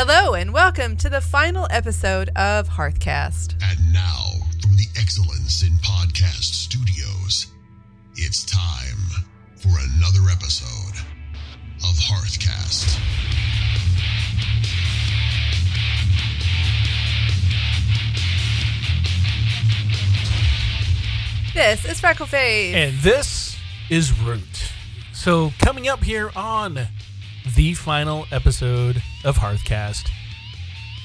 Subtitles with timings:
[0.00, 3.54] Hello, and welcome to the final episode of Hearthcast.
[3.60, 4.30] And now,
[4.62, 7.48] from the Excellence in Podcast Studios,
[8.14, 9.24] it's time
[9.56, 11.00] for another episode
[11.82, 12.96] of Hearthcast.
[21.54, 22.72] This is Freckleface.
[22.72, 23.56] And this
[23.90, 24.70] is Root.
[25.12, 26.86] So, coming up here on
[27.54, 30.10] the final episode of Hearthcast,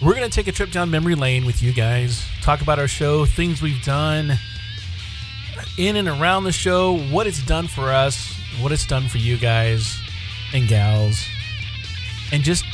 [0.02, 2.88] we're going to take a trip down memory lane with you guys, talk about our
[2.88, 4.34] show, things we've done
[5.78, 9.38] in and around the show, what it's done for us, what it's done for you
[9.38, 10.00] guys
[10.54, 11.26] and gals,
[12.32, 12.66] and just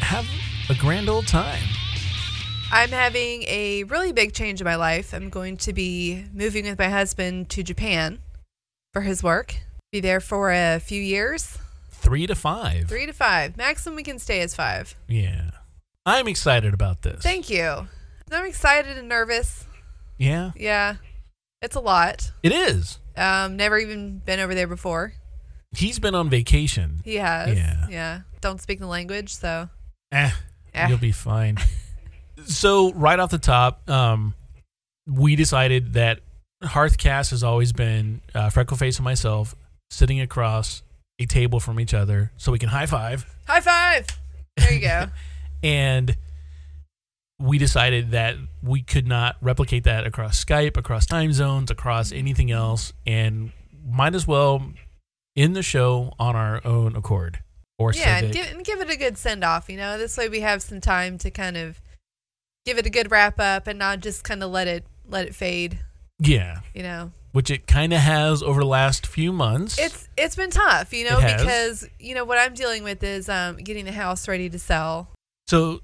[0.00, 0.26] have
[0.68, 1.62] a grand old time.
[2.70, 5.12] I'm having a really big change in my life.
[5.12, 8.20] I'm going to be moving with my husband to Japan
[8.92, 9.56] for his work.
[9.90, 11.58] Be there for a few years,
[12.02, 12.88] Three to five.
[12.88, 13.56] three to five.
[13.56, 14.94] Maximum we can stay is five.
[15.08, 15.50] Yeah.
[16.04, 17.22] I'm excited about this.
[17.22, 17.86] Thank you.
[18.30, 19.64] I'm excited and nervous.
[20.18, 20.96] yeah, Yeah,
[21.60, 22.32] it's a lot.
[22.42, 22.98] it is.
[23.16, 25.12] Um, never even been over there before.
[25.76, 27.00] He's been on vacation.
[27.04, 27.56] He has.
[27.56, 27.86] Yeah.
[27.88, 28.20] Yeah.
[28.40, 29.68] Don't speak the language, so.
[30.10, 30.30] Eh,
[30.74, 30.88] Eh.
[30.88, 31.56] you'll be fine.
[32.46, 34.34] so right off the top, um,
[35.06, 36.20] we decided that
[36.64, 39.54] Hearthcast has always been uh, Freckleface and myself
[39.90, 40.82] sitting across
[41.22, 43.26] a table from each other so we can high five.
[43.46, 44.06] High five.
[44.56, 45.06] There you go.
[45.64, 46.16] And
[47.38, 48.34] we decided that
[48.64, 53.52] we could not replicate that across Skype, across time zones, across anything else, and
[53.88, 54.72] might as well
[55.36, 57.38] end the show on our own accord.
[57.78, 59.68] Or yeah, and give, and give it a good send off.
[59.68, 61.80] You know, this way we have some time to kind of
[62.64, 65.34] give it a good wrap up and not just kind of let it let it
[65.34, 65.78] fade.
[66.18, 69.78] yeah, You know, which it kind of has over the last few months.
[69.78, 70.92] it's it's been tough.
[70.92, 74.48] You know, because you know what I'm dealing with is um, getting the house ready
[74.50, 75.08] to sell.
[75.48, 75.80] So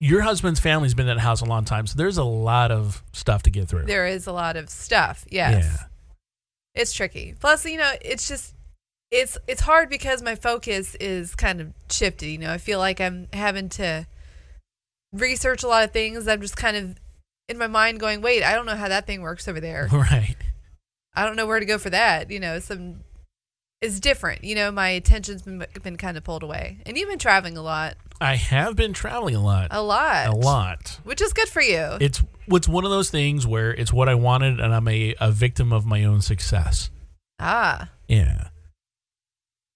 [0.00, 3.02] your husband's family's been in the house a long time, so there's a lot of
[3.12, 3.84] stuff to get through.
[3.84, 5.24] There is a lot of stuff.
[5.30, 5.86] Yes, Yeah.
[6.74, 7.34] it's tricky.
[7.40, 8.54] Plus, you know, it's just
[9.10, 12.26] it's it's hard because my focus is kind of shifted.
[12.28, 14.06] You know, I feel like I'm having to
[15.12, 16.28] research a lot of things.
[16.28, 16.96] I'm just kind of
[17.48, 19.88] in my mind going, wait, I don't know how that thing works over there.
[19.92, 20.36] Right.
[21.18, 22.30] I don't know where to go for that.
[22.30, 23.00] You know, some
[23.80, 24.44] it's different.
[24.44, 27.62] You know, my attention's been been kind of pulled away, and you've been traveling a
[27.62, 29.68] lot, I have been traveling a lot.
[29.70, 30.98] a lot, A lot.
[31.04, 31.96] which is good for you.
[32.00, 35.30] It's it's one of those things where it's what I wanted and I'm a, a
[35.30, 36.90] victim of my own success.
[37.38, 38.48] ah, Yeah.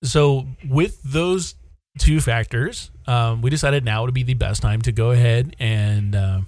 [0.04, 1.54] So with those
[1.98, 6.16] two factors, um, we decided now would be the best time to go ahead and
[6.16, 6.40] uh,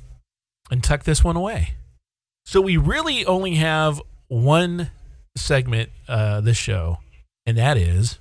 [0.71, 1.75] and tuck this one away.
[2.47, 4.91] So we really only have one
[5.37, 6.99] segment uh, this show,
[7.47, 8.19] and that is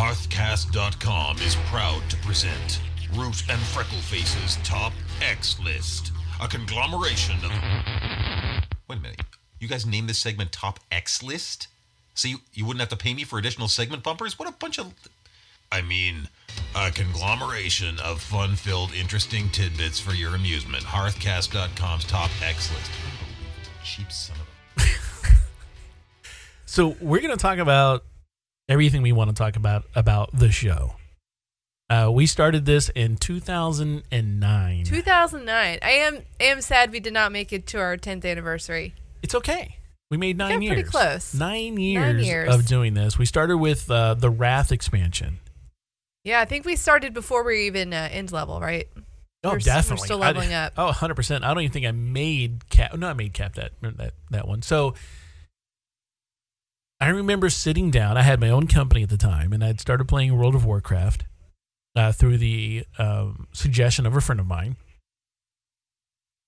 [0.00, 2.80] Hearthcast.com is proud to present
[3.14, 7.50] Root and Freckleface's Top X List, a conglomeration of.
[8.88, 9.20] Wait a minute.
[9.58, 11.68] You guys named this segment Top X List?
[12.14, 14.38] So you, you wouldn't have to pay me for additional segment bumpers?
[14.38, 14.94] What a bunch of.
[15.72, 16.28] I mean,
[16.74, 20.82] a conglomeration of fun filled, interesting tidbits for your amusement.
[20.82, 22.90] Hearthcast.com's Top X List.
[23.84, 24.36] Cheap son
[24.76, 24.86] of a.
[26.66, 28.04] so we're going to talk about
[28.68, 30.96] everything we want to talk about about the show.
[31.88, 34.84] Uh, we started this in 2009.
[34.84, 35.78] 2009.
[35.82, 38.94] I am I am sad we did not make it to our 10th anniversary.
[39.22, 39.76] It's okay.
[40.10, 40.74] We made nine got years.
[40.74, 41.32] pretty close.
[41.32, 42.52] Nine years, years.
[42.52, 43.16] of doing this.
[43.18, 45.38] We started with uh, the Wrath expansion.
[46.24, 48.88] Yeah, I think we started before we were even uh, end level, right?
[49.42, 50.04] Oh, We're s- we're definitely.
[50.06, 50.74] still I- leveling up.
[50.76, 51.42] Oh, 100%.
[51.42, 52.94] I don't even think I made cap.
[52.96, 54.60] No, I made cap that, that, that one.
[54.62, 54.94] So
[57.00, 58.16] I remember sitting down.
[58.18, 61.24] I had my own company at the time, and I'd started playing World of Warcraft
[61.96, 64.76] uh, through the um, suggestion of a friend of mine.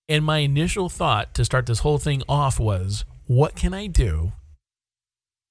[0.08, 4.32] And my initial thought to start this whole thing off was, what can I do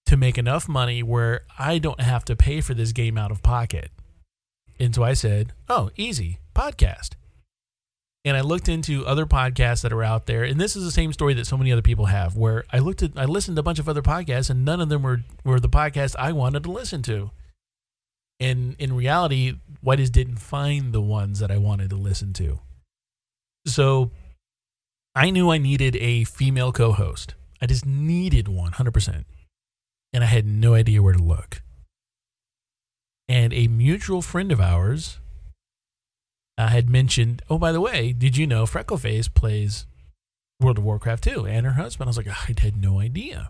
[0.05, 3.41] to make enough money where I don't have to pay for this game out of
[3.41, 3.90] pocket?
[4.81, 7.11] And so I said, oh, easy, podcast.
[8.25, 11.13] And I looked into other podcasts that are out there, and this is the same
[11.13, 12.35] story that so many other people have.
[12.35, 14.89] Where I looked at, I listened to a bunch of other podcasts, and none of
[14.89, 17.29] them were were the podcast I wanted to listen to.
[18.39, 19.53] And in reality,
[19.87, 22.59] I just didn't find the ones that I wanted to listen to.
[23.67, 24.09] So
[25.13, 27.35] I knew I needed a female co-host.
[27.61, 29.27] I just needed one, one, hundred percent,
[30.11, 31.61] and I had no idea where to look.
[33.31, 35.22] And a mutual friend of ours
[36.57, 39.85] uh, had mentioned, oh, by the way, did you know Freckleface plays
[40.59, 42.09] World of Warcraft too and her husband?
[42.09, 43.49] I was like, I had no idea.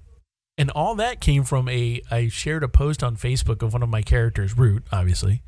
[0.56, 3.90] And all that came from a, I shared a post on Facebook of one of
[3.90, 5.42] my characters, Root, obviously.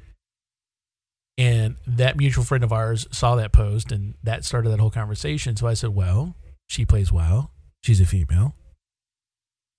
[1.37, 5.55] And that mutual friend of ours saw that post and that started that whole conversation.
[5.55, 7.51] So I said, Well, she plays WoW.
[7.83, 8.55] She's a female.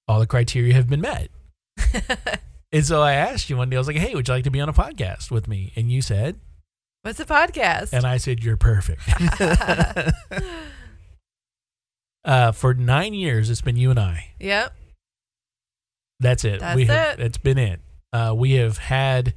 [0.07, 1.31] All the criteria have been met.
[2.75, 4.51] and so I asked you one day, I was like, Hey, would you like to
[4.51, 5.73] be on a podcast with me?
[5.77, 6.41] And you said,
[7.03, 7.93] What's a podcast?
[7.93, 9.03] and I said, You're perfect.
[12.25, 14.31] uh, for nine years, it's been you and I.
[14.41, 14.75] yep.
[16.21, 16.61] That's it.
[16.61, 17.23] That's we have, it.
[17.23, 17.81] That's been it.
[18.13, 19.35] Uh, we have had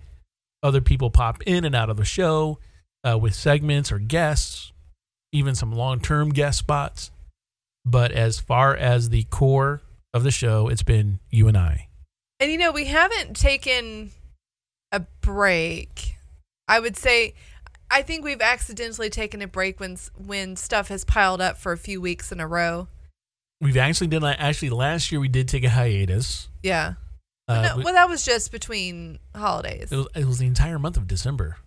[0.63, 2.59] other people pop in and out of the show
[3.03, 4.71] uh, with segments or guests,
[5.31, 7.11] even some long term guest spots.
[7.85, 9.81] But as far as the core
[10.13, 11.86] of the show, it's been you and I.
[12.39, 14.11] And you know, we haven't taken
[14.91, 16.15] a break.
[16.67, 17.33] I would say
[17.89, 21.77] I think we've accidentally taken a break when when stuff has piled up for a
[21.77, 22.87] few weeks in a row.
[23.61, 26.47] We've actually done actually last year we did take a hiatus.
[26.61, 26.93] Yeah.
[27.47, 29.91] Uh, no, we- well, that was just between holidays.
[29.91, 31.57] it was it was the entire month of December.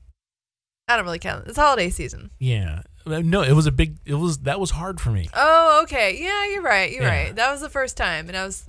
[0.87, 1.47] I don't really count.
[1.47, 2.31] It's holiday season.
[2.39, 3.97] Yeah, Uh, no, it was a big.
[4.05, 5.29] It was that was hard for me.
[5.35, 6.21] Oh, okay.
[6.23, 6.93] Yeah, you're right.
[6.93, 7.09] You're Yeah.
[7.25, 7.35] right.
[7.37, 8.69] That was the first time, and I was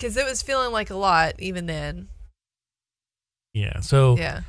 [0.00, 2.08] because it was feeling like a lot even then.
[3.52, 4.40] Yeah, so Yeah.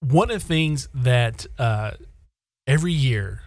[0.00, 1.92] one of the things that uh,
[2.66, 3.42] every year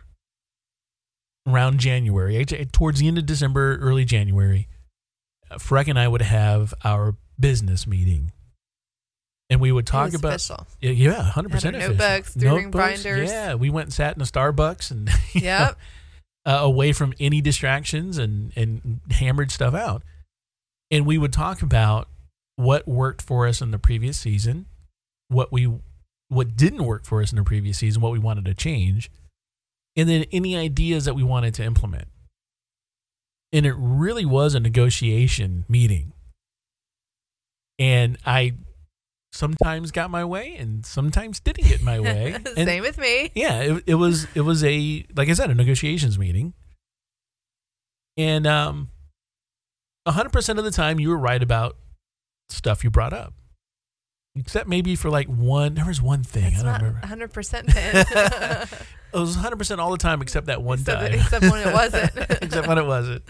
[1.48, 4.68] around January, towards the end of December, early January,
[5.52, 8.32] uh, Freck and I would have our business meeting,
[9.50, 10.66] and we would talk about official.
[10.82, 13.30] yeah, hundred percent notebooks, three-ring binders.
[13.30, 15.78] Yeah, we went and sat in a Starbucks and know, Yep.
[16.48, 20.02] uh, away from any distractions and and hammered stuff out,
[20.92, 22.08] and we would talk about
[22.56, 24.66] what worked for us in the previous season,
[25.28, 25.72] what we
[26.30, 29.12] what didn't work for us in the previous season, what we wanted to change,
[29.96, 32.08] and then any ideas that we wanted to implement.
[33.54, 36.14] And it really was a negotiation meeting.
[37.78, 38.54] And I
[39.32, 42.34] sometimes got my way and sometimes didn't get my way.
[42.58, 43.32] And- Same with me.
[43.36, 46.54] yeah, it, it was it was a like I said a negotiations meeting,
[48.18, 48.90] and um,
[50.12, 51.78] hundred percent of the time you were right about
[52.50, 53.34] stuff you brought up,
[54.36, 55.74] except maybe for like one.
[55.76, 57.00] There was one thing It's I don't remember.
[57.00, 58.06] 100 percent then.
[59.14, 61.14] It was hundred percent all the time except that one except, time.
[61.14, 62.12] except when it wasn't.
[62.42, 63.24] except when it wasn't.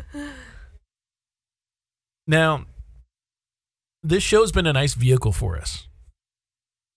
[2.25, 2.66] Now,
[4.01, 5.88] this show's been a nice vehicle for us.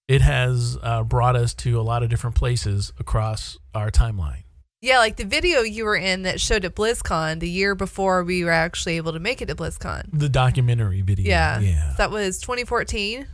[0.08, 4.44] It has uh, brought us to a lot of different places across our timeline.
[4.80, 8.44] Yeah, like the video you were in that showed at BlizzCon the year before we
[8.44, 10.08] were actually able to make it to BlizzCon.
[10.12, 11.28] The documentary video.
[11.28, 11.58] Yeah.
[11.58, 11.94] Yeah.
[11.98, 13.26] That was 2014.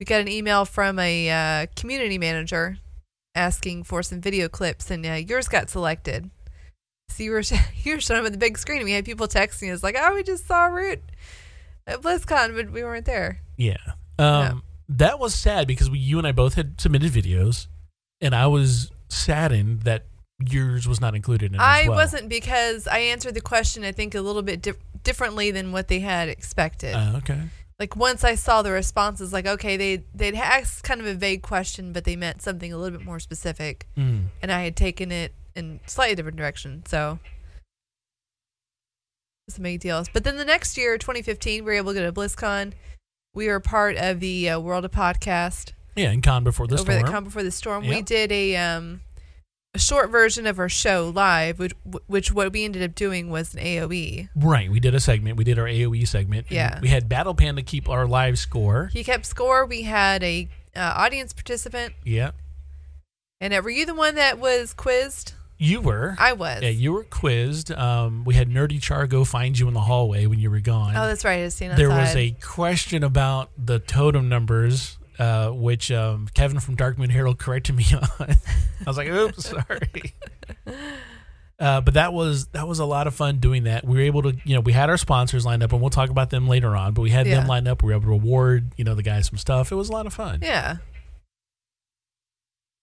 [0.00, 2.78] We got an email from a uh, community manager
[3.34, 6.30] asking for some video clips, and uh, yours got selected.
[7.10, 7.42] So you were
[7.82, 9.96] you were showing up on the big screen, and we had people texting us like,
[9.98, 11.00] "Oh, we just saw Root
[11.86, 13.76] at BlizzCon, but we weren't there." Yeah.
[14.18, 17.66] Um, That was sad because we, you and I both had submitted videos,
[18.20, 20.04] and I was saddened that
[20.40, 21.60] yours was not included in it.
[21.60, 21.96] I as well.
[21.96, 24.72] wasn't because I answered the question I think a little bit di-
[25.02, 26.94] differently than what they had expected.
[26.94, 27.40] Uh, okay.
[27.78, 31.42] like once I saw the responses, like okay, they they'd asked kind of a vague
[31.42, 34.26] question, but they meant something a little bit more specific, Mm.
[34.42, 36.82] and I had taken it in slightly different direction.
[36.86, 37.18] So
[39.48, 40.04] it's a big deal.
[40.12, 42.72] But then the next year, 2015, we were able to go to BlizzCon.
[43.34, 46.90] We were part of the uh, World of Podcast Yeah, and Con Before the over
[46.92, 47.02] Storm.
[47.04, 47.86] the Con Before the Storm.
[47.86, 49.02] We did a um
[49.76, 51.74] a short version of our show live, which
[52.06, 53.60] which what we ended up doing was an.
[53.66, 54.28] AOE.
[54.34, 54.70] right.
[54.70, 55.36] We did a segment.
[55.36, 56.46] We did our AOE segment.
[56.48, 56.80] Yeah.
[56.80, 58.90] We had Battle Panda keep our live score.
[58.92, 59.66] He kept score.
[59.66, 61.94] We had a uh, audience participant.
[62.04, 62.30] Yeah.
[63.40, 65.34] And uh, were you the one that was quizzed?
[65.58, 66.16] You were.
[66.18, 66.62] I was.
[66.62, 67.72] yeah, you were quizzed.
[67.72, 70.96] Um, we had Nerdy Char go find you in the hallway when you were gone.
[70.96, 71.44] oh, that's right.
[71.44, 71.82] I seen outside.
[71.82, 77.10] there was a question about the totem numbers, uh, which um, Kevin from Dark Moon
[77.10, 77.84] Herald corrected me
[78.20, 78.28] on.
[78.28, 80.14] I was like, "Oops, sorry."
[81.58, 83.82] Uh, but that was that was a lot of fun doing that.
[83.82, 86.10] We were able to, you know, we had our sponsors lined up, and we'll talk
[86.10, 86.92] about them later on.
[86.92, 87.82] But we had them lined up.
[87.82, 89.72] We were able to reward, you know, the guys some stuff.
[89.72, 90.40] It was a lot of fun.
[90.42, 90.76] Yeah.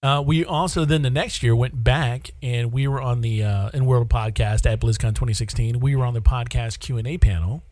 [0.02, 3.70] Uh, we also then the next year went back and we were on the uh,
[3.75, 5.80] in World Podcast at BlizzCon 2016.
[5.80, 7.63] We were on the podcast Q and A panel,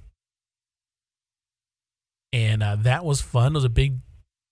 [2.32, 3.54] and uh, that was fun.
[3.54, 3.98] It was a big,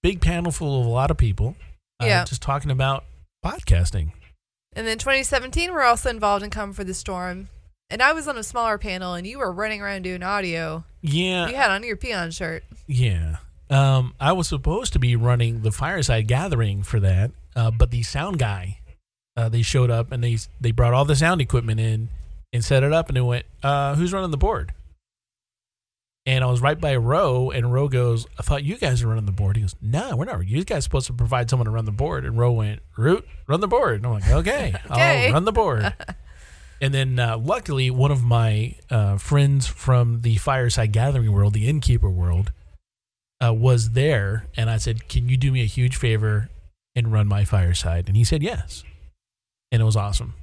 [0.04, 1.56] big panel full of a lot of people.
[2.02, 2.24] Uh, Yeah.
[2.24, 3.04] just talking about
[3.46, 4.12] podcasting.
[4.74, 7.50] And then 2017, we're also involved in Con Before the Storm.
[7.90, 10.84] And I was on a smaller panel, and you were running around doing audio.
[11.02, 12.64] Yeah, You had on your peon shirt.
[12.88, 13.38] yeah.
[13.72, 18.02] Um, I was supposed to be running the fireside gathering for that, uh, but the
[18.02, 18.80] sound guy,
[19.38, 22.10] uh, they showed up and they they brought all the sound equipment in
[22.52, 24.74] and set it up, and they went, uh, "Who's running the board?"
[26.26, 29.26] And I was right by Roe, and Roe goes, I thought you guys were running
[29.26, 29.56] the board.
[29.56, 30.46] He goes, No, we're not.
[30.48, 32.26] You guys are supposed to provide someone to run the board.
[32.26, 33.96] And Roe went, Root, run the board.
[33.96, 35.28] And I'm like, Okay, Okay.
[35.28, 35.94] I'll run the board.
[36.82, 41.68] and then uh, luckily, one of my uh, friends from the fireside gathering world, the
[41.68, 42.52] innkeeper world,
[43.44, 44.46] uh, was there.
[44.56, 46.50] And I said, Can you do me a huge favor
[46.96, 48.08] and run my fireside?
[48.08, 48.84] And he said, Yes.
[49.72, 50.34] And it was awesome.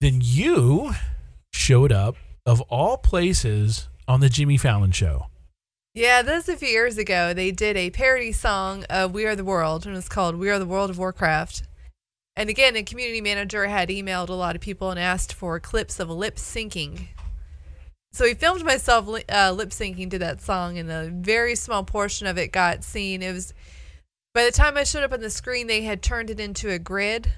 [0.00, 0.92] Then you
[1.52, 2.16] showed up
[2.46, 5.26] of all places on the Jimmy Fallon show.
[5.94, 7.34] Yeah, this was a few years ago.
[7.34, 10.58] They did a parody song of We Are the World, and it's called We Are
[10.58, 11.62] the World of Warcraft.
[12.36, 15.98] And again, a community manager had emailed a lot of people and asked for clips
[15.98, 17.08] of lip syncing.
[18.12, 22.26] So he filmed myself uh, lip syncing to that song, and a very small portion
[22.26, 23.22] of it got seen.
[23.22, 23.52] It was
[24.34, 26.78] by the time I showed up on the screen, they had turned it into a
[26.78, 27.32] grid.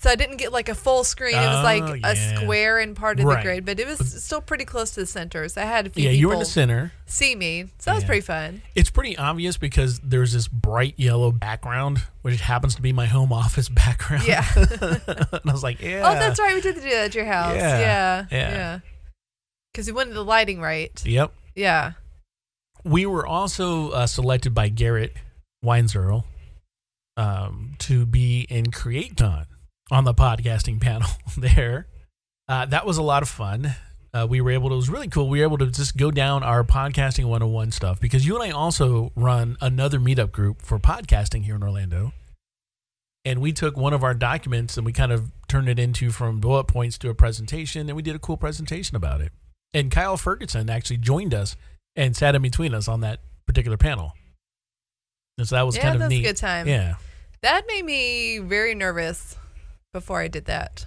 [0.00, 1.34] So I didn't get like a full screen.
[1.34, 2.34] It was like Oh, a yeah.
[2.36, 3.38] square in part of Right.
[3.38, 5.48] the grid, but it was still pretty close to the center.
[5.48, 6.92] So I had a few Yeah, people you were in the center.
[7.06, 7.64] see me.
[7.78, 8.06] So that was Yeah.
[8.06, 8.62] pretty fun.
[8.76, 13.32] It's pretty obvious because there's this bright yellow background, which happens to be my home
[13.32, 14.22] office background.
[14.24, 14.46] Yeah.
[14.56, 16.02] and I was like, yeah.
[16.08, 16.54] Oh, that's right.
[16.54, 17.56] We did do that at your house.
[17.56, 17.78] Yeah.
[17.80, 18.26] Yeah.
[18.30, 18.50] Yeah.
[18.50, 18.78] Yeah.
[19.72, 20.92] Because we wanted the lighting right.
[21.04, 21.32] Yep.
[21.56, 21.92] Yeah.
[22.84, 25.16] We were also uh, selected by Garrett
[25.64, 26.22] Weinzerl
[27.16, 29.46] um, to be in CreateCon
[29.90, 31.86] on the podcasting panel there.
[32.48, 33.74] Uh, that was a lot of fun.
[34.14, 35.28] Uh, we were able to, it was really cool.
[35.28, 38.50] We were able to just go down our podcasting 101 stuff because you and I
[38.50, 42.12] also run another meetup group for podcasting here in Orlando.
[43.24, 46.40] And we took one of our documents and we kind of turned it into from
[46.40, 49.32] bullet points to a presentation, and we did a cool presentation about it.
[49.74, 51.56] And Kyle Ferguson actually joined us
[51.94, 54.14] and sat in between us on that particular panel.
[55.36, 56.20] And so that was yeah, kind of neat.
[56.20, 56.66] a good time.
[56.66, 56.94] Yeah.
[57.42, 59.36] That made me very nervous
[59.92, 60.86] before I did that.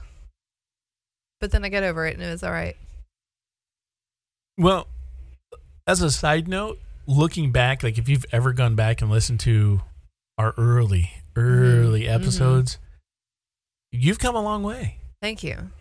[1.39, 2.75] But then I got over it and it was all right.
[4.57, 4.87] Well,
[5.87, 9.81] as a side note, looking back, like if you've ever gone back and listened to
[10.37, 12.13] our early, early Mhm.
[12.13, 12.77] episodes,
[13.91, 15.71] you've come a long way Thank you.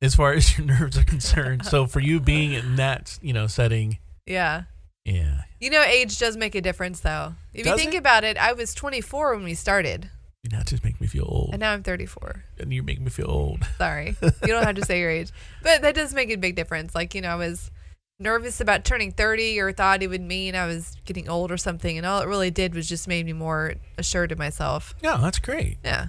[0.00, 1.66] as far as your nerves are concerned.
[1.66, 4.64] so for you being in that, you know, setting, Yeah.
[5.04, 7.34] yeah, You know, age does make a difference, though.
[7.52, 7.98] If you think it?
[7.98, 10.10] about it, I was 24 when we started,
[10.42, 12.44] you know, it just make me feel old, and now I'm 34.
[12.58, 13.64] and you make me feel old.
[13.78, 14.16] Sorry.
[14.22, 15.30] You don't have to say your age.
[15.62, 16.94] But that does make a big difference.
[16.94, 17.70] Like, you know, I was
[18.18, 21.96] nervous about turning 30 or thought it would mean I was getting old or something.
[21.96, 24.94] And all it really did was just made me more assured of myself.
[25.02, 25.78] Yeah, that's great.
[25.84, 26.08] Yeah.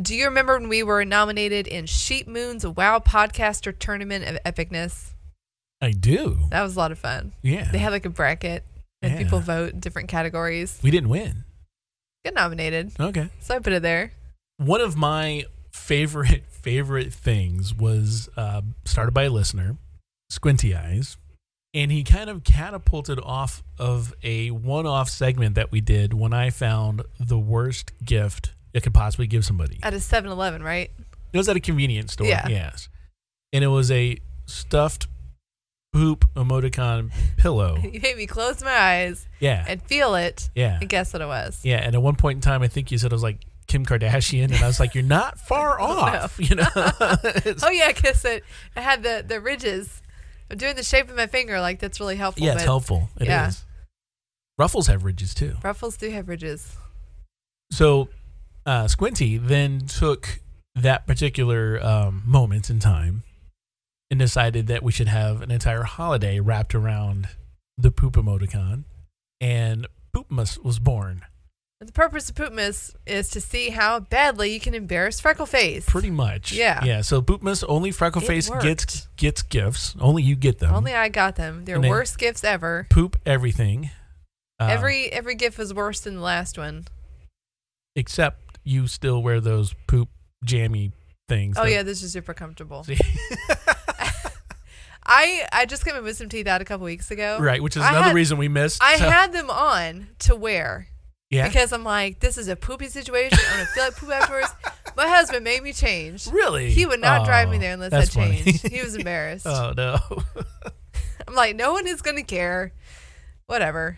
[0.00, 5.12] Do you remember when we were nominated in Sheep Moon's Wow Podcaster Tournament of Epicness?
[5.80, 6.38] I do.
[6.50, 7.32] That was a lot of fun.
[7.42, 8.64] Yeah, They had like a bracket
[9.02, 9.18] and Yeah.
[9.18, 10.78] people vote in different categories.
[10.82, 11.44] we didn't win.
[12.24, 12.92] Get nominated.
[12.98, 13.28] Okay.
[13.40, 14.12] So I put it there.
[14.58, 19.76] one of my favorite favorite things was uh, started by a listener,
[20.30, 21.16] Squinty Eyes,
[21.72, 26.50] and he kind of catapulted off of a one-off segment that we did when I
[26.50, 29.78] found the worst gift it could possibly give somebody.
[29.82, 30.90] At a 7 Eleven, right?
[31.32, 32.46] It was at a convenience store, Yeah.
[32.48, 32.88] yes,
[33.52, 35.06] and it was a stuffed
[35.92, 37.76] poop emoticon pillow.
[37.82, 41.26] You made me close my eyes Yeah, and feel it yeah, and guess what it
[41.28, 41.60] was.
[41.64, 41.78] yeah.
[41.78, 44.44] And at one point in time, I think you said it was like Kim Kardashian,
[44.44, 46.66] and I was like, "You're not far off," you know.
[47.62, 48.42] Oh, yeah, because it,
[48.76, 50.00] it had the, the ridges.
[50.50, 51.60] I'm doing the shape of my finger.
[51.60, 52.46] Like, that's really helpful.
[52.46, 53.10] Yeah, it's helpful.
[53.16, 53.28] It is.
[53.28, 53.50] yeah.
[54.56, 55.56] Ruffles have ridges too.
[55.62, 56.74] Ruffles do have ridges.
[57.70, 58.08] So
[58.64, 60.40] uh, Squinty then took
[60.74, 63.22] that particular um, moment in time
[64.10, 67.28] and decided that we should have an entire holiday wrapped around
[67.76, 68.84] the poop emoticon.
[69.40, 71.22] And Poopmas was born.
[71.80, 75.86] The purpose of Poopmas is to see how badly you can embarrass Freckleface.
[75.86, 76.50] Pretty much.
[76.52, 76.82] Yeah.
[76.84, 77.02] Yeah.
[77.02, 79.94] So Poopmas, only Freckleface gets gets gifts.
[80.00, 80.74] Only you get them.
[80.74, 81.64] Only I got them.
[81.64, 82.88] They're And they- worst gifts ever.
[82.90, 83.90] poop everything.
[84.58, 86.86] Um, every every gift was worse than the last one.
[87.94, 90.08] except you still wear those poop
[90.44, 90.90] jammy
[91.28, 91.56] things.
[91.56, 92.84] Oh that- yeah, this is super comfortable.
[95.08, 97.38] I I just got my wisdom teeth out a couple weeks ago.
[97.40, 98.82] right, which is I another had- reason we missed.
[98.82, 100.86] I so- had them on to wear
[101.30, 101.48] yeah.
[101.48, 103.38] because I'm like, this is a poopy situation.
[103.50, 104.48] I'm gonna feel like poop afterwards.
[104.96, 106.26] My husband made me change.
[106.26, 106.70] Really?
[106.72, 108.42] He would not drive me Oh, there unless I funny.
[108.42, 108.68] changed.
[108.68, 109.46] He was embarrassed.
[109.48, 109.98] oh no.
[111.28, 112.72] I'm like, no one is gonna care.
[113.46, 113.96] Whatever.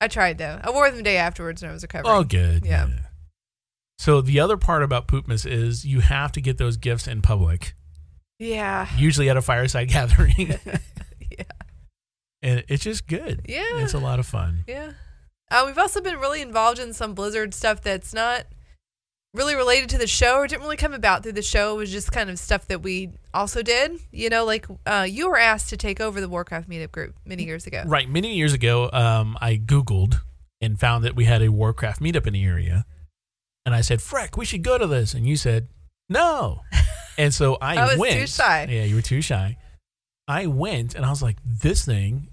[0.00, 0.60] I tried though.
[0.62, 2.14] I wore them the day afterwards when I was recovering.
[2.14, 2.64] oh, good.
[2.66, 2.88] Yeah.
[3.98, 7.74] So the other part about Poopmas is you have to get those gifts in public,
[8.38, 8.88] Yeah.
[8.96, 10.34] usually at a fireside gathering,
[11.30, 11.44] Yeah.
[12.42, 13.42] and it's just good.
[13.48, 13.78] Yeah.
[13.78, 14.64] It's a lot of fun.
[14.66, 14.92] Yeah.
[15.50, 18.46] Uh, we've also been really involved in some Blizzard stuff that's not
[19.34, 21.74] really related to the show or didn't really come about through the show.
[21.74, 24.00] It was just kind of stuff that we also did.
[24.10, 27.44] You know, like uh, you were asked to take over the Warcraft meetup group many
[27.44, 27.82] years ago.
[27.86, 28.08] Right.
[28.08, 30.20] Many years ago, um, I Googled
[30.60, 32.84] and found that we had a Warcraft meetup in the area.
[33.64, 35.14] And I said, Freck, we should go to this.
[35.14, 35.68] And you said,
[36.08, 36.60] no.
[37.18, 38.28] And so I, I was too went.
[38.28, 38.66] shy.
[38.70, 39.56] Yeah, you were too shy.
[40.28, 42.28] I went and I was like, this thing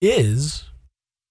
[0.00, 0.64] is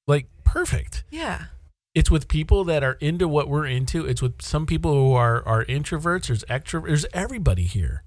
[0.07, 1.03] like perfect.
[1.09, 1.45] Yeah.
[1.93, 4.05] It's with people that are into what we're into.
[4.05, 6.27] It's with some people who are are introverts.
[6.27, 6.87] There's extroverts.
[6.87, 8.03] There's everybody here.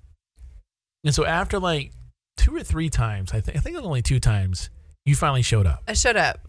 [1.04, 1.92] And so after like
[2.36, 4.70] two or three times, I think I think it was only two times,
[5.04, 5.82] you finally showed up.
[5.88, 6.40] I showed up.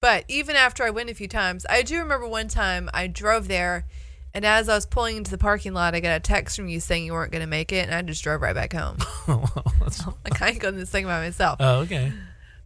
[0.00, 3.48] But even after I went a few times, I do remember one time I drove
[3.48, 3.86] there,
[4.34, 6.80] and as I was pulling into the parking lot, I got a text from you
[6.80, 8.96] saying you weren't going to make it, and I just drove right back home.
[9.26, 11.56] That's- I kind of go this thing by myself.
[11.60, 12.12] oh, okay.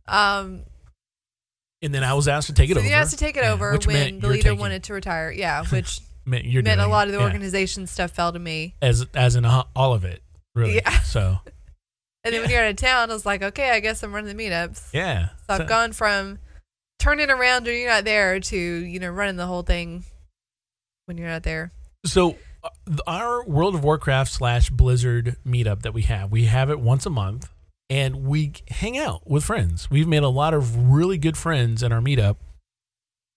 [0.07, 0.63] Um,
[1.83, 2.89] And then I was asked to take it so over.
[2.89, 5.31] you asked to take it Yeah, over when the leader taking- wanted to retire.
[5.31, 7.25] Yeah, which meant you're meant a lot of the Yeah.
[7.25, 8.75] organization stuff fell to me.
[8.83, 10.23] as as in all of it,
[10.55, 10.77] really.
[10.77, 11.01] Yeah.
[11.01, 11.39] So
[12.25, 14.35] And then when you're out of town, I was like, okay, I guess I'm running
[14.37, 14.89] the meetups.
[14.93, 15.29] yeah.
[15.47, 16.39] So I've gone from
[16.99, 20.05] turning around when you're not there to you know running the whole thing
[21.09, 21.73] when you're out there.
[22.05, 22.69] So uh,
[23.07, 27.11] our World of Warcraft slash Blizzard meetup that we have, we have it once a
[27.11, 27.51] month,
[27.91, 29.91] and we hang out with friends.
[29.91, 32.37] We've made a lot of really good friends in our meetup.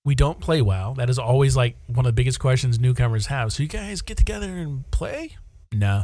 [0.03, 0.93] We don't play WoW.
[0.95, 3.53] That is always like one of the biggest questions newcomers have.
[3.53, 5.37] So you guys get together and play?
[5.71, 6.03] No.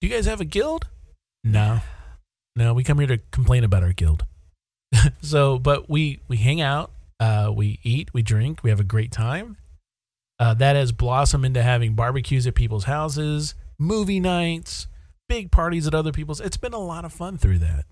[0.00, 0.86] Do you guys have a guild?
[1.42, 1.80] No.
[2.54, 4.24] No, we come here to complain about our guild.
[5.22, 6.90] so, but we we hang out,
[7.20, 9.56] uh, we eat, we drink, we have a great time.
[10.38, 14.86] Uh, that has blossomed into having barbecues at people's houses, movie nights,
[15.28, 16.40] big parties at other people's.
[16.40, 17.84] It's been a lot of fun through that.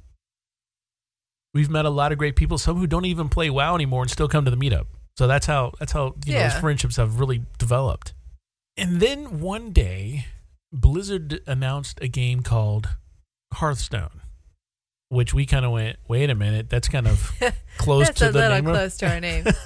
[1.54, 4.10] We've met a lot of great people, some who don't even play WoW anymore and
[4.10, 4.86] still come to the meetup.
[5.16, 8.12] So that's how that's how you know those friendships have really developed.
[8.76, 10.26] And then one day,
[10.70, 12.90] Blizzard announced a game called
[13.54, 14.20] Hearthstone,
[15.08, 17.32] which we kind of went, wait a minute, that's kind of
[17.78, 19.46] close That's to a the little name of- close to our name.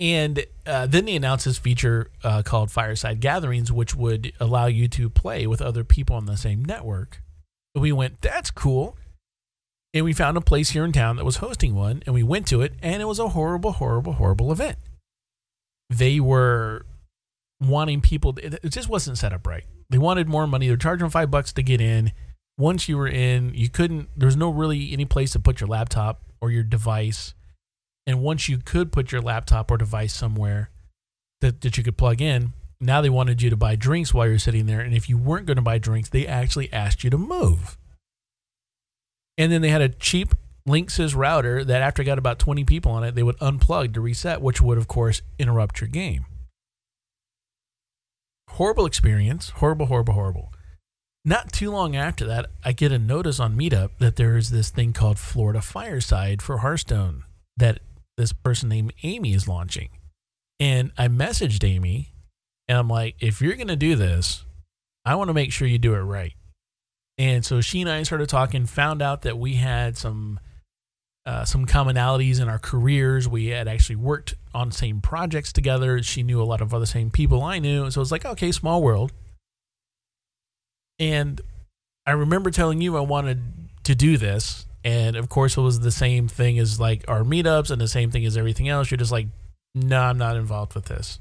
[0.00, 4.88] And uh, then they announced this feature uh, called Fireside Gatherings, which would allow you
[4.88, 7.22] to play with other people on the same network.
[7.74, 8.96] We went, that's cool.
[9.92, 12.48] And we found a place here in town that was hosting one, and we went
[12.48, 14.76] to it, and it was a horrible, horrible, horrible event.
[15.88, 16.84] They were
[17.60, 19.64] wanting people, it it just wasn't set up right.
[19.90, 20.66] They wanted more money.
[20.66, 22.12] They're charging five bucks to get in.
[22.58, 26.22] Once you were in, you couldn't, there's no really any place to put your laptop
[26.40, 27.34] or your device.
[28.06, 30.70] And once you could put your laptop or device somewhere
[31.40, 34.38] that, that you could plug in, now they wanted you to buy drinks while you're
[34.38, 34.80] sitting there.
[34.80, 37.78] And if you weren't going to buy drinks, they actually asked you to move.
[39.38, 40.34] And then they had a cheap
[40.68, 44.00] Linksys router that after it got about 20 people on it, they would unplug to
[44.00, 46.26] reset, which would, of course, interrupt your game.
[48.50, 49.50] Horrible experience.
[49.50, 50.52] Horrible, horrible, horrible.
[51.24, 54.68] Not too long after that, I get a notice on Meetup that there is this
[54.70, 57.24] thing called Florida Fireside for Hearthstone
[57.56, 57.80] that
[58.16, 59.90] this person named Amy is launching.
[60.60, 62.12] And I messaged Amy
[62.68, 64.44] and I'm like, if you're going to do this,
[65.04, 66.34] I want to make sure you do it right.
[67.18, 70.40] And so she and I started talking, found out that we had some
[71.26, 73.26] uh, some commonalities in our careers.
[73.26, 76.02] We had actually worked on same projects together.
[76.02, 77.90] She knew a lot of other same people I knew.
[77.90, 79.12] So it was like, okay, small world.
[80.98, 81.40] And
[82.06, 83.40] I remember telling you I wanted
[83.84, 84.66] to do this.
[84.84, 88.10] And of course, it was the same thing as like our meetups and the same
[88.10, 88.90] thing as everything else.
[88.90, 89.28] You're just like,
[89.74, 91.18] no, I'm not involved with this.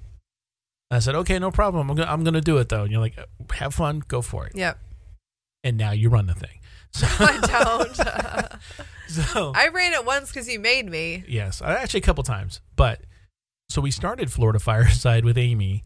[0.92, 1.90] And I said, okay, no problem.
[1.90, 2.84] I'm gonna, I'm gonna do it though.
[2.84, 4.52] And you're like, uh, have fun, go for it.
[4.56, 4.78] Yep.
[5.64, 6.50] And now you run the thing.
[6.96, 8.52] So, I don't.
[9.08, 11.24] so I ran it once because you made me.
[11.28, 12.62] Yes, actually a couple times.
[12.76, 13.02] But
[13.68, 15.86] so we started Florida Fireside with Amy,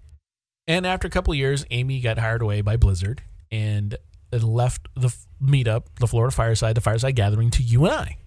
[0.67, 3.95] and after a couple of years, Amy got hired away by Blizzard and
[4.31, 8.17] it left the meetup, the Florida Fireside, the Fireside Gathering, to you and I,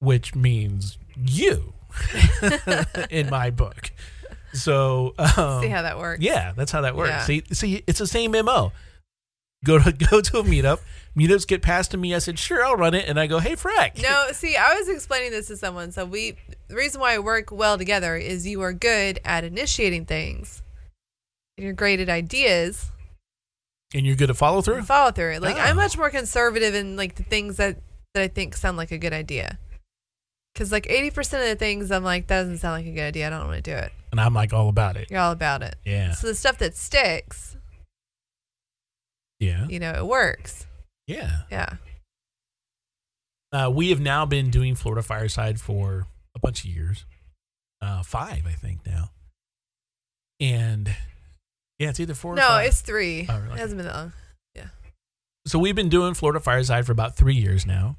[0.00, 1.72] which means you
[3.10, 3.90] in my book.
[4.52, 6.20] So um, See how that works.
[6.22, 7.10] yeah, that's how that works.
[7.10, 7.24] Yeah.
[7.24, 8.72] See, see, it's the same mo.
[9.64, 10.80] Go to go to a meetup.
[11.16, 12.14] Meetups get passed to me.
[12.14, 14.00] I said, sure, I'll run it, and I go, hey, Freck.
[14.00, 15.90] No, see, I was explaining this to someone.
[15.90, 16.36] So we,
[16.68, 20.62] the reason why I work well together is you are good at initiating things,
[21.56, 22.92] and you're great at ideas
[23.94, 24.82] and you're good at follow through.
[24.82, 25.38] follow through.
[25.38, 25.60] Like Oh.
[25.60, 27.78] I'm much more conservative in like the things that
[28.14, 29.58] that I think sound like a good idea.
[30.54, 33.26] Because like 80% of the things I'm like that doesn't sound like a good idea.
[33.26, 33.92] I don't want to do it.
[34.10, 35.10] and I'm like all about it.
[35.10, 35.76] You're all about it.
[35.84, 37.56] Yeah, So the stuff that sticks,
[39.38, 40.66] yeah, you know, it works.
[41.06, 41.42] yeah.
[41.50, 41.74] Yeah.
[43.52, 47.06] Uh, we have now been doing Florida Fireside for a bunch of years,
[47.80, 49.10] uh, five, I think now.
[50.40, 50.94] and
[51.78, 52.32] yeah, it's either four.
[52.32, 53.26] or No, it's three.
[53.28, 53.54] Oh, really?
[53.54, 54.12] It hasn't been that long.
[54.54, 54.68] Yeah.
[55.46, 57.96] So we've been doing Florida Fireside for about three years now.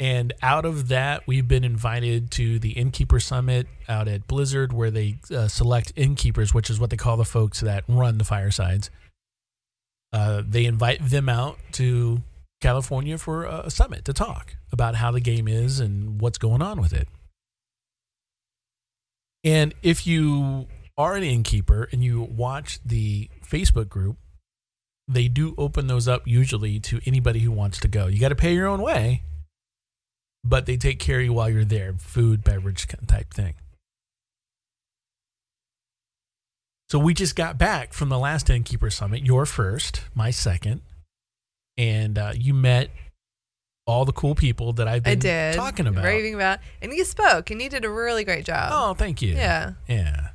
[0.00, 4.90] And out of that, we've been invited to the Innkeeper Summit out at Blizzard, where
[4.90, 8.90] they uh, select innkeepers, which is what they call the folks that run the firesides.
[10.12, 12.20] Uh, they invite them out to
[12.60, 16.80] California for a summit to talk about how the game is and what's going on
[16.80, 17.06] with it.
[19.44, 24.16] And if you are an innkeeper and you watch the Facebook group,
[25.08, 28.06] they do open those up usually to anybody who wants to go.
[28.06, 29.22] You got to pay your own way,
[30.44, 33.54] but they take care of you while you're there, food, beverage type thing.
[36.88, 40.82] So we just got back from the last Innkeeper Summit, your first, my second,
[41.78, 42.90] and uh, you met
[43.86, 45.54] all the cool people that I've been I did.
[45.54, 46.04] talking about.
[46.04, 46.58] Raving about.
[46.82, 48.70] And you spoke, and you did a really great job.
[48.74, 49.34] Oh, thank you.
[49.34, 49.72] Yeah.
[49.88, 50.31] Yeah.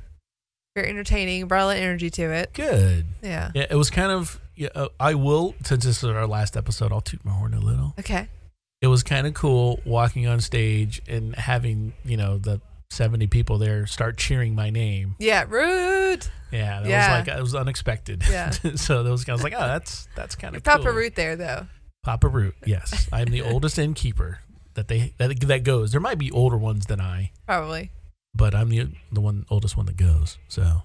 [0.78, 1.46] Very entertaining.
[1.48, 2.52] Brought a lot of energy to it.
[2.52, 3.04] Good.
[3.20, 3.50] Yeah.
[3.52, 4.40] Yeah, it was kind of.
[4.54, 6.92] Yeah, uh, I will since this is our last episode.
[6.92, 7.94] I'll toot my horn a little.
[7.98, 8.28] Okay.
[8.80, 12.60] It was kind of cool walking on stage and having you know the
[12.90, 15.16] seventy people there start cheering my name.
[15.18, 15.46] Yeah.
[15.48, 16.26] Rude.
[16.52, 17.18] Yeah, that Yeah.
[17.18, 18.22] was like it was unexpected.
[18.30, 18.50] Yeah.
[18.76, 20.92] so those guys like, oh, that's that's kind of Papa cool.
[20.92, 21.66] Root there, though.
[22.04, 22.54] Papa Root.
[22.64, 24.38] Yes, I'm the oldest innkeeper
[24.74, 25.90] that they that that goes.
[25.90, 27.90] There might be older ones than I, Probably.
[28.34, 30.38] But I'm the the one oldest one that goes.
[30.48, 30.82] So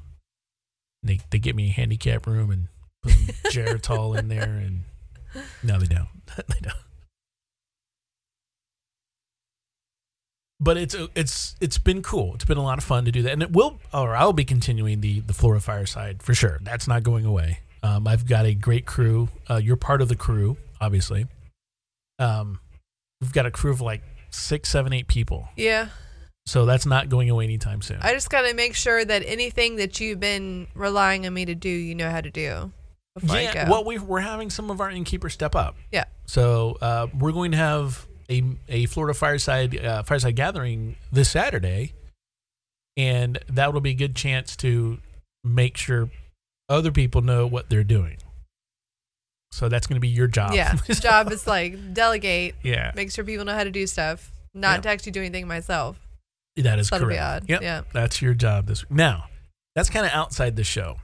[1.03, 2.67] they they get me a handicap room and
[3.01, 4.83] put some Geritol in there, and
[5.61, 6.07] no, they don't.
[6.47, 6.75] they don't.
[10.59, 12.35] But it's it's it's been cool.
[12.35, 14.45] It's been a lot of fun to do that, and it will or I'll be
[14.45, 16.59] continuing the the Florida Fireside for sure.
[16.61, 17.59] That's not going away.
[17.83, 19.27] Um, I've got a great crew.
[19.49, 21.27] Uh, you're part of the crew, obviously.
[22.17, 22.61] Um,
[23.19, 25.49] we've got a crew of like six, seven, eight people.
[25.57, 25.89] Yeah.
[26.45, 27.99] So that's not going away anytime soon.
[28.01, 31.55] I just got to make sure that anything that you've been relying on me to
[31.55, 32.71] do, you know how to do
[33.21, 35.75] yeah, well, we, we're having some of our innkeepers step up.
[35.91, 36.05] Yeah.
[36.25, 41.93] So uh, we're going to have a, a Florida fireside uh, fireside gathering this Saturday,
[42.97, 44.97] and that will be a good chance to
[45.43, 46.09] make sure
[46.69, 48.17] other people know what they're doing.
[49.51, 50.53] So that's going to be your job.
[50.53, 50.73] yeah.
[50.89, 54.81] Job is like delegate, yeah, make sure people know how to do stuff, not Yeah.
[54.81, 55.99] to actually do anything myself.
[56.57, 57.45] That is That'll correct.
[57.49, 57.61] Yep.
[57.61, 57.81] Yeah.
[57.93, 58.97] That's your job this week.
[58.97, 59.25] Now,
[59.75, 60.97] that's kind of outside the show.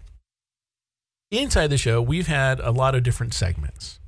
[1.32, 4.00] Inside the show, we've had a lot of different segments.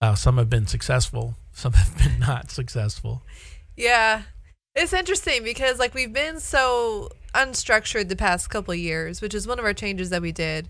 [0.00, 3.22] Uh, some have been successful, some have been not successful.
[3.76, 4.22] Yeah.
[4.74, 9.46] It's interesting because like we've been so unstructured the past couple of years, which is
[9.46, 10.68] one of our changes that we did.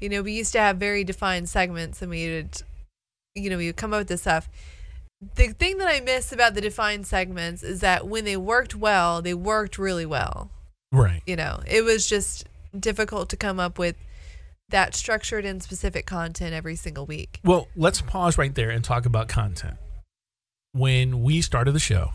[0.00, 2.62] You know, we used to have very defined segments and we would
[3.34, 4.48] you know, we would come up with this stuff.
[5.34, 9.22] The thing that I miss about the defined segments is that when they worked well,
[9.22, 10.50] they worked really well.
[10.90, 11.22] Right.
[11.26, 12.44] You know, it was just
[12.78, 13.96] difficult to come up with
[14.70, 17.38] that structured and specific content every single week.
[17.44, 19.76] Well, let's pause right there and talk about content.
[20.72, 22.12] When we started the show,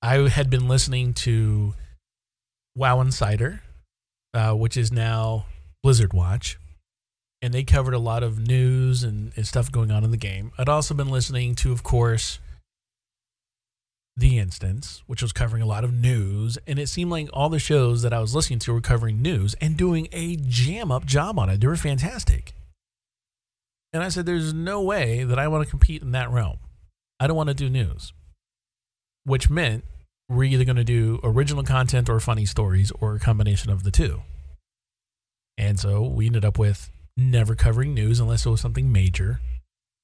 [0.00, 1.74] I had been listening to
[2.74, 3.62] Wow Insider,
[4.34, 5.46] uh, which is now
[5.82, 6.58] Blizzard Watch,
[7.42, 10.52] and they covered a lot of news and, and stuff going on in the game.
[10.56, 12.38] I'd also been listening to, of course,
[14.16, 17.58] The Instance, which was covering a lot of news, and it seemed like all the
[17.58, 21.36] shows that I was listening to were covering news and doing a jam up job
[21.38, 21.60] on it.
[21.60, 22.54] They were fantastic.
[23.92, 26.58] And I said, There's no way that I want to compete in that realm.
[27.18, 28.12] I don't want to do news.
[29.24, 29.84] Which meant
[30.28, 33.90] we're either going to do original content or funny stories or a combination of the
[33.90, 34.22] two.
[35.58, 39.40] And so we ended up with never covering news unless it was something major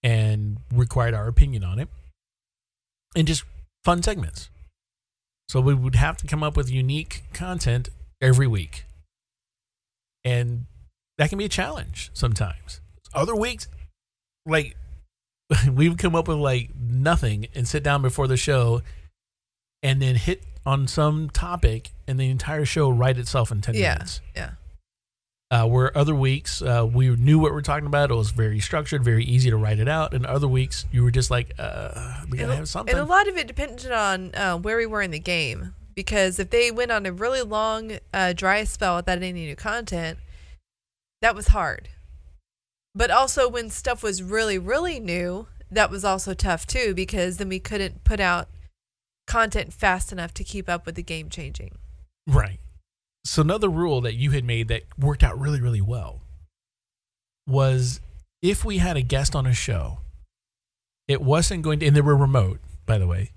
[0.03, 1.88] and required our opinion on it.
[3.16, 3.44] And just
[3.85, 4.51] fun segments.
[5.49, 7.88] So we would have to come up with unique content
[8.21, 8.85] every week.
[10.25, 10.66] And
[11.16, 12.81] that can be a challenge sometimes.
[13.14, 13.66] Other weeks,
[14.44, 14.77] like
[15.73, 18.83] we would come up with like nothing and sit down before the show
[19.83, 23.94] and then hit on some topic and the entire show write itself in 10 Yeah.
[23.94, 24.21] minutes.
[24.37, 24.51] Yeah.
[25.50, 28.11] Uh, where other weeks uh, we knew what we are talking about.
[28.11, 30.12] It was very structured, very easy to write it out.
[30.12, 32.94] And other weeks you were just like, uh, we gotta and, have something.
[32.94, 35.74] and a lot of it depended on uh, where we were in the game.
[35.94, 40.18] Because if they went on a really long uh, dry spell without any new content,
[41.22, 41.88] that was hard.
[42.94, 47.48] But also, when stuff was really, really new, that was also tough too, because then
[47.48, 48.48] we couldn't put out
[49.26, 51.76] content fast enough to keep up with the game changing.
[52.26, 52.61] Right.
[53.29, 56.23] So another rule that you had made that worked out really, really well
[57.47, 58.01] was
[58.41, 59.99] if we had a guest on a show,
[61.09, 63.33] it wasn't going to, and they were remote, by the way,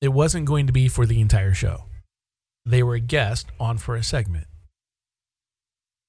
[0.00, 1.84] it wasn't going to be for the entire show.
[2.66, 4.48] They were a guest on for a segment.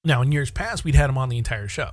[0.04, 1.92] Now, in years past, we'd had them on the entire show.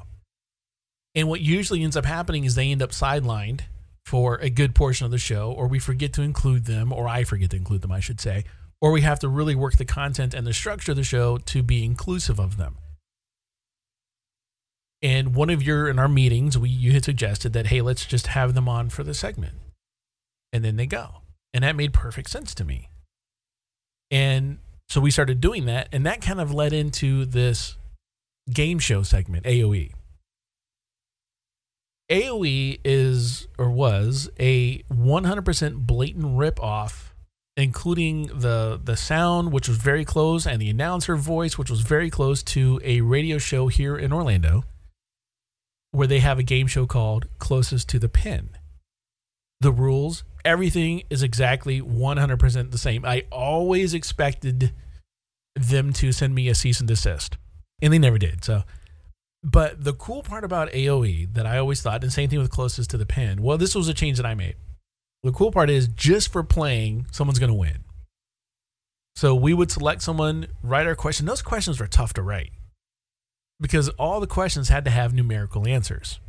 [1.14, 3.62] And what usually ends up happening is they end up sidelined
[4.08, 7.24] for a good portion of the show, or we forget to include them, or I
[7.24, 8.46] forget to include them, I should say,
[8.82, 11.63] or we have to really work the content and the structure of the show to
[11.63, 12.78] be inclusive of them.
[15.02, 18.28] And one of your in our meetings, we you had suggested that hey, let's just
[18.28, 19.56] have them on for the segment,
[20.52, 21.22] and then they go,
[21.54, 22.90] and that made perfect sense to me.
[24.10, 24.58] And
[24.90, 27.76] so we started doing that, and that kind of led into this
[28.52, 29.92] game show segment, AOE.
[32.10, 37.13] AOE is or was a 100% blatant rip off,
[37.58, 42.10] including the the sound, which was very close, and the announcer voice, which was very
[42.10, 44.63] close to a radio show here in Orlando,
[45.91, 48.50] where they have a game show called Closest to the Pin.
[49.60, 53.04] The rules, everything is exactly 100% the same.
[53.04, 54.72] I always expected
[55.56, 57.38] them to send me a cease and desist,
[57.82, 58.46] and they never did.
[58.46, 58.63] So
[59.43, 62.89] but the cool part about AoE that I always thought, and same thing with closest
[62.91, 64.56] to the pin, well, this was a change that I made.
[65.28, 67.84] The cool part is just for playing, someone's going to win.
[69.18, 71.26] So we would select someone, write our question.
[71.26, 72.52] Those questions were tough to write
[73.60, 76.22] because all the questions had to have numerical answers.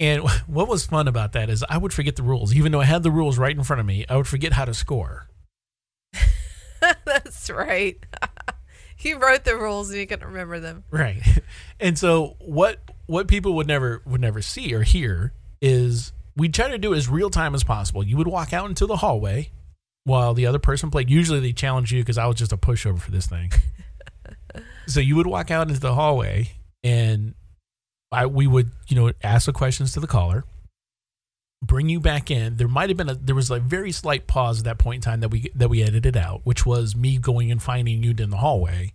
[0.00, 2.52] And what was fun about that is I would forget the rules.
[2.52, 4.64] Even though I had the rules right in front of me, I would forget how
[4.64, 5.28] to score.
[7.04, 8.04] That's right.
[8.96, 10.82] he wrote the rules and he couldn't remember them.
[10.90, 11.22] Right.
[11.78, 16.68] And so what what people would never would never see or hear is we try
[16.68, 18.02] to do it as real time as possible.
[18.02, 19.50] You would walk out into the hallway
[20.04, 21.10] while the other person played.
[21.10, 23.52] Usually they challenge you because I was just a pushover for this thing.
[24.86, 27.34] so you would walk out into the hallway and
[28.10, 30.44] I we would, you know, ask the questions to the caller,
[31.62, 32.56] bring you back in.
[32.56, 35.10] There might have been a there was a very slight pause at that point in
[35.10, 38.30] time that we that we edited out, which was me going and finding you in
[38.30, 38.92] the hallway,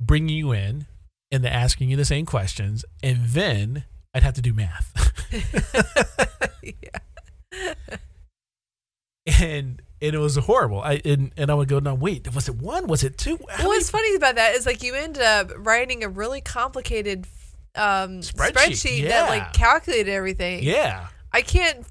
[0.00, 0.86] bringing you in,
[1.30, 3.84] and then asking you the same questions, and then
[4.18, 4.92] I'd have to do math.
[9.40, 10.82] and and it was horrible.
[10.82, 12.88] I and, and I would go, no, wait, was it one?
[12.88, 13.38] Was it two?
[13.48, 17.28] How Well, what's funny about that is like you end up writing a really complicated
[17.76, 19.08] um, Spreadsheet, spreadsheet, yeah.
[19.08, 20.64] that like calculated everything.
[20.64, 21.06] yeah.
[21.32, 21.86] I can't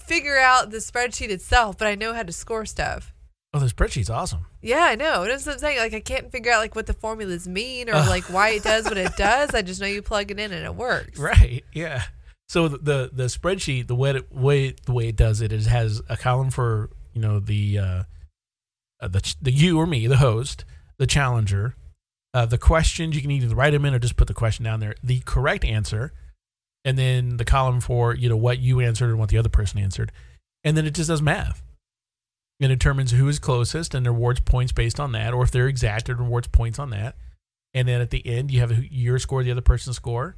[0.00, 3.14] figure out the spreadsheet itself, but I know how to score stuff.
[3.54, 4.46] Oh, the spreadsheet's awesome.
[4.60, 5.24] Yeah, I know.
[5.24, 5.78] That's what I'm saying.
[5.78, 8.84] Like I can't figure out like what the formulas mean or like why it does
[8.84, 9.54] what it does.
[9.54, 11.18] I just know you plug it in and it works.
[11.18, 11.64] Right.
[11.72, 12.02] Yeah.
[12.48, 15.66] So the the, the spreadsheet, the way it, way the way it does it is
[15.66, 18.02] has a column for you know the uh,
[19.00, 20.64] uh, the the you or me, the host,
[20.98, 21.74] the challenger,
[22.34, 23.16] uh, the questions.
[23.16, 24.94] You can either write them in or just put the question down there.
[25.02, 26.12] The correct answer,
[26.84, 29.78] and then the column for you know what you answered and what the other person
[29.78, 30.12] answered,
[30.64, 31.62] and then it just does math.
[32.60, 36.08] It determines who is closest and awards points based on that, or if they're exact,
[36.08, 37.16] it awards points on that.
[37.74, 40.34] And then at the end, you have your score, the other person's score.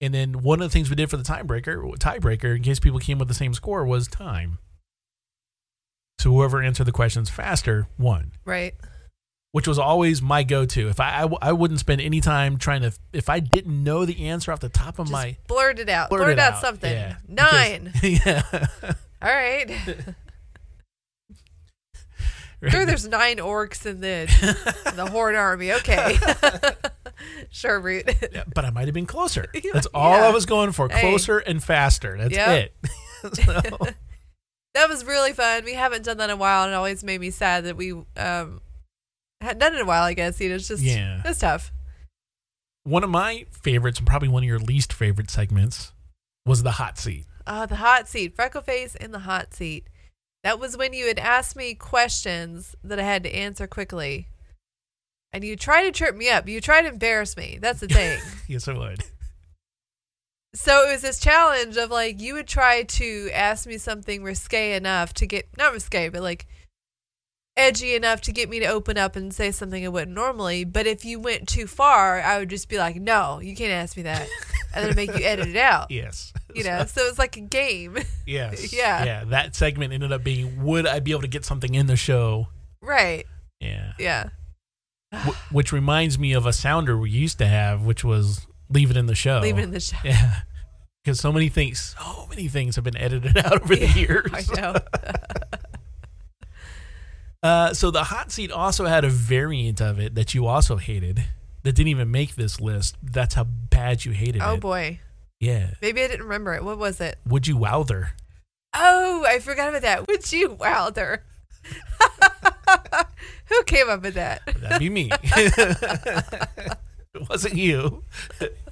[0.00, 2.98] And then one of the things we did for the tiebreaker, tiebreaker, in case people
[2.98, 4.58] came with the same score, was time.
[6.18, 8.74] So whoever answered the questions faster won, Right.
[9.52, 10.88] which was always my go-to.
[10.88, 14.50] If I, I wouldn't spend any time trying to, if I didn't know the answer
[14.50, 16.08] off the top of Just my, blurt it out.
[16.10, 16.60] blurt Blurt, it out, out.
[16.60, 16.92] something.
[16.92, 17.16] Yeah.
[17.28, 17.92] Nine.
[18.00, 18.66] Because- yeah.
[19.22, 19.70] All right.
[22.68, 24.22] Sure, there's nine orcs in the
[24.90, 25.72] in the horde army.
[25.72, 26.16] Okay.
[27.50, 28.04] sure, Root.
[28.32, 29.46] Yeah, but I might have been closer.
[29.72, 30.88] That's all I was going for.
[30.88, 31.00] Hey.
[31.00, 32.16] Closer and faster.
[32.18, 32.72] That's Yep.
[33.24, 33.36] it.
[33.36, 33.88] So-
[34.74, 35.64] that was really fun.
[35.66, 37.92] We haven't done that in a while, and it always made me sad that we
[37.92, 38.60] um
[39.40, 40.04] hadn't done it in a while.
[40.04, 41.20] I guess you know, it's just Yeah.
[41.24, 41.72] it's tough.
[42.84, 45.92] one of my favorites, and probably one of your least favorite segments,
[46.46, 47.26] was the hot seat.
[47.46, 49.86] Uh, the hot seat, Freckleface in the hot seat.
[50.42, 54.26] That was when you had asked me questions that I had to answer quickly.
[55.32, 56.48] And you try to trip me up.
[56.48, 57.58] You try to embarrass me.
[57.60, 58.18] That's the thing.
[58.48, 59.02] Yes, I would.
[60.54, 64.76] so it was this challenge of like you would try to ask me something risque
[64.76, 66.46] enough to get not risque, but like
[67.56, 70.64] edgy enough to get me to open up and say something I wouldn't normally.
[70.64, 73.96] But if you went too far, I would just be like, No, you can't ask
[73.96, 74.28] me that.
[74.74, 75.86] and then make you edit it out.
[75.90, 76.32] Yes.
[76.54, 77.96] You know, so it's like a game.
[78.26, 78.72] Yes.
[78.72, 79.04] Yeah.
[79.04, 79.24] Yeah.
[79.24, 82.48] That segment ended up being would I be able to get something in the show?
[82.80, 83.24] right.
[83.60, 83.92] Yeah.
[83.98, 84.28] Yeah.
[85.14, 88.96] Wh- which reminds me of a sounder we used to have, which was leave it
[88.96, 89.40] in the show.
[89.40, 89.96] Leave it in the show.
[90.04, 90.40] Yeah.
[91.04, 94.30] Because so many things, so many things have been edited out over the years.
[94.32, 94.74] I know.
[97.42, 101.24] Uh, so the hot seat also had a variant of it that you also hated
[101.62, 102.96] that didn't even make this list.
[103.02, 104.54] That's how bad you hated oh it.
[104.54, 105.00] Oh boy.
[105.40, 105.70] Yeah.
[105.80, 106.64] Maybe I didn't remember it.
[106.64, 107.18] What was it?
[107.26, 108.12] Would you wowther?
[108.74, 110.06] Oh, I forgot about that.
[110.08, 111.22] Would you wowther?
[113.46, 114.42] Who came up with that?
[114.60, 115.10] That'd be me.
[115.22, 116.78] it
[117.28, 118.02] wasn't you.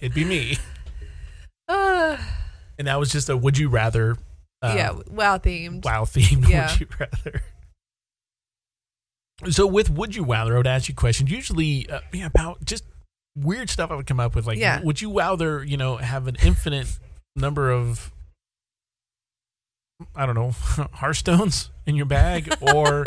[0.01, 0.57] It'd be me.
[1.69, 2.17] Uh,
[2.79, 4.17] And that was just a would you rather
[4.63, 5.85] uh, yeah, wow themed.
[5.85, 6.49] wow themed.
[6.49, 6.71] Yeah.
[6.71, 7.43] Would you rather?
[9.49, 12.85] So with would you rather, I would ask you questions usually uh, yeah, about just
[13.37, 14.47] weird stuff I would come up with.
[14.47, 14.81] Like, Yeah.
[14.83, 16.99] would you rather, you know, have an infinite
[17.37, 18.13] number of
[20.17, 20.51] I don't know,
[20.95, 23.05] Hearthstones in your bag, or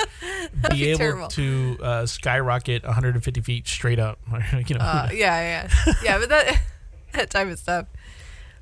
[0.61, 1.27] That'd be able terrible.
[1.29, 4.19] to uh, skyrocket 150 feet straight up?
[4.67, 6.19] you know, Uh, yeah, yeah, yeah.
[6.19, 6.61] But that
[7.13, 7.87] that type of stuff.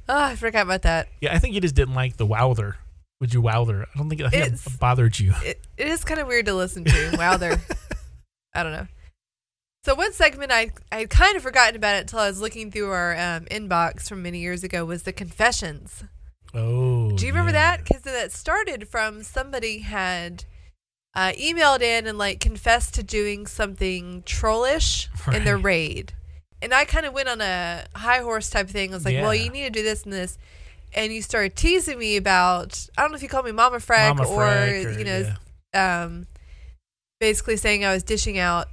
[0.09, 1.09] Oh, I forgot about that.
[1.21, 2.75] yeah, I think you just didn't like the Wowther.
[3.21, 3.83] Would you Wowther?
[3.83, 5.33] I don't think, I think it bothered you.
[5.45, 7.15] It it is kind of weird to listen to.
[7.17, 7.61] Wow, they're
[8.53, 8.87] I don't know.
[9.85, 12.71] So one segment I I had kind of forgotten about it until I was looking
[12.71, 16.03] through our um, inbox from many years ago was the confessions.
[16.53, 17.77] Oh, Do you remember yeah.
[17.77, 17.83] that?
[17.83, 20.45] Because that started from somebody had
[21.13, 26.13] uh, emailed in and like confessed to doing something trollish in their raid.
[26.61, 28.91] And I kind of went on a high horse type thing.
[28.91, 30.37] I was like, well, you need to do this and this.
[30.93, 34.15] And you started teasing me about, I don't know if you called me Mama Frack
[34.17, 35.33] Mama or, or- you know,
[35.73, 36.03] yeah.
[36.03, 36.27] um,
[37.19, 38.67] basically saying I was dishing out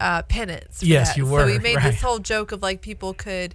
[0.00, 0.82] uh, penance.
[0.82, 1.16] Yes, that.
[1.18, 1.92] you So we made right.
[1.92, 3.54] this whole joke of like people could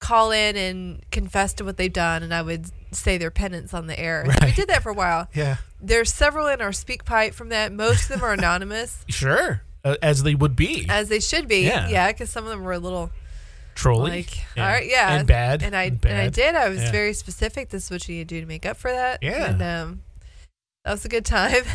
[0.00, 3.86] call in and confess to what they've done, and I would say their penance on
[3.86, 4.24] the air.
[4.26, 5.28] So we did that for a while.
[5.34, 7.72] Yeah, There's several in our speak pipe from that.
[7.72, 10.86] Most of them are anonymous, sure, uh, as they would be.
[10.88, 11.60] as they should be.
[11.62, 11.88] Yeah.
[11.88, 13.10] Yeah, because some of them were a little
[13.74, 16.54] Trolly, like, all right, yeah, and bad, And I and and, I did.
[16.54, 16.92] I was Yeah.
[16.92, 17.70] very specific.
[17.70, 19.22] This is what you need to do to make up for that.
[19.22, 19.50] Yeah.
[19.50, 20.02] and um,
[20.84, 21.64] that was a good time.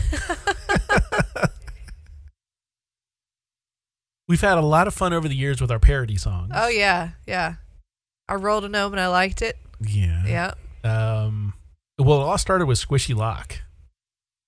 [4.28, 6.52] We've had a lot of fun over the years with our parody songs.
[6.54, 7.56] oh yeah, yeah.
[8.28, 9.58] I rolled a gnome and I liked it.
[9.82, 10.54] yeah, Yeah.
[10.84, 11.54] Um,
[11.98, 13.58] well, it all started with Squishy Lock.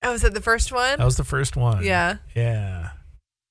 [0.04, 0.98] Oh, was that the first one?
[0.98, 1.84] That was the first one.
[1.84, 2.18] Yeah.
[2.34, 2.90] yeah,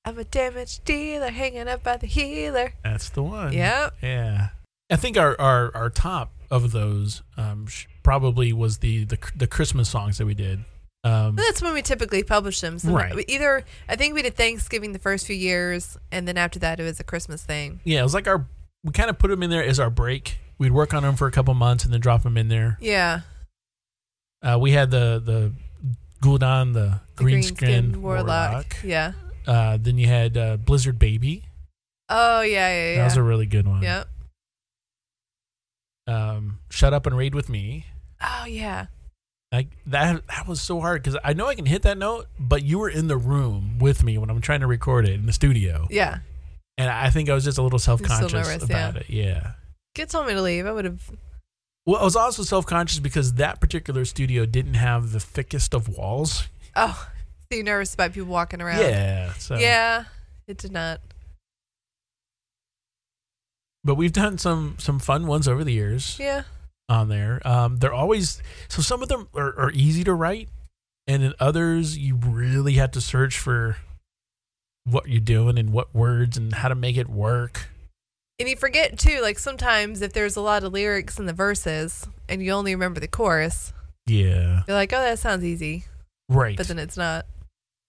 [0.06, 2.74] I'm a damaged dealer hanging up by the healer.
[2.84, 3.54] that's the one.
[3.54, 3.96] Yep.
[4.02, 4.50] yeah.
[4.92, 9.48] I think our our, our top of those um, sh- probably was the, the the
[9.48, 10.60] Christmas songs that we did.
[11.04, 12.78] Um, that's when we typically publish them.
[12.78, 13.14] So Right.
[13.28, 16.84] Either I think we did Thanksgiving the first few years, and then after that it
[16.84, 17.80] was a Christmas thing.
[17.84, 18.46] yeah, it was like our
[18.84, 20.40] we kind of put them in there as our break.
[20.58, 22.78] We'd work on them for a couple months and then drop them in there.
[22.82, 23.22] Yeah.
[24.44, 25.54] Uh, we had the the
[26.22, 28.76] Gul'dan, the, The green, green skin skin warlock.
[28.84, 29.14] Yeah.
[29.48, 31.44] Uh, then you had uh, Blizzard Baby.
[32.10, 32.96] Oh yeah, yeah, yeah.
[32.98, 33.82] That was a really good one.
[33.82, 34.08] yep.
[36.08, 37.86] Um, Shut up and raid with me.
[38.22, 38.88] Oh yeah.
[39.52, 40.26] Like that.
[40.28, 42.90] That was so hard because I know I can hit that note, but you were
[42.90, 46.20] in the room with me when I'm trying to record it in the studio, Yeah.
[46.78, 49.00] and I think I was just a little self conscious about yeah.
[49.00, 49.10] it.
[49.10, 49.52] Yeah.
[49.94, 50.66] Kids told me to leave.
[50.66, 51.12] I would have.
[51.86, 55.90] Well, I was also self conscious because that particular studio didn't have the thickest of
[55.90, 56.48] walls.
[56.76, 57.10] Oh,
[57.52, 58.80] so you're nervous about people walking around?
[58.80, 59.34] Yeah.
[59.34, 59.58] So.
[59.58, 60.06] Yeah.
[60.48, 61.02] It did not.
[63.84, 66.18] But we've done some some fun ones over the years.
[66.20, 66.44] Yeah.
[66.88, 67.42] on there.
[67.46, 70.50] Um, they're always so some of them are, are easy to write,
[71.08, 73.78] and in others you really have to search for
[74.86, 77.68] what you're doing and what words and how to make it work.
[78.40, 82.08] And you forget too, like sometimes if there's a lot of lyrics in the verses
[82.28, 83.72] and you only remember the chorus,
[84.08, 85.86] Yeah, you're like, oh, that sounds easy.
[86.30, 86.58] right.
[86.58, 87.26] But then it's not.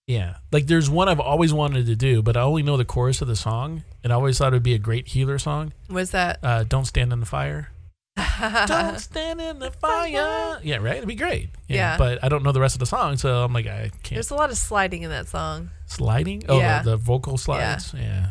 [0.06, 3.22] Yeah, like there's one I've always wanted to do, but I only know the chorus
[3.22, 5.72] of the song, and I always thought it would be a great healer song.
[5.88, 6.38] Was that?
[6.42, 7.70] Uh, Don't stand in the fire.
[8.66, 10.58] Don't stand in the fire.
[10.62, 10.96] Yeah, right.
[10.96, 11.48] It'd be great.
[11.66, 11.96] Yeah.
[11.96, 14.10] but I don't know the rest of the song, so I'm like, I can't.
[14.16, 15.70] There's a lot of sliding in that song.
[15.86, 16.82] sliding oh Yeah.
[16.82, 18.30] the, the vocal slides yeah.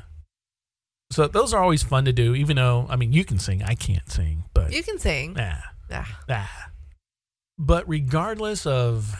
[1.12, 3.76] so those are always fun to do even though i mean you can sing i
[3.76, 5.34] can't sing but You can sing.
[5.34, 5.56] nah,
[5.92, 6.20] Ah.
[6.28, 6.46] nah.
[7.60, 9.16] but regardless of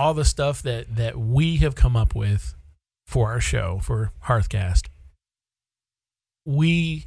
[0.00, 2.54] all the stuff that that we have come up with
[3.06, 4.86] for our show for hearthcast
[6.46, 7.06] we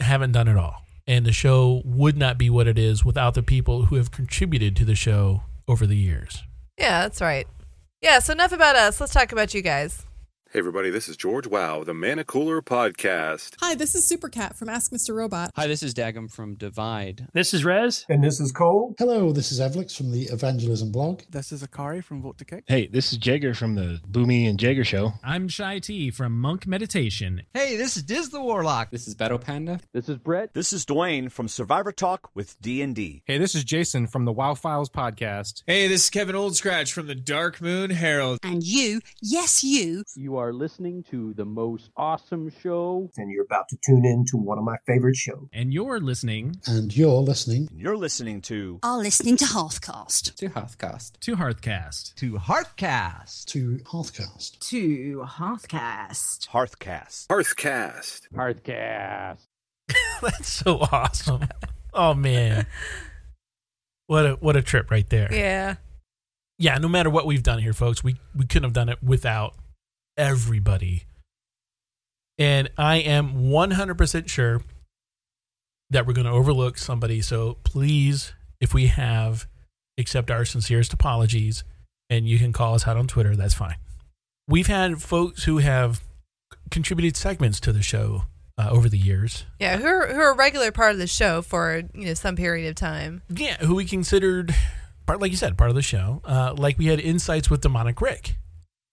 [0.00, 3.42] haven't done it all and the show would not be what it is without the
[3.42, 6.42] people who have contributed to the show over the years
[6.78, 7.46] Yeah, that's right.
[8.00, 9.00] Yeah, so enough about us.
[9.00, 10.04] Let's talk about you guys.
[10.52, 13.54] Hey, everybody, this is George Wow, the Mana Cooler Podcast.
[13.62, 15.14] Hi, this is Supercat from Ask Mr.
[15.14, 15.50] Robot.
[15.56, 17.26] Hi, this is Dagum from Divide.
[17.32, 18.04] This is Rez.
[18.10, 18.94] And this is Cole.
[18.98, 21.22] Hello, this is Evlix from the Evangelism blog.
[21.30, 22.64] This is Akari from Vote to Kick.
[22.66, 25.14] Hey, this is Jagger from the Boomy and Jagger Show.
[25.24, 27.44] I'm Shy T from Monk Meditation.
[27.54, 28.90] Hey, this is Diz the Warlock.
[28.90, 29.80] This is Battle Panda.
[29.94, 30.52] This is Brett.
[30.52, 33.22] This is Dwayne from Survivor Talk with D&D.
[33.24, 35.62] Hey, this is Jason from the WoW Files podcast.
[35.66, 38.38] Hey, this is Kevin Oldscratch from the Dark Moon Herald.
[38.42, 43.08] And you, yes you, you are are listening to the most awesome show.
[43.16, 45.46] And you're about to tune in to one of my favorite shows.
[45.52, 46.56] And you're listening.
[46.66, 47.68] And you're listening.
[47.70, 48.80] And You're listening to.
[48.82, 50.34] Are listening to Hearthcast.
[50.34, 51.20] To Hearthcast.
[51.20, 52.14] To Hearthcast.
[52.16, 53.44] To Hearthcast.
[53.46, 54.58] To Hearthcast.
[54.58, 56.48] To Hearthcast.
[56.48, 57.26] Hearthcast.
[57.28, 58.20] Hearthcast.
[58.34, 59.46] Hearthcast.
[60.22, 61.44] That's so awesome.
[61.94, 62.66] Oh man.
[64.08, 65.28] What a what a trip right there.
[65.32, 65.76] Yeah.
[66.58, 69.54] Yeah, no matter what we've done here, folks, we, we couldn't have done it without
[70.22, 71.02] everybody.
[72.38, 74.62] And I am 100% sure
[75.90, 77.20] that we're going to overlook somebody.
[77.20, 79.46] So please, if we have,
[79.98, 81.64] accept our sincerest apologies.
[82.08, 83.34] And you can call us out on Twitter.
[83.34, 83.76] That's fine.
[84.48, 86.02] We've had folks who have
[86.70, 88.22] contributed segments to the show
[88.58, 89.44] uh, over the years.
[89.58, 92.36] Yeah, who are, who are a regular part of the show for you know some
[92.36, 93.22] period of time.
[93.28, 94.54] Yeah, who we considered
[95.06, 96.20] part, like you said, part of the show.
[96.24, 98.36] Uh, like we had insights with Demonic Rick,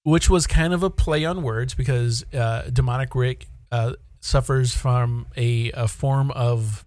[0.04, 5.28] which was kind of a play on words because uh, Demonic Rick uh, suffers from
[5.36, 6.86] a, a form of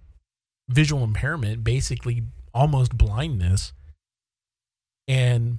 [0.69, 3.73] visual impairment, basically almost blindness,
[5.09, 5.59] and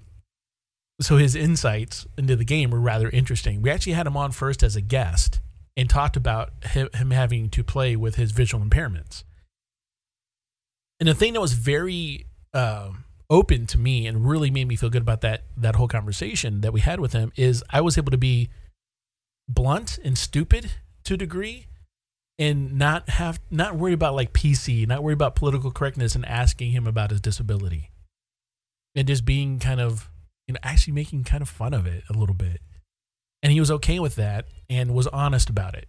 [1.02, 3.62] so his insights into the game were rather interesting.
[3.62, 5.40] We actually had him on first as a guest
[5.76, 9.24] and talked about him, having to play with his visual impairments.
[11.00, 12.92] And the thing that was very uh,
[13.30, 16.74] open to me and really made me feel good about that that whole conversation that
[16.74, 18.50] we had with him is I was able to be
[19.48, 20.72] blunt and stupid
[21.04, 21.68] to a degree
[22.40, 26.72] and not have not worry about like PC, not worry about political correctness and asking
[26.72, 27.92] him about his disability.
[28.96, 30.10] And just being kind of
[30.48, 32.62] you know actually making kind of fun of it a little bit.
[33.42, 35.88] And he was okay with that and was honest about it.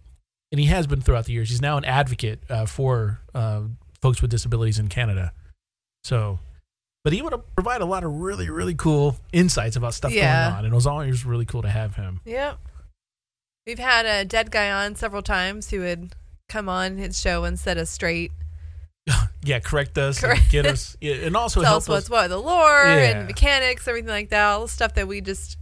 [0.51, 1.49] And he has been throughout the years.
[1.49, 3.61] He's now an advocate uh, for uh,
[4.01, 5.31] folks with disabilities in Canada.
[6.03, 6.39] So
[7.05, 10.47] but he would provide a lot of really really cool insights about stuff Yeah.
[10.49, 12.57] going on and it was always really cool to have him Yep.
[13.65, 16.13] We've had a dead guy on several times who would
[16.49, 18.31] come on his show and set us straight.
[19.43, 20.51] yeah correct us and Correct.
[20.51, 23.17] get us yeah, and also Tell help us what's us what, the lore Yeah.
[23.19, 25.57] and mechanics, everything like that, all the stuff that we just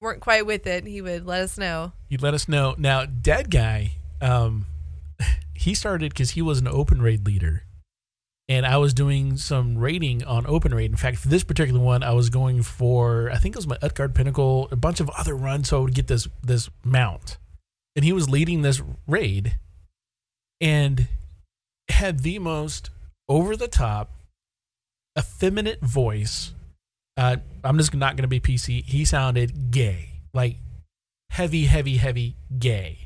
[0.00, 0.86] weren't quite with it.
[0.86, 1.92] He would let us know.
[2.08, 4.66] he'd let us know now dead guy um
[5.54, 7.62] he started because he was an open raid leader
[8.48, 10.90] and i was doing some raiding on open raid.
[10.90, 13.76] In fact for this particular one i was going for i think it was my
[13.78, 17.38] utgarde pinnacle a bunch of other runs so i would get this this mount.
[17.94, 19.58] And he was leading this raid
[20.60, 21.08] and
[21.88, 22.90] had the most
[23.28, 24.10] over the top
[25.18, 26.52] effeminate voice.
[27.16, 30.58] Uh, i'm just not going to be pc he sounded gay like
[31.30, 33.05] heavy heavy heavy gay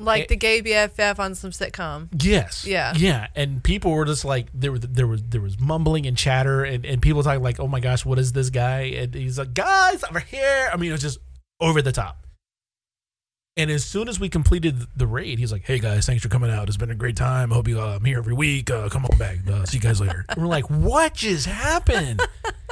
[0.00, 0.26] Like Eh.
[0.28, 2.08] the gay BFF on some sitcom.
[2.22, 2.64] Yes.
[2.64, 2.92] Yeah.
[2.96, 3.26] Yeah.
[3.34, 6.84] And people were just like there were there was there was mumbling and chatter and,
[6.86, 8.82] and people talking like, oh my gosh, what is this guy?
[8.82, 10.70] And he's like, guys, over here.
[10.72, 11.18] I mean, it was just
[11.60, 12.24] over the top.
[13.56, 16.48] And as soon as we completed the raid, he's like, "Hey guys, thanks for coming
[16.48, 16.68] out.
[16.68, 17.50] It's been a great time.
[17.52, 18.70] I hope you uh, I'm here every week.
[18.70, 19.38] Uh, come on back.
[19.50, 22.20] Uh, see you guys later." And we're like, "What just happened?"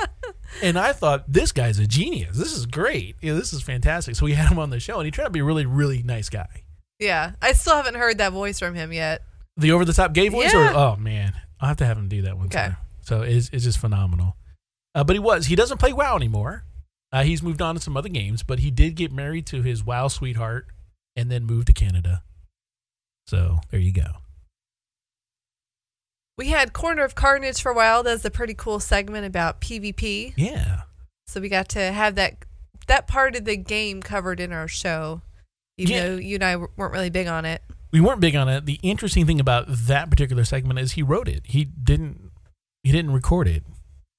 [0.62, 2.39] and I thought this guy's a genius.
[2.39, 3.16] This is great.
[3.20, 4.14] Yeah, this is fantastic.
[4.14, 5.66] So we had him on the show, and he turned out to be a really,
[5.66, 6.62] really nice guy.
[6.99, 7.33] Yeah.
[7.43, 9.23] I still haven't heard that voice from him yet.
[9.57, 10.73] The over the top gay voice, Yeah.
[10.73, 12.59] or oh man, I'll have to have him do that one Okay.
[12.59, 12.77] time.
[13.03, 14.37] So it's it's just phenomenal.
[14.95, 16.65] Uh, but he was he doesn't play WoW anymore.
[17.13, 19.85] Uh, he's moved on to some other games, but he did get married to his
[19.85, 20.67] WoW sweetheart
[21.15, 22.23] and then moved to Canada.
[23.27, 24.07] So there you go.
[26.39, 28.03] We had Corner of Carnage for a while.
[28.03, 30.35] That's a pretty cool segment about PvP.
[30.37, 30.83] Yeah.
[31.27, 32.45] So we got to have that
[32.89, 35.23] that part of the game covered in our show,
[35.79, 36.09] even Yeah.
[36.09, 37.62] though you and I weren't really big on it.
[37.93, 38.66] We weren't big on it.
[38.66, 41.43] The interesting thing about that particular segment is he wrote it.
[41.47, 42.31] He didn't
[42.83, 43.64] he didn't record it.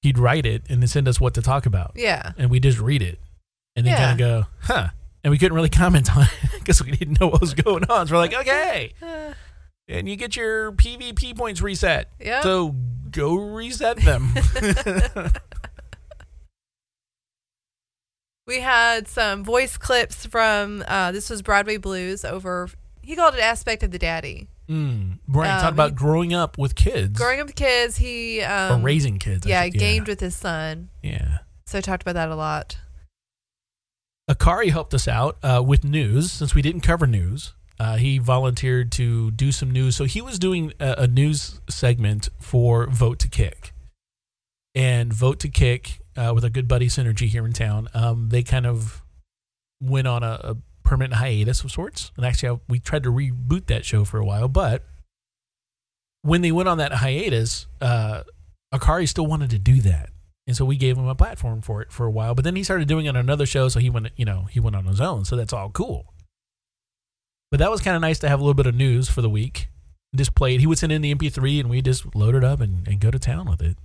[0.02, 1.92] He'd write it and then send us what to talk about.
[1.96, 2.32] Yeah.
[2.38, 3.18] And we just read it
[3.76, 3.98] and then Yeah.
[3.98, 4.88] kind of go, huh.
[5.24, 8.06] And we couldn't really comment on it because we didn't know what was going on.
[8.06, 8.92] So we're like, okay.
[9.90, 12.10] And you get your PvP points reset.
[12.20, 12.42] Yep.
[12.42, 12.74] So
[13.10, 14.34] go reset them.
[18.48, 22.68] we had some voice clips from uh, this was Broadway Blues over.
[23.02, 24.48] He called it aspect of the daddy.
[24.68, 25.18] mm.
[25.28, 25.48] Right.
[25.50, 27.16] Um, Talk about he- growing up with kids.
[27.16, 29.46] Growing up with kids, he um, or raising kids.
[29.46, 30.88] I Yeah, should- gamed with his son.
[31.02, 31.38] Yeah.
[31.66, 32.78] So I talked about that a lot.
[34.30, 37.54] Akari helped us out uh, with news since we didn't cover news.
[37.80, 39.94] Uh, he volunteered to do some news.
[39.96, 43.72] So he was doing a, a news segment for Vote to Kick.
[44.74, 48.42] And Vote to Kick, uh, with a good buddy Synergy here in town, um, they
[48.42, 49.02] kind of
[49.80, 52.10] went on a, a permanent hiatus of sorts.
[52.16, 54.48] And actually, I, we tried to reboot that show for a while.
[54.48, 54.84] But
[56.22, 58.22] when they went on that hiatus, uh,
[58.74, 60.10] Akari still wanted to do that.
[60.46, 62.34] And so we gave him a platform for it for a while.
[62.34, 64.60] But then he started doing it on another show, so he went, you know, he
[64.60, 65.24] went on his own.
[65.24, 66.14] So that's all cool.
[67.50, 69.30] But that was kind of nice to have a little bit of news for the
[69.30, 69.68] week.
[70.16, 70.60] Just play it.
[70.60, 73.10] He would send in the MP3 and we just load it up and, and go
[73.10, 73.76] to town with it.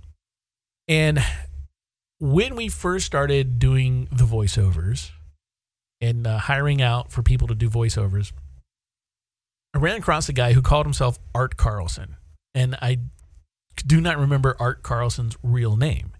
[0.88, 1.22] And
[2.24, 5.10] when we first started doing the voiceovers
[6.00, 8.32] and uh, hiring out for people to do voiceovers,
[9.74, 12.16] I ran across a guy who called himself Art Carlson.
[12.54, 13.00] And I
[13.86, 16.12] do not remember Art Carlson's real name.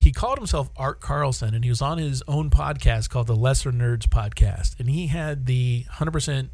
[0.00, 3.72] He called himself Art Carlson and he was on his own podcast called the Lesser
[3.72, 4.78] Nerds Podcast.
[4.78, 6.48] And he had the 100%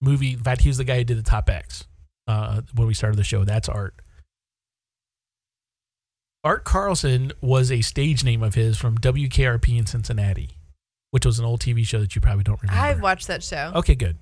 [0.00, 0.34] movie.
[0.34, 1.88] In fact, he was the guy who did the Top X
[2.28, 3.44] uh, when we started the show.
[3.44, 4.00] That's Art.
[6.44, 10.50] Art Carlson was a stage name of his from WKRP in Cincinnati,
[11.10, 12.80] which was an old TV show that you probably don't remember.
[12.80, 13.72] I've watched that show.
[13.74, 14.18] Okay, good.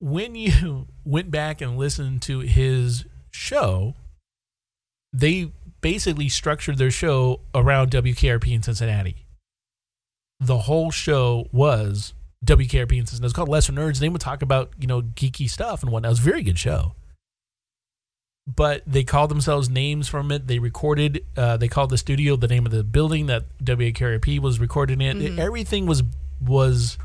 [0.00, 3.94] When you went back and listened to his show,
[5.12, 9.26] they basically structured their show around WKRP in Cincinnati.
[10.40, 12.14] The whole show was
[12.44, 13.26] WKRP in Cincinnati.
[13.26, 13.98] It's called Lesser Nerds.
[13.98, 16.08] They would talk about, you know, geeky stuff and whatnot.
[16.08, 16.94] It was a very good show.
[18.56, 20.46] But they called themselves names from it.
[20.46, 24.58] They recorded, uh, they called the studio the name of the building that WKRP was
[24.58, 25.18] recording in.
[25.20, 25.38] Mhm.
[25.38, 26.02] Everything was,
[26.40, 26.96] was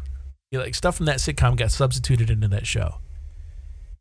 [0.51, 2.99] you know, like stuff from that sitcom got substituted into that show.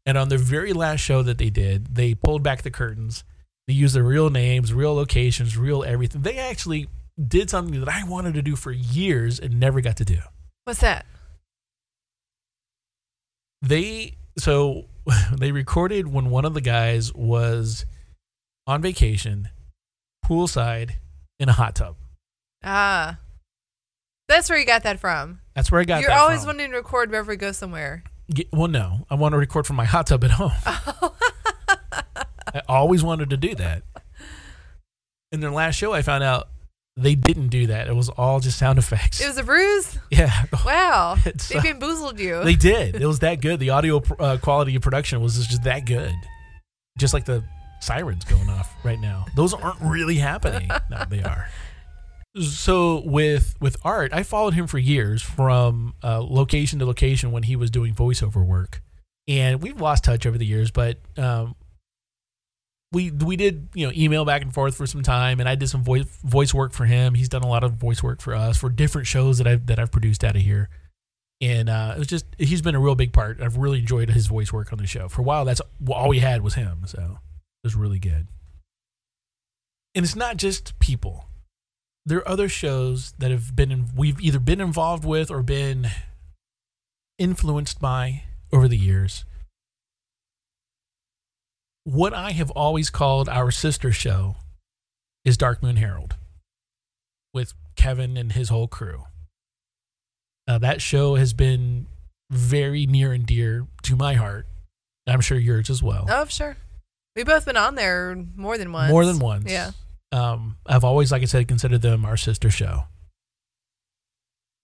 [0.07, 3.25] And on their very last show that they did, they pulled back the curtains.
[3.67, 6.23] They used their real names, real locations, real everything.
[6.23, 6.89] They actually
[7.29, 10.19] did something that I wanted to do for years and never got to do.
[10.65, 11.07] What's that?
[13.63, 14.87] They so
[15.33, 17.85] they recorded when one of the guys was
[18.67, 19.49] on vacation,
[20.25, 20.93] poolside
[21.39, 21.97] in a hot tub.
[22.65, 23.19] Ah.
[24.29, 25.41] That's where you got that from.
[25.55, 26.49] That's where I got You're always from.
[26.57, 28.05] wanting to record wherever we go somewhere.
[28.53, 30.53] Well, no, I want to record from my hot tub at home.
[30.65, 33.83] I always wanted to do that.
[35.33, 36.49] In their last show, I found out
[36.97, 37.89] they didn't do that.
[37.89, 39.21] It was all just sound effects.
[39.21, 39.99] It was a ruse?
[40.11, 41.17] yeah, Wow.
[41.49, 42.43] They uh, bamboozled you.
[42.45, 42.97] they did.
[42.97, 43.61] It was that good.
[43.61, 46.13] The audio uh, quality of production was just that good.
[46.99, 47.43] Just like the
[47.81, 49.25] sirens going off right now.
[49.35, 50.71] Those aren't really happening.
[50.91, 51.49] no, they are.
[52.41, 57.43] So with with Art, I followed him for years from uh, location to location when
[57.43, 58.81] he was doing voiceover work,
[59.29, 60.71] and we've lost touch over the years.
[60.71, 61.57] But um,
[62.93, 65.69] we we did you know email back and forth for some time, and I did
[65.69, 67.15] some voice voice work for him.
[67.15, 69.79] He's done a lot of voice work for us for different shows that I've that
[69.79, 70.69] I've produced out of here
[71.43, 73.41] and uh, it was just he's been a real big part.
[73.41, 75.09] I've really enjoyed his voice work on the show.
[75.09, 78.29] For a while, that's all we had was him, so it was really good.
[79.95, 81.27] And it's not just people.
[82.07, 85.89] There are other shows that have been we've either been involved with or been
[87.19, 88.23] influenced by
[88.53, 89.25] over the years.
[91.85, 94.37] What I have always called our sister show
[95.25, 96.17] is Dark Moon Herald
[97.35, 99.05] with Kevin and his whole crew.
[100.47, 101.87] Uh, that show has been
[102.31, 104.47] very near and dear to my heart.
[105.07, 106.07] I'm sure yours as well.
[106.09, 106.57] Oh, sure.
[107.17, 108.91] We've both been on there more than once.
[108.91, 109.51] More than once.
[109.51, 109.73] Yeah.
[110.13, 112.85] Um, I've always, like I said, considered them our sister show.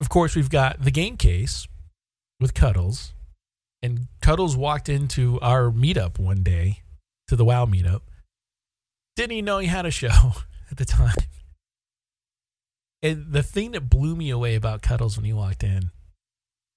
[0.01, 1.67] Of course, we've got the game case
[2.39, 3.13] with Cuddles.
[3.83, 6.83] And Cuddles walked into our meetup one day,
[7.29, 8.01] to the WoW meetup.
[9.17, 10.09] Didn't even know he had a show
[10.71, 11.15] at the time.
[13.03, 15.91] And the thing that blew me away about Cuddles when he walked in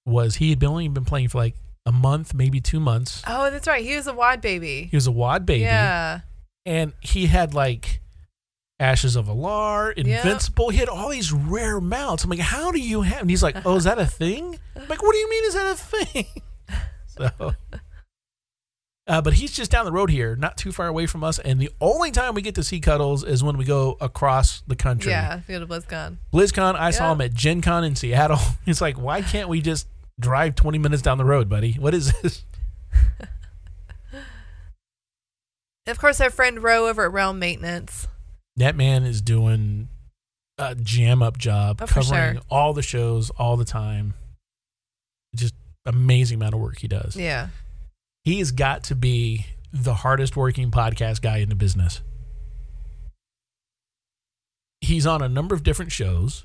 [0.06, 3.22] was he had been only been playing for like a month, maybe two months.
[3.26, 3.84] Oh, that's right.
[3.84, 4.88] He was a wad baby.
[4.90, 5.62] He was a wad baby.
[5.62, 6.20] Yeah.
[6.64, 8.00] And he had like
[8.78, 9.92] Ashes of Al'ar.
[9.96, 10.70] Invincible.
[10.70, 12.24] He had all these rare mounts.
[12.24, 13.22] I'm like, how do you have?
[13.22, 14.58] And he's like, oh, is that a thing?
[14.76, 16.26] I'm like, what do you mean, is that a thing?
[17.06, 17.54] so,
[19.12, 21.38] uh, but he's just down the road here, not too far away from us.
[21.38, 24.74] And the only time we get to see Cuddles is when we go across the
[24.74, 25.10] country.
[25.12, 25.40] Yeah.
[25.40, 26.16] Field of BlizzCon.
[26.32, 28.38] BlizzCon, I saw him at Gen Con in Seattle.
[28.66, 29.86] It's like, why can't we just
[30.18, 31.74] drive 20 minutes down the road, buddy?
[31.74, 32.44] What is this?
[35.86, 38.06] Of course, our friend Roe over at Realm Maintenance.
[38.56, 39.88] That man is doing
[40.56, 42.42] a jam up job, Oh, covering sure.
[42.48, 44.14] all the shows all the time.
[45.34, 45.54] Just
[45.84, 47.16] amazing amount of work he does.
[47.16, 47.48] Yeah.
[48.24, 52.02] He has got to be the hardest working podcast guy in the business.
[54.80, 56.44] He's on a number of different shows.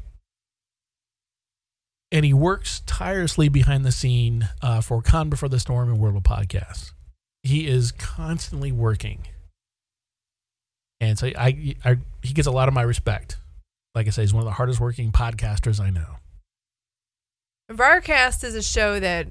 [2.12, 6.16] And he works tirelessly behind the scene uh, for Con Before the Storm and World
[6.16, 6.94] of Podcasts.
[7.44, 9.28] He is constantly working.
[11.02, 13.38] And so I, I, he gets a lot of my respect.
[13.94, 16.18] Like I say, he's one of the hardest working podcasters I know.
[17.72, 19.28] Briarcast is a show that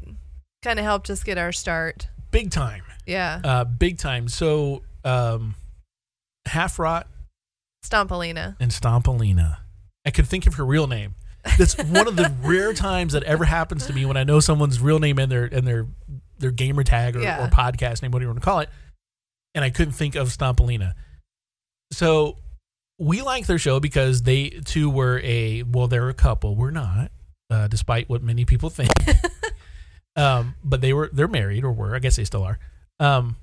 [0.62, 2.08] kind of helped us get our start.
[2.36, 2.82] Big time.
[3.06, 3.40] Yeah.
[3.42, 4.28] Uh, big time.
[4.28, 5.54] So, um,
[6.44, 7.06] Half Rot
[7.82, 8.56] Stompolina.
[8.60, 9.56] and Stompolina.
[10.04, 11.14] I could think of her real name.
[11.56, 14.80] That's one of the rare times that ever happens to me when I know someone's
[14.80, 15.86] real name and their and their
[16.38, 17.42] their gamer tag or, Yeah.
[17.42, 18.68] or podcast name, whatever you want to call it,
[19.54, 20.92] and I couldn't think of Stompolina.
[21.92, 22.36] So
[22.98, 26.54] we like their show because they too were a well, they're a couple.
[26.54, 27.10] We're not,
[27.48, 28.90] uh, despite what many people think.
[30.16, 31.94] um, but they were they're married or were.
[31.94, 32.58] I guess they still are.
[32.98, 33.36] Um,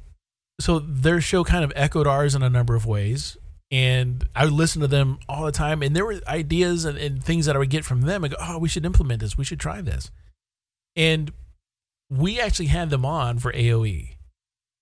[0.60, 3.38] so their show kind of echoed ours in a number of ways.
[3.72, 7.24] And I would listen to them all the time, and there were ideas and, and
[7.24, 8.24] things that I would get from them.
[8.24, 9.36] I go, "Oh, we should implement this.
[9.36, 10.12] We should try this."
[10.96, 11.32] And
[12.08, 14.10] we actually had them on for AOE.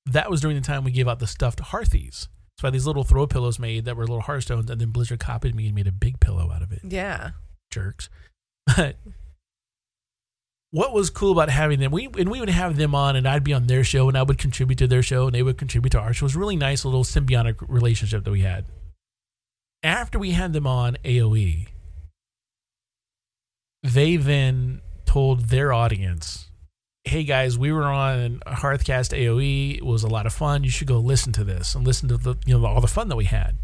[0.06, 2.28] That was during the time we gave out the stuffed Hearthies.
[2.58, 5.20] So I had these little throw pillows made that were little Hearthstones, and then Blizzard
[5.20, 6.82] copied me and made a big pillow out of it.
[6.84, 7.32] Yeah.
[7.70, 8.10] Jerks.
[8.78, 8.98] But
[10.72, 13.44] what was cool about having them, we and we would have them on, and I'd
[13.44, 15.92] be on their show, and I would contribute to their show, and they would contribute
[15.92, 16.24] to our show.
[16.24, 18.66] It was a really nice little symbiotic relationship that we had.
[19.84, 21.68] After we had them on AOE,
[23.84, 26.50] they then told their audience,
[27.04, 29.76] "Hey guys, we were on Hearthcast AOE.
[29.78, 30.64] It was a lot of fun.
[30.64, 33.10] You should go listen to this and listen to the you know all the fun
[33.10, 33.58] that we had."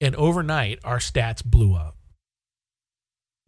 [0.00, 1.96] And overnight, our stats blew up,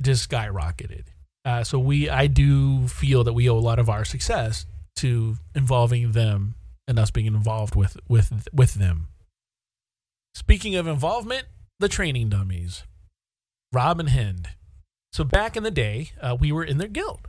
[0.02, 1.04] just skyrocketed.
[1.48, 5.38] Uh, so we, I do feel that we owe a lot of our success to
[5.54, 9.08] involving them and us being involved with with with them.
[10.34, 11.46] Speaking of involvement,
[11.78, 12.82] the training dummies,
[13.72, 14.48] Rob and Hind.
[15.10, 17.28] So back in the day, uh, we were in their guild,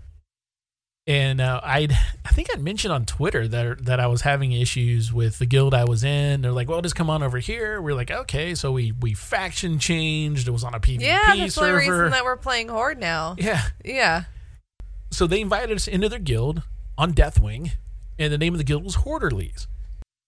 [1.10, 1.92] and uh, I'd
[2.26, 5.74] I think I'd mentioned on Twitter that that I was having issues with the guild
[5.74, 6.42] I was in.
[6.42, 9.80] They're like, "Well, just come on over here." We're like, "Okay." So we we faction
[9.80, 10.48] changed.
[10.48, 11.72] It was on a PvP Yeah, that's the server.
[11.82, 13.36] only reason that we're playing Horde now.
[13.38, 13.64] yeah.
[13.84, 14.24] Yeah.
[15.12, 16.62] So they invited us into their guild
[16.98, 17.72] on Deathwing,
[18.20, 19.66] and the name of the guild was Horderlies.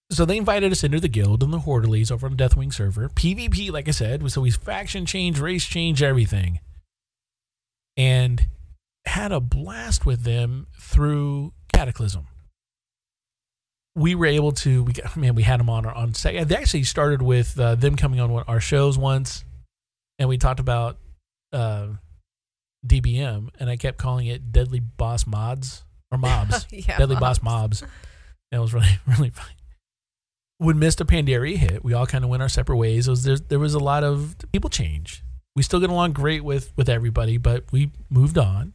[0.09, 3.07] So they invited us into the guild and the Horderlies over on the Deathwing server.
[3.07, 6.59] PvP, like I said, so we faction change, race change, everything.
[7.95, 8.47] And
[9.05, 12.27] had a blast with them through Cataclysm.
[13.95, 16.47] We were able to, we got, man, we had them on our on set.
[16.47, 19.43] They actually started with uh, them coming on one, our shows once,
[20.17, 20.97] and we talked about
[21.51, 21.87] uh,
[22.85, 26.67] DBM, and I kept calling it Deadly Boss Mods or Mobs.
[26.71, 27.39] Yeah, Deadly mobs.
[27.39, 27.83] Boss Mobs.
[28.51, 29.47] That was really really fun.
[30.57, 33.07] When Mists of Pandaria hit, we all kind of went our separate ways.
[33.07, 35.23] It was, there, there was a lot of people change.
[35.55, 38.73] We still get along great with with everybody, but we moved on.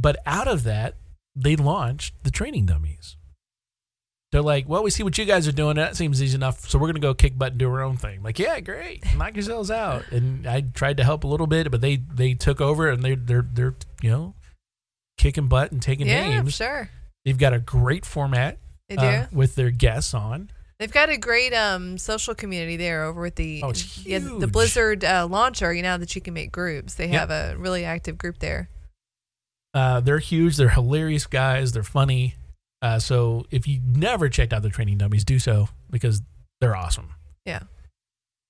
[0.00, 0.94] But out of that,
[1.34, 3.16] they launched the training dummies.
[4.30, 5.76] They're like, well, we see what you guys are doing.
[5.76, 6.68] That seems easy enough.
[6.68, 8.22] So we're going to go kick butt and do our own thing.
[8.22, 9.02] Like, yeah, great.
[9.16, 10.12] Knock yourselves out.
[10.12, 13.16] And I tried to help a little bit, but they, they took over and they're,
[13.16, 14.34] they're, they're, you know,
[15.16, 16.54] kicking butt and taking Yeah, names.
[16.54, 16.90] sure.
[17.24, 18.58] They've got a great format
[18.90, 20.50] They uh, with their guests on.
[20.78, 24.46] They've got a great um, social community there over with the Oh, it's yeah, the.
[24.46, 25.72] Blizzard uh, launcher.
[25.72, 26.94] You know that you can make groups.
[26.94, 27.20] They Yep.
[27.28, 28.68] have a really active group there.
[29.74, 30.56] Uh, they're huge.
[30.56, 31.72] They're hilarious guys.
[31.72, 32.34] They're funny.
[32.80, 36.22] Uh, so if you never checked out the training dummies, do so because
[36.60, 37.14] they're awesome.
[37.44, 37.60] Yeah.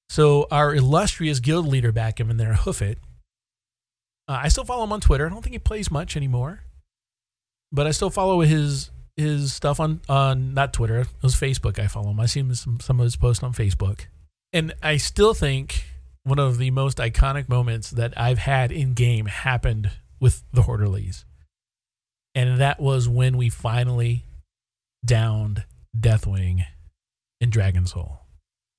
[0.08, 2.96] So our illustrious guild leader back him in there, Hoofit.
[4.26, 5.26] Uh, I still follow him on Twitter.
[5.26, 6.60] I don't think he plays much anymore,
[7.72, 11.00] but I still follow his his stuff on on not Twitter.
[11.00, 11.78] It was Facebook.
[11.78, 12.20] I follow him.
[12.20, 14.06] I see him some some of his posts on Facebook,
[14.52, 15.84] and I still think
[16.24, 19.90] one of the most iconic moments that I've had in game happened
[20.20, 21.24] with the Horderlies,
[22.34, 24.24] and that was when we finally
[25.04, 25.64] downed
[25.98, 26.64] Deathwing
[27.40, 28.20] in Dragon Soul.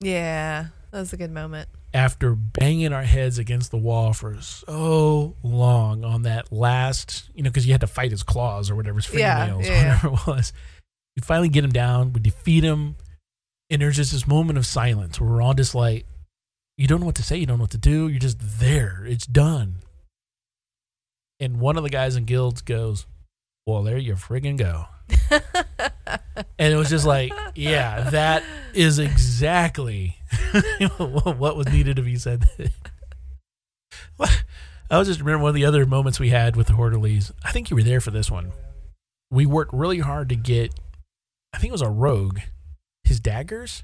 [0.01, 1.69] Yeah, that was a good moment.
[1.93, 7.49] after banging our heads against the wall for so long on that last, you know,
[7.49, 9.95] because you had to fight his claws or whatever, his fingernails, yeah, yeah.
[9.95, 10.53] whatever it was.
[11.15, 12.95] We finally get him down, we defeat him,
[13.69, 16.05] and there's just this moment of silence where we're all just like,
[16.77, 19.03] you don't know what to say, you don't know what to do, you're just there,
[19.07, 19.77] it's done.
[21.39, 23.05] And one of the guys in guilds goes,
[23.65, 24.85] Well, there you friggin' go.
[26.59, 30.17] and it was just like, yeah, that is exactly
[30.97, 32.45] what was needed to be said.
[34.91, 37.31] I was just remember one of the other moments we had with the Horderlies.
[37.43, 38.51] I think you were there for this one.
[39.31, 40.73] We worked really hard to get,
[41.53, 42.39] I think it was a rogue,
[43.03, 43.83] his daggers,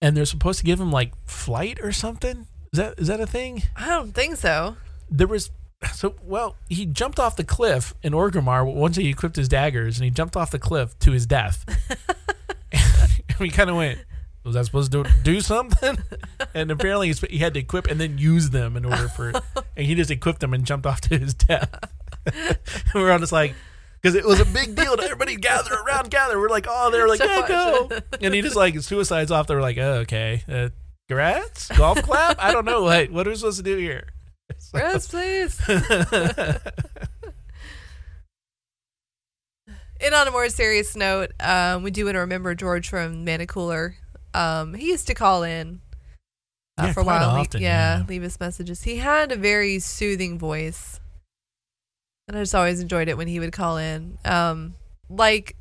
[0.00, 2.46] and they're supposed to give him like flight or something.
[2.72, 3.64] Is that is that a thing?
[3.76, 4.76] I don't think so.
[5.10, 5.50] there was
[5.94, 10.04] so well he jumped off the cliff in Orgrimmar once he equipped his daggers and
[10.04, 11.64] he jumped off the cliff to his death.
[12.72, 13.98] and we kind of went,
[14.44, 15.98] was that supposed to do, something?
[16.54, 19.32] And apparently he had to equip and then use them in order for,
[19.76, 21.70] and he just equipped them and jumped off to his death.
[22.26, 22.58] and
[22.94, 23.54] we were all just like,
[24.00, 26.38] because it was a big deal to everybody gather around, gather.
[26.40, 27.90] We're like, oh, they're like, So yeah, go.
[28.22, 29.46] And he just like suicides off.
[29.46, 30.70] They're like, oh, okay, uh,
[31.06, 32.36] congrats, golf clap.
[32.40, 34.08] I don't know, like, what are we supposed to do here?
[34.74, 35.60] Yes, please.
[40.00, 43.46] and on a more serious note, um, we do want to remember George from Mana
[43.46, 43.96] Cooler.
[44.32, 45.80] Um, he used to call in
[46.78, 47.34] uh, Yeah, for a while.
[47.34, 48.04] le- often, yeah, yeah.
[48.08, 48.82] leave us messages.
[48.84, 51.00] He had a very soothing voice,
[52.28, 54.18] and I just always enjoyed it when he would call in.
[54.24, 54.74] Um,
[55.08, 55.56] like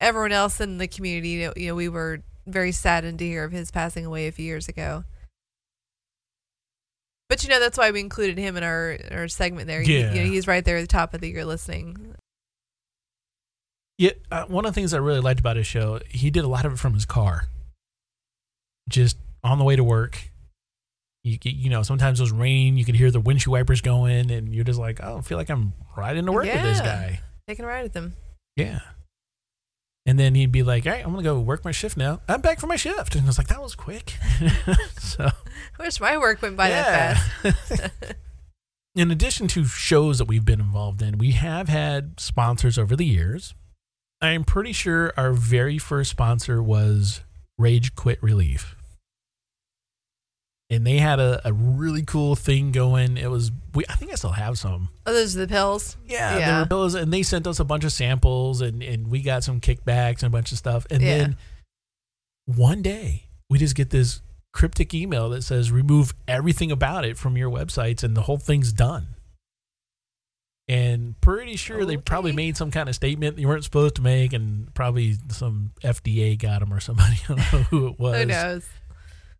[0.00, 3.44] everyone else in the community, you know, you know, we were very saddened to hear
[3.44, 5.04] of his passing away a few years ago.
[7.28, 9.80] But you know that's why we included him in our our segment there.
[9.82, 10.14] He- Yeah.
[10.14, 12.14] you know, he's right there at the top of the you're listening.
[13.98, 16.48] Yeah, uh, one of the things I really liked about his show, he did a
[16.48, 17.46] lot of it from his car.
[18.88, 20.30] Just on the way to work.
[21.24, 24.54] You you know, sometimes it was raining, you could hear the windshield wipers going, and
[24.54, 27.20] you're just like, oh, I feel like I'm riding to work with this guy.
[27.48, 28.14] Taking a ride with him.
[28.54, 28.80] Yeah.
[30.06, 32.20] And then he'd be like, all right, I'm going to go work my shift now.
[32.28, 33.16] I'm back for my shift.
[33.16, 34.14] And I was like, that was quick.
[34.98, 35.24] so,
[35.78, 37.90] I wish my work went by that fast.
[38.94, 43.04] in addition to shows that we've been involved in, we have had sponsors over the
[43.04, 43.54] years.
[44.22, 47.22] I'm pretty sure our very first sponsor was
[47.58, 48.76] Rage Quit Relief.
[50.68, 53.16] And they had a, a really cool thing going.
[53.16, 54.88] It was, we, I think I still have some.
[55.06, 55.96] Oh, those are the pills.
[56.08, 56.58] Yeah, there yeah.
[56.60, 59.60] were bills, and they sent us a bunch of samples, and and we got some
[59.60, 60.84] kickbacks and a bunch of stuff.
[60.90, 61.18] And Yeah.
[61.18, 61.36] then
[62.46, 67.36] one day, we just get this cryptic email that says, "Remove everything about it from
[67.36, 69.14] your websites, and the whole thing's done."
[70.68, 74.32] And pretty sure they probably made some kind of statement you weren't supposed to make,
[74.32, 77.20] and probably some FDA got them or somebody.
[77.28, 78.16] I don't know who it was.
[78.18, 78.68] Who knows?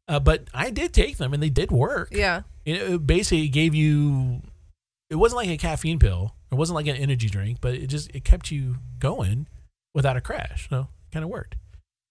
[0.08, 2.08] Uh, but I did take them, and they did work.
[2.12, 2.42] Yeah.
[2.64, 4.42] It, it basically gave you.
[5.10, 6.34] It wasn't like a caffeine pill.
[6.50, 9.46] It wasn't like an energy drink, but it just it kept you going
[9.94, 10.68] without a crash.
[10.68, 11.56] So it kind of worked.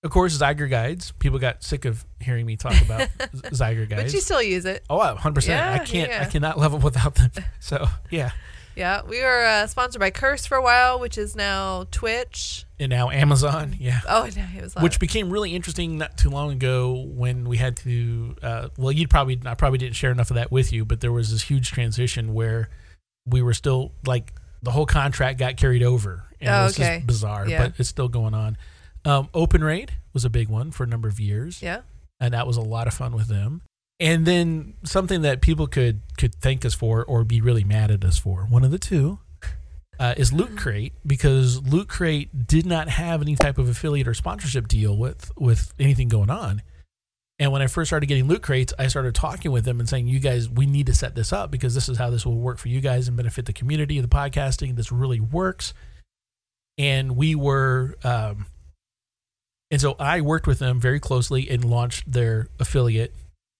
[0.04, 1.12] Of course, Zygor guides.
[1.14, 4.04] People got sick of hearing me talk about Zygor guides.
[4.04, 4.84] But you still use it.
[4.90, 5.66] oh, 100 percent.
[5.66, 6.12] I can't.
[6.12, 7.32] I cannot level without them.
[7.60, 8.32] So yeah.
[8.76, 12.66] Yeah, we were uh, sponsored by Curse for a while, which is now Twitch.
[12.80, 13.76] And now Amazon.
[13.80, 14.02] Yeah.
[14.08, 17.78] Oh, no, it was which became really interesting not too long ago when we had
[17.78, 21.00] to uh, well you'd probably i probably didn't share enough of that with you but
[21.02, 22.70] there was this huge transition where
[23.26, 26.96] we were still like the whole contract got carried over and Oh, it was okay.
[26.98, 27.64] just bizarre Yeah.
[27.64, 28.58] but it's still going on
[29.06, 31.82] um, open raid was a big one for a number of years Yeah.
[32.20, 33.62] and that was a lot of fun with them
[34.00, 38.04] and then something that people could could thank us for or be really mad at
[38.04, 39.20] us for one of the two
[40.00, 44.14] uh, is Loot Crate because Loot Crate did not have any type of affiliate or
[44.14, 46.62] sponsorship deal with with anything going on.
[47.38, 50.08] And when I first started getting Loot Crates, I started talking with them and saying,
[50.08, 52.58] "You guys, we need to set this up because this is how this will work
[52.58, 54.76] for you guys and benefit the community the podcasting.
[54.76, 55.74] This really works."
[56.78, 58.48] And we were, um,
[59.72, 63.14] and so I worked with them very closely and launched their affiliate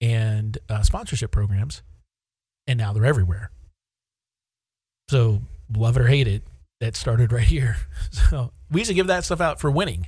[0.06, 1.82] and uh, sponsorship programs,
[2.68, 3.50] and now they're everywhere.
[5.10, 5.42] So
[5.76, 6.44] love it or hate it,
[6.80, 7.78] that started right here.
[8.30, 10.08] So we used to give that stuff out for winning.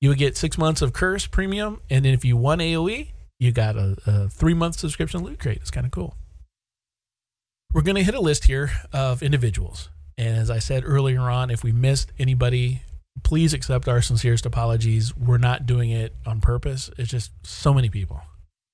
[0.00, 3.52] You would get six months of Curse Premium, and then if you won AOE, you
[3.52, 5.58] got a, a three month subscription Loot Crate.
[5.58, 6.16] It's kind of cool.
[7.72, 9.90] We're going to hit a list here of individuals.
[10.18, 12.82] And as I said earlier on, if we missed anybody,
[13.22, 15.16] please accept our sincerest apologies.
[15.16, 16.90] We're not doing it on purpose.
[16.96, 18.22] It's just so many people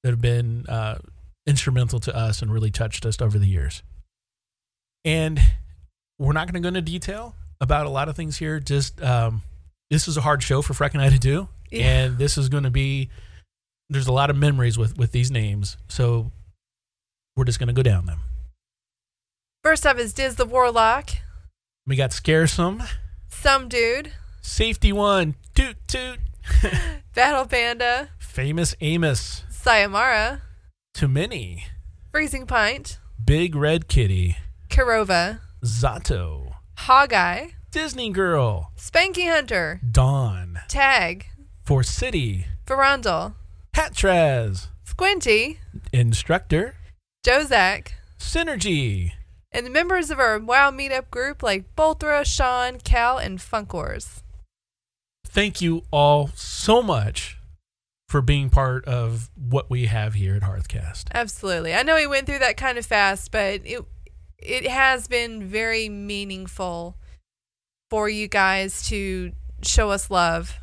[0.03, 0.99] that have been uh,
[1.47, 3.83] instrumental to us and really touched us over the years.
[5.05, 5.41] And
[6.19, 8.61] we're not going to go into detail about a lot of things here.
[8.61, 9.43] Just um,
[9.91, 11.85] this is a hard show for Freck and I to do, Yeah.
[12.05, 13.11] and this is going to be
[13.91, 16.31] there's a lot of memories with with these names, so
[17.37, 18.21] we're just going to go down them.
[19.65, 21.11] First up is Diz the Warlock,
[21.87, 22.83] We got Scaresome,
[23.29, 26.19] Some Dude, Safety One, Toot Toot,
[27.15, 30.41] Battle Panda, Famous Amos, Sayamara,
[30.93, 31.67] Too Many,
[32.11, 34.37] Freezing Pint, Big Red Kitty,
[34.69, 41.27] Karova, Zato, Hogeye, Disney Girl, Spanky Hunter, Dawn, Tag,
[41.63, 43.35] For City, Verondel,
[43.73, 45.61] Hatraz, Squinty,
[45.93, 46.75] Instructor,
[47.25, 49.13] Jozak, Synergy,
[49.53, 54.23] and the members of our WoW meetup group like Bolthra, Sean, Cal, and Funkors.
[55.25, 57.39] thank you all so much
[58.13, 61.05] for being part of what we have here at Hearthcast.
[61.15, 61.75] Absolutely.
[61.75, 63.83] I know we went through that kind of fast, but it
[64.39, 66.99] it has been very meaningful
[67.89, 69.33] for you guys to
[69.63, 70.59] show us love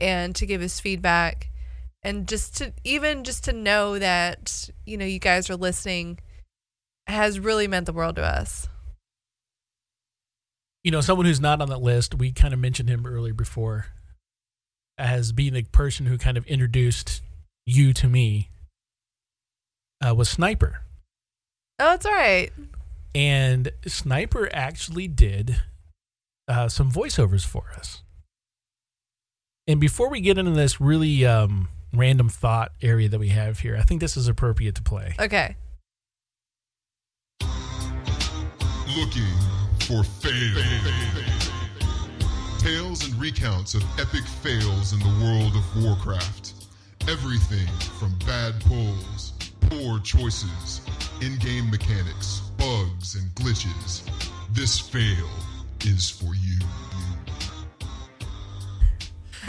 [0.00, 1.50] and to give us feedback
[2.02, 6.18] and just to even just to know that, you know, you guys are listening
[7.06, 8.66] has really meant the world to us.
[10.82, 13.86] You know, someone who's not on that list, we kind of mentioned him earlier before
[14.98, 17.22] as being the person who kind of introduced
[17.66, 18.48] you to me
[20.06, 20.82] uh, was Sniper.
[21.78, 22.50] Oh, it's all right.
[23.14, 25.56] and Sniper actually did
[26.48, 28.02] uh, some voiceovers for us.
[29.66, 33.76] And before we get into this really um, random thought area that we have here,
[33.76, 35.14] I think this is appropriate to play.
[35.20, 35.56] Okay.
[38.96, 39.22] Looking
[39.80, 41.31] for fail.
[42.62, 46.52] Tales and recounts of epic fails in the world of Warcraft.
[47.08, 47.66] Everything
[47.98, 49.32] from bad pulls,
[49.62, 50.80] poor choices,
[51.20, 54.08] in game mechanics, bugs, and glitches.
[54.52, 55.28] This fail
[55.80, 56.60] is for you.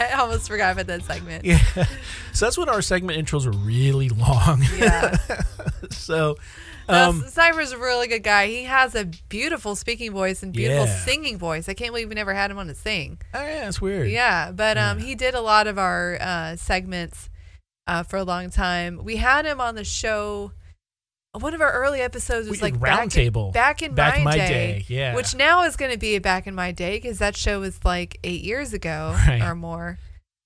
[0.00, 1.44] I almost forgot about that segment.
[1.44, 1.60] Yeah.
[2.32, 4.60] So that's when our segment intros are really long.
[4.76, 5.16] Yeah.
[5.90, 6.42] so, Now,
[6.88, 8.46] um, Sniper's a really good guy.
[8.46, 10.98] He has a beautiful speaking voice and beautiful Yeah.
[11.04, 11.68] singing voice.
[11.68, 13.18] I can't believe we never had him on to sing.
[13.32, 14.10] oh, yeah, it's weird.
[14.10, 17.28] Yeah, but um, he did a lot of our uh, segments
[17.86, 19.00] uh, for a long time.
[19.02, 20.52] We had him on the show.
[21.38, 24.24] One of our early episodes was We- like Round back in, back in Back my,
[24.24, 25.14] my day, day, yeah.
[25.16, 28.18] Which now is going to be back in my day because that show was like
[28.22, 29.42] eight years ago Right.
[29.42, 29.98] or more.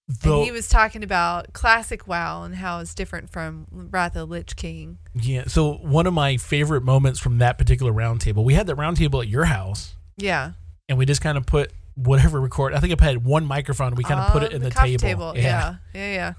[0.08, 4.28] Though- and he was talking about classic WoW and how it's different from Wrath of
[4.28, 4.98] the Lich King.
[5.14, 5.44] Yeah.
[5.48, 9.28] So one of my favorite moments from that particular roundtable, we had that roundtable at
[9.28, 10.52] your house, Yeah.
[10.88, 12.72] and we just kind of put whatever record.
[12.72, 13.94] I think I had one microphone.
[13.96, 15.34] We kind of put Uh, it in the, coffee table.
[15.36, 15.74] Yeah.
[15.92, 16.32] yeah, yeah.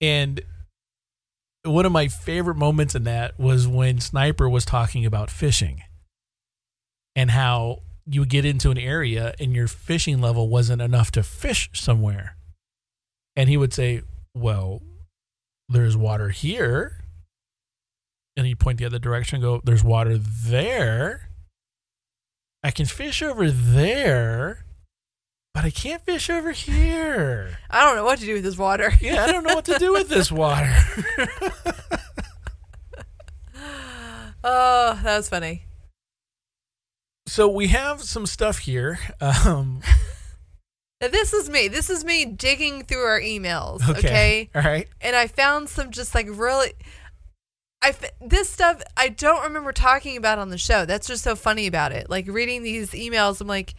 [0.00, 0.40] And
[1.64, 5.82] one of my favorite moments in that was when Sniper was talking about fishing
[7.14, 11.68] and how you get into an area and your fishing level wasn't enough to fish
[11.74, 12.34] somewhere.
[13.36, 14.02] And he would say,
[14.34, 14.82] Well,
[15.68, 17.04] there's water here.
[18.36, 21.30] And he'd point the other direction and go, There's water there.
[22.62, 24.66] I can fish over there,
[25.54, 27.58] but I can't fish over here.
[27.70, 28.92] I don't know what to do with this water.
[29.00, 30.70] Yeah, I don't know what to do with this water.
[34.44, 35.64] oh, that was funny.
[37.26, 38.98] so we have some stuff here.
[39.20, 39.80] Um,
[41.08, 41.68] this is me.
[41.68, 43.80] This is me digging through our emails.
[43.88, 43.98] Okay.
[43.98, 44.50] Okay.
[44.54, 44.88] All right.
[45.00, 46.72] And I found some just like really.
[47.82, 50.84] I f- this stuff I don't remember talking about on the show.
[50.84, 52.10] That's just so funny about it.
[52.10, 53.72] Like reading these emails, I'm like,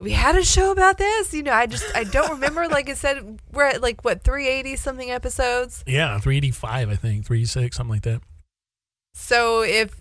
[0.00, 1.32] we had a show about this.
[1.32, 2.66] You know, I just I don't remember.
[2.66, 5.84] like I said, we're at like what 380 something episodes.
[5.86, 8.20] yeah, 385, I think, 386, something like that.
[9.14, 10.00] So if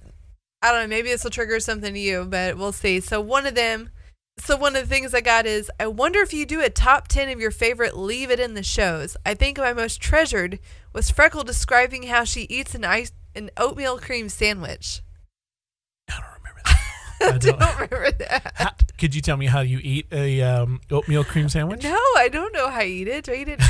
[0.64, 3.00] I don't know, maybe this will trigger something to you, but we'll see.
[3.00, 3.92] So one of them,
[4.38, 7.08] so one of the things I got is I wonder if you do a top
[7.08, 9.16] ten of your favorite leave it in the shows.
[9.26, 10.60] I think my most treasured
[10.94, 15.02] was Freckle describing how she eats an ice an oatmeal cream sandwich.
[16.10, 17.34] I don't remember that.
[17.34, 18.54] I don't remember that.
[18.56, 21.84] How, could you tell me how you eat a um, oatmeal cream sandwich?
[21.84, 23.26] No, I don't know how I eat it.
[23.26, 23.62] Do I eat it?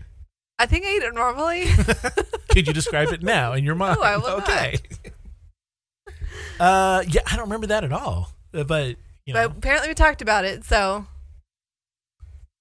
[0.58, 1.66] I think I eat it normally.
[2.50, 3.98] Could you describe it now in your mind?
[4.00, 4.42] I will not.
[4.48, 4.76] okay.
[6.60, 8.32] Uh, yeah, I don't remember that at all.
[8.54, 8.96] Uh, But
[9.26, 11.06] you know, But apparently we talked about it, so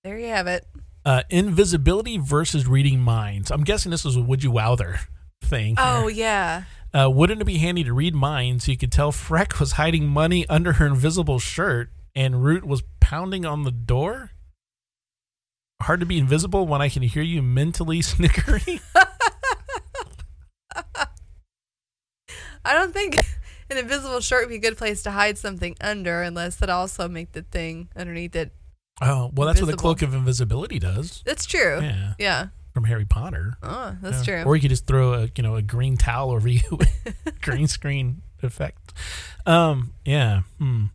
[0.03, 0.65] there you have it.
[1.05, 3.51] uh, invisibility versus reading minds.
[3.51, 4.99] I'm guessing this was a would you wowther
[5.43, 5.75] thing.
[5.77, 6.17] Oh here.
[6.17, 6.63] yeah.
[6.93, 10.07] Uh, wouldn't it be handy to read minds so you could tell Freck was hiding
[10.07, 14.31] money under her invisible shirt and Root was pounding on the door?
[15.81, 18.81] Hard to be invisible when I can hear you mentally snickering.
[22.63, 23.17] I don't think
[23.71, 27.07] an invisible shirt would be a good place to hide something under unless that also
[27.07, 28.51] make the thing underneath it.
[29.01, 31.79] Oh, well, that's what the cloak of invisibility does That's true.
[31.81, 32.13] Yeah.
[32.19, 32.47] Yeah.
[32.73, 33.55] from Harry Potter.
[33.63, 34.43] Oh, that's Yeah.
[34.43, 34.49] true.
[34.49, 36.61] Or you could just throw a you know a green towel over you,
[37.41, 38.93] green screen effect.
[39.45, 40.41] Um, yeah.
[40.59, 40.85] Hmm.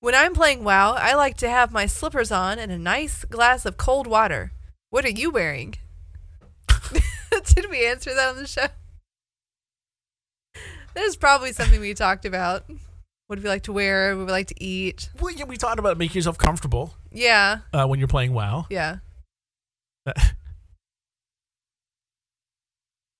[0.00, 3.64] When I'm playing WoW, I like to have my slippers on and a nice glass
[3.66, 4.52] of cold water.
[4.90, 5.74] What are you wearing?
[7.54, 8.66] Did we answer that on the show?
[10.96, 12.64] That is probably something we talked about.
[13.26, 14.16] What do we like to wear?
[14.16, 15.10] What we like to eat?
[15.20, 17.58] Well, yeah, we talked about making yourself comfortable Yeah.
[17.72, 18.64] uh, when you're playing WoW.
[18.70, 18.96] Yeah.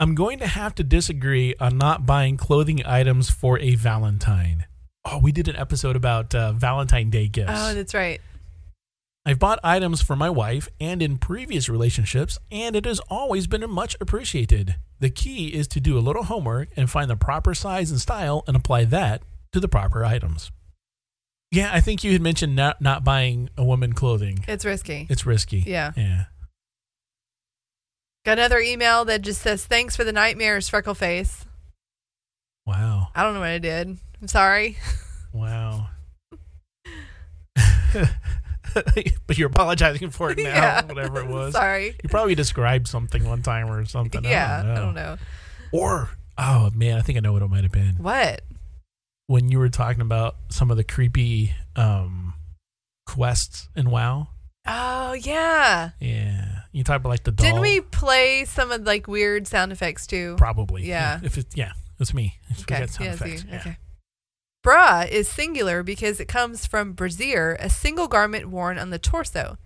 [0.00, 4.64] I'm going to have to disagree on not buying clothing items for a Valentine.
[5.04, 7.52] Oh, we did an episode about uh, Valentine Day gifts.
[7.54, 8.20] Oh, that's right.
[9.26, 13.68] I've bought items for my wife and in previous relationships, and it has always been
[13.68, 14.76] much appreciated.
[15.00, 18.44] The key is to do a little homework and find the proper size and style
[18.46, 19.22] and apply that
[19.52, 20.52] to the proper items.
[21.50, 24.44] Yeah, I think you had mentioned not, not buying a woman clothing.
[24.46, 25.08] It's risky.
[25.10, 25.64] It's risky.
[25.66, 25.90] Yeah.
[25.96, 26.26] Yeah.
[28.24, 31.44] Got another email that just says, Thanks for the nightmares, Freckleface.
[32.64, 33.08] Wow.
[33.12, 33.96] I don't know what I did.
[34.22, 34.78] I'm sorry.
[35.32, 35.88] Wow.
[39.26, 40.84] but you're apologizing for it now, Yeah.
[40.84, 41.52] whatever it was.
[41.54, 41.96] Sorry.
[42.02, 44.24] You probably described something one time or something.
[44.24, 44.80] yeah, I don't know.
[44.80, 45.16] I don't know.
[45.72, 47.96] Or Oh man, I think I know what it might have been.
[47.96, 48.42] What?
[49.28, 52.34] When you were talking about some of the creepy um,
[53.06, 54.28] quests in WoW.
[54.66, 55.90] Oh yeah.
[56.00, 57.46] Yeah, you talk about like the doll.
[57.46, 60.34] Didn't we play some of like weird sound effects too?
[60.38, 60.84] Probably.
[60.84, 61.20] Yeah.
[61.22, 62.34] If it's yeah, it's me.
[62.50, 62.86] It's Okay.
[63.00, 63.14] Yeah.
[63.48, 63.56] Yeah.
[63.60, 63.76] Okay.
[64.66, 69.58] Bra is singular because it comes from brassiere, a single garment worn on the torso.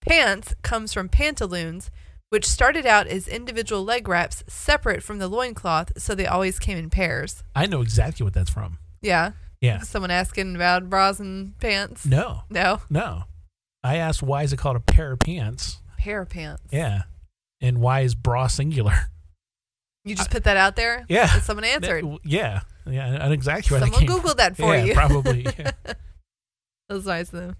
[0.00, 1.90] Pants comes from pantaloons,
[2.30, 6.78] which started out as individual leg wraps separate from the loincloth, so they always came
[6.78, 7.42] in pairs.
[7.54, 8.78] I know exactly what that's from.
[9.02, 9.32] Yeah.
[9.60, 9.80] Yeah.
[9.82, 12.06] Someone asking about bras and pants?
[12.06, 12.44] No.
[12.48, 12.80] No.
[12.88, 13.24] No.
[13.84, 15.80] I asked why is it called a pair of pants?
[15.98, 16.62] Pair of pants.
[16.72, 17.02] Yeah.
[17.60, 19.10] And why is bra singular?
[20.06, 21.04] You just put that out there?
[21.08, 21.28] Yeah.
[21.34, 22.04] And someone answered.
[22.04, 22.60] That- yeah.
[22.86, 23.18] Yeah.
[23.20, 24.94] I know exactly Someone Googled that for yeah, you.
[24.94, 25.42] Probably.
[25.42, 25.72] Yeah.
[25.84, 25.98] that
[26.88, 27.56] was nice them.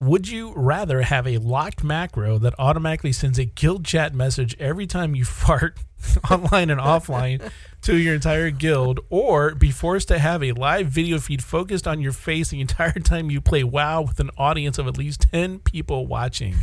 [0.00, 4.86] Would you rather have a locked macro that automatically sends a guild chat message every
[4.86, 5.78] time you fart
[6.30, 7.50] online and offline
[7.82, 12.00] to your entire guild, or be forced to have a live video feed focused on
[12.00, 15.60] your face the entire time you play WoW with an audience of at least 10
[15.60, 16.54] people watching?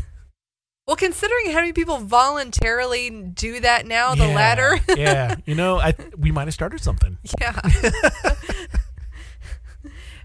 [0.87, 4.79] Well, considering how many people voluntarily do that now, the Yeah, latter.
[4.95, 5.35] yeah.
[5.45, 7.17] You know, I we might have started something.
[7.41, 7.53] Yeah.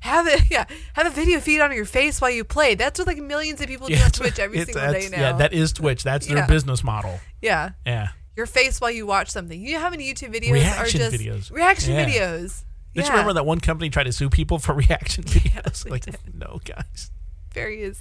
[0.01, 0.65] have it, yeah.
[0.95, 2.75] Have a video feed on your face while you play.
[2.75, 5.19] That's what like millions of people do on Twitch every single day now.
[5.21, 6.03] Yeah, that is Twitch.
[6.05, 6.47] That's their Yeah.
[6.47, 7.21] business model.
[7.41, 7.71] Yeah.
[7.87, 8.09] Yeah.
[8.37, 9.59] Your face while you watch something.
[9.61, 11.51] You know how many YouTube videos Reaction are just videos.
[11.51, 12.05] reaction Yeah.
[12.07, 12.65] videos.
[12.95, 13.05] Did yeah.
[13.05, 15.89] you remember that one company tried to sue people for reaction videos?
[15.89, 16.05] like,
[16.35, 17.11] no, guys.
[17.55, 17.99] Various.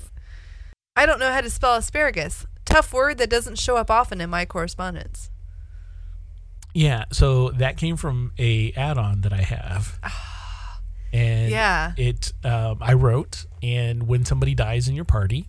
[1.00, 2.46] I don't know how to spell asparagus.
[2.66, 5.32] Tough word that doesn't show up often in my correspondence.
[6.74, 9.98] Yeah, so that came from a add-on that I have,
[11.14, 11.94] and Yeah.
[11.98, 15.48] it um, I wrote, and when somebody dies in your party,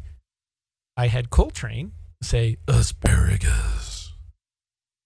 [0.97, 1.93] I had Coltrane
[2.23, 4.13] say asparagus,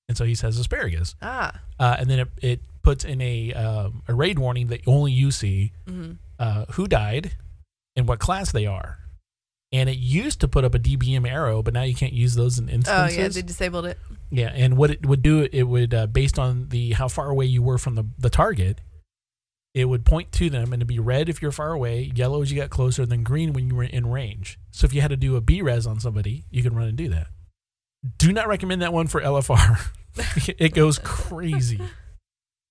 [0.08, 1.58] and so he says asparagus, Ah.
[1.80, 5.30] uh, and then it, it puts in a um, a raid warning that only you
[5.30, 6.18] see Mhm.
[6.38, 7.32] uh, who died
[7.96, 8.98] and what class they are.
[9.74, 12.60] And it used to put up a DBM arrow, but now you can't use those
[12.60, 13.18] in instances.
[13.18, 13.98] Oh yeah, they disabled it.
[14.30, 17.46] Yeah, and what it would do, it would uh, based on the how far away
[17.46, 18.80] you were from the the target,
[19.74, 22.52] it would point to them and it'd be red if you're far away, yellow as
[22.52, 24.60] you got closer, then green when you were in range.
[24.70, 26.96] So if you had to do a B res on somebody, you can run and
[26.96, 27.26] do that.
[28.16, 29.88] Do not recommend that one for LFR.
[30.58, 31.80] it goes crazy.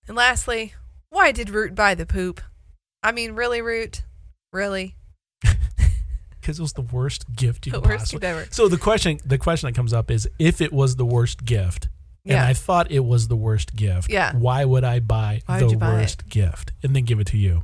[0.08, 0.74] And lastly,
[1.10, 2.40] why did Root buy the poop?
[3.02, 4.04] I mean, really, Root?
[4.54, 4.96] Really?
[6.44, 8.20] Because it was the worst gift you The could worst possibly.
[8.28, 8.48] gift ever.
[8.52, 11.88] So the question, the question that comes up is, if it was the worst gift,
[12.26, 14.34] and I thought it was the worst gift, Yeah.
[14.36, 15.94] why would I buy Why the buy it?
[16.02, 17.64] worst gift and then give it to you?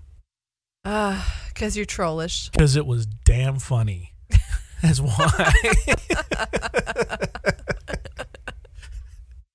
[0.86, 2.50] Ah, because you're trollish.
[2.50, 4.14] Because it was damn funny.
[4.82, 5.54] That's why.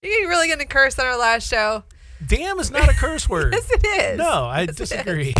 [0.02, 1.84] You're really going to curse on our last show?
[2.26, 3.52] damn is not a curse word.
[3.52, 4.18] yes, it is.
[4.18, 5.34] No, I Yes, it disagree.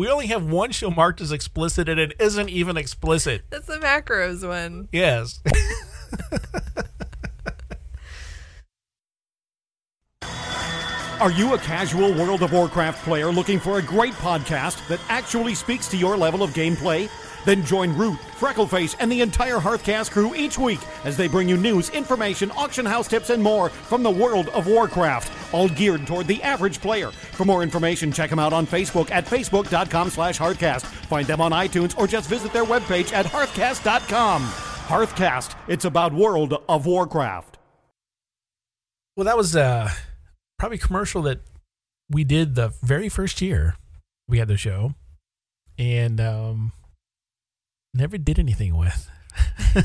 [0.00, 0.06] Is.
[0.06, 3.42] we only have one show marked as explicit, and it isn't even explicit.
[3.50, 4.88] That's the macros one.
[4.92, 5.40] Yes.
[11.20, 15.54] Are you a casual World of Warcraft player looking for a great podcast that actually
[15.54, 17.10] speaks to your level of gameplay?
[17.44, 21.56] Then join Root, Freckleface, and the entire Hearthcast crew each week as they bring you
[21.56, 26.26] news, information, auction house tips, and more from the World of Warcraft, all geared toward
[26.26, 27.10] the average player.
[27.10, 30.82] For more information, check them out on Facebook at facebook.com slash Hearthcast.
[30.82, 34.42] Find them on iTunes or just visit their webpage at hearthcast.com.
[34.42, 37.58] Hearthcast, it's about World of Warcraft.
[39.16, 39.90] Well, that was uh,
[40.58, 41.40] probably commercial that
[42.08, 43.76] we did the very first year
[44.28, 44.94] we had the show,
[45.78, 46.72] and um,
[47.94, 49.10] never did anything with.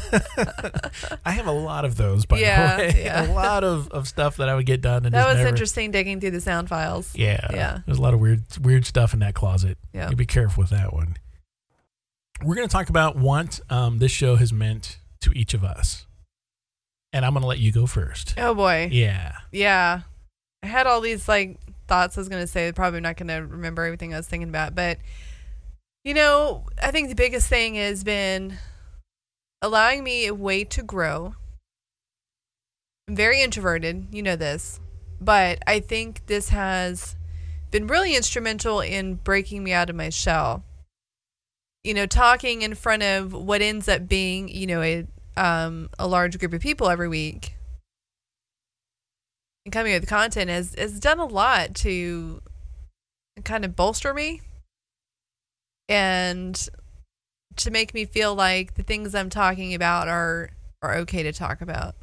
[1.26, 2.94] I have a lot of those, by Yeah, the way.
[3.06, 3.32] yeah.
[3.32, 5.06] a lot of, of stuff that I would get done.
[5.06, 7.14] And That was never- interesting digging through the sound files.
[7.16, 7.80] Yeah, Yeah.
[7.86, 9.78] There's a lot of weird weird stuff in that closet.
[9.94, 10.10] Yeah.
[10.10, 11.18] you be careful with that one.
[12.44, 16.06] We're going to talk about what um, this show has meant to each of us,
[17.14, 18.34] and I'm going to let you go first.
[18.38, 18.90] Oh boy.
[18.92, 19.34] Yeah.
[19.52, 20.02] Yeah.
[20.62, 22.72] I had all these like thoughts I was going to say.
[22.72, 24.76] Probably not going to remember everything I was thinking about.
[24.76, 24.98] But,
[26.06, 28.58] you know, I think the biggest thing has been
[29.62, 31.36] allowing me a way to grow.
[33.08, 34.08] I'm very introverted.
[34.12, 34.80] You know this.
[35.20, 37.16] But I think this has
[37.72, 40.64] been really instrumental in breaking me out of my shell.
[41.84, 45.06] You know, talking in front of what ends up being, you know, a
[45.38, 47.56] um, a large group of people every week
[49.66, 52.42] and coming up with content has has done a lot to
[53.44, 54.42] kind of bolster me
[55.88, 56.70] and
[57.58, 60.50] to make me feel like the things I'm talking about are
[60.82, 61.96] are okay to talk about.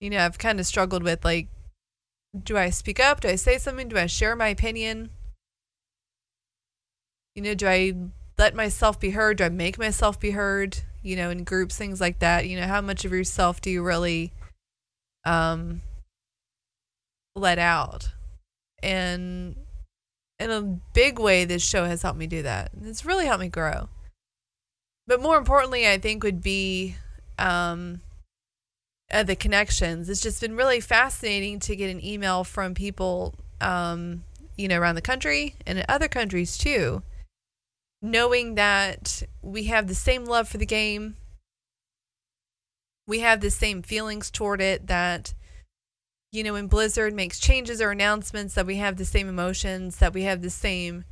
[0.00, 1.48] You know, I've kind of struggled with like,
[2.42, 3.20] do I speak up?
[3.20, 3.88] Do I say something?
[3.88, 5.10] Do I share my opinion?
[7.34, 7.94] You know, do I
[8.38, 9.38] let myself be heard?
[9.38, 10.78] Do I make myself be heard?
[11.02, 12.48] You know, in groups, things like that.
[12.48, 14.32] You know, how much of yourself do you really
[15.24, 15.82] um,
[17.34, 18.10] let out?
[18.82, 19.56] And
[20.38, 20.62] in a
[20.92, 22.70] big way, this show has helped me do that.
[22.82, 23.88] It's really helped me grow.
[25.06, 26.96] But more importantly, I think would be
[27.38, 28.00] um,
[29.12, 30.08] uh, the connections.
[30.08, 34.24] It's just been really fascinating to get an email from people, um,
[34.56, 37.02] you know, around the country and in other countries too,
[38.00, 41.16] knowing that we have the same love for the game.
[43.06, 45.34] We have the same feelings toward it that,
[46.34, 50.12] you know, when Blizzard makes changes or announcements, that we have the same emotions, that
[50.12, 51.04] we have the same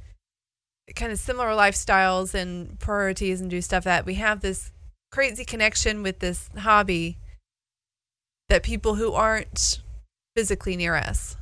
[0.96, 4.72] kind of similar lifestyles and priorities and do stuff that we have this
[5.12, 7.18] crazy connection with this hobby
[8.48, 9.80] that people who aren't
[10.34, 11.36] physically near us.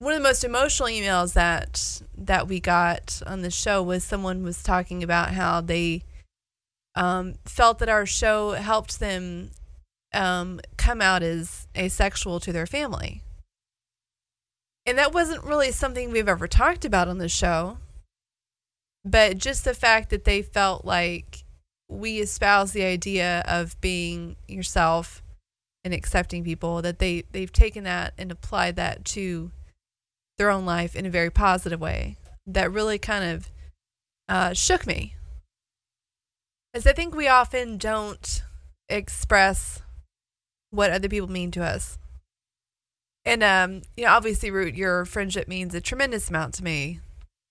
[0.00, 4.42] One of the most emotional emails that that we got on the show was someone
[4.42, 6.02] was talking about how they
[6.94, 9.50] um, felt that our show helped them
[10.14, 13.22] um, come out as asexual to their family.
[14.86, 17.78] And that wasn't really something we've ever talked about on the show.
[19.04, 21.44] But just the fact that they felt like
[21.88, 25.22] we espouse the idea of being yourself
[25.84, 29.50] and accepting people, that they, they've taken that and applied that to
[30.38, 32.16] their own life in a very positive way.
[32.46, 33.50] That really kind of
[34.28, 35.14] uh, shook me.
[36.72, 38.42] As I think we often don't
[38.88, 39.82] express
[40.74, 41.98] what other people mean to us.
[43.24, 47.00] And um, you know, obviously, Root, your friendship means a tremendous amount to me,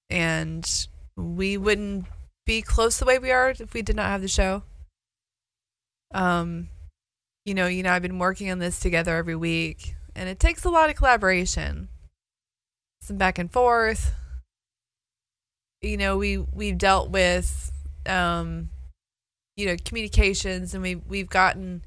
[0.09, 2.05] and we wouldn't
[2.45, 4.63] be close the way we are if we did not have the show.
[6.13, 6.69] Um,
[7.45, 10.63] you know, you know, I've been working on this together every week, and it takes
[10.63, 11.89] a lot of collaboration,
[13.01, 14.13] some back and forth.
[15.81, 17.71] You know, we we've dealt with,
[18.05, 18.69] um,
[19.57, 21.83] you know, communications, and we we've gotten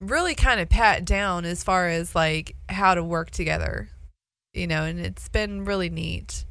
[0.00, 3.88] really kind of pat down as far as like how to work together.
[4.52, 6.44] You know, and it's been really neat.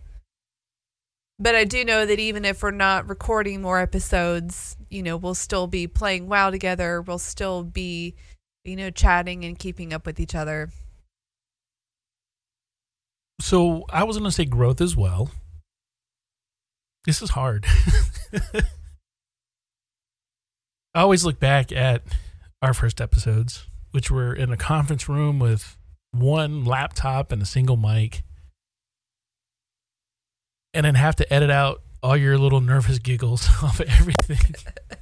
[1.38, 5.36] But I do know that even if we're not recording more episodes, you know, we'll
[5.36, 7.02] still be playing WoW together.
[7.02, 8.16] We'll still be,
[8.66, 10.70] you know, chatting and keeping up with each other.
[13.40, 15.32] So I was going to say growth as well.
[17.06, 17.66] This is hard.
[20.94, 22.04] I always look back at
[22.62, 25.78] our first episodes, which were in a conference room with
[26.12, 28.24] one laptop and a single mic
[30.74, 34.56] and then have to edit out all your little nervous giggles off of everything.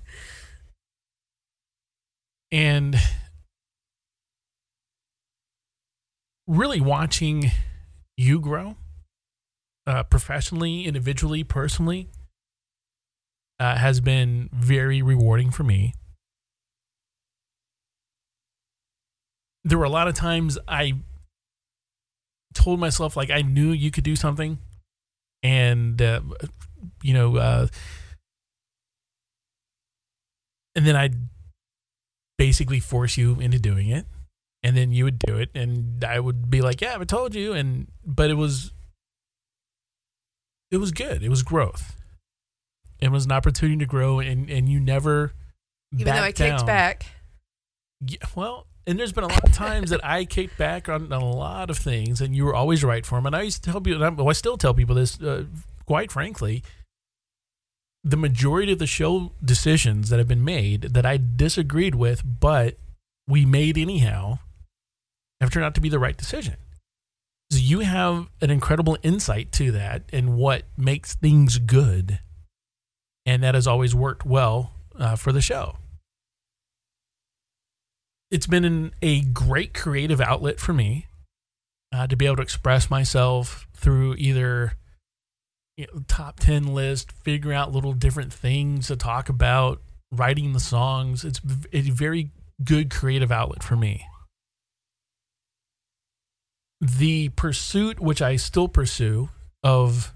[2.51, 2.95] and
[6.47, 7.51] really watching
[8.15, 8.75] you grow
[9.85, 12.09] uh, professionally, individually, personally
[13.59, 15.93] uh, has been very rewarding for me.
[19.67, 20.93] There were a lot of times I
[22.53, 24.59] told myself, like, I knew you could do something
[25.43, 26.21] and uh,
[27.01, 27.67] you know, uh,
[30.75, 31.15] and then I'd
[32.37, 34.05] basically force you into doing it,
[34.63, 37.53] and then you would do it, and I would be like, "Yeah, I told you,"
[37.53, 38.71] and but it was
[40.71, 41.23] it was good.
[41.23, 41.95] It was growth.
[42.99, 45.33] It was an opportunity to grow, and and you never
[45.93, 46.65] even though I kicked down.
[46.65, 47.05] back.
[48.05, 51.19] Yeah, well, and there's been a lot of times that I kicked back on, a
[51.19, 53.25] lot of things, and you were always right for them.
[53.25, 55.43] And I used to tell people, and I, I still tell people this, uh,
[55.85, 56.63] quite frankly,
[58.01, 62.77] the majority of the show decisions that have been made that I disagreed with, but
[63.27, 64.39] we made anyhow,
[65.41, 66.55] have turned out to be the right decision.
[67.51, 72.19] So you have an incredible insight to that and what makes things good.
[73.25, 75.75] And that has always worked well uh, for the show
[78.31, 81.07] it's been an, a great creative outlet for me
[81.93, 84.73] uh, to be able to express myself through either
[85.77, 89.81] you know, top 10 list, figure out little different things to talk about,
[90.11, 91.23] writing the songs.
[91.23, 91.39] It's
[91.71, 92.31] a very
[92.63, 94.05] good creative outlet for me.
[96.81, 99.29] The pursuit, which I still pursue,
[99.63, 100.13] of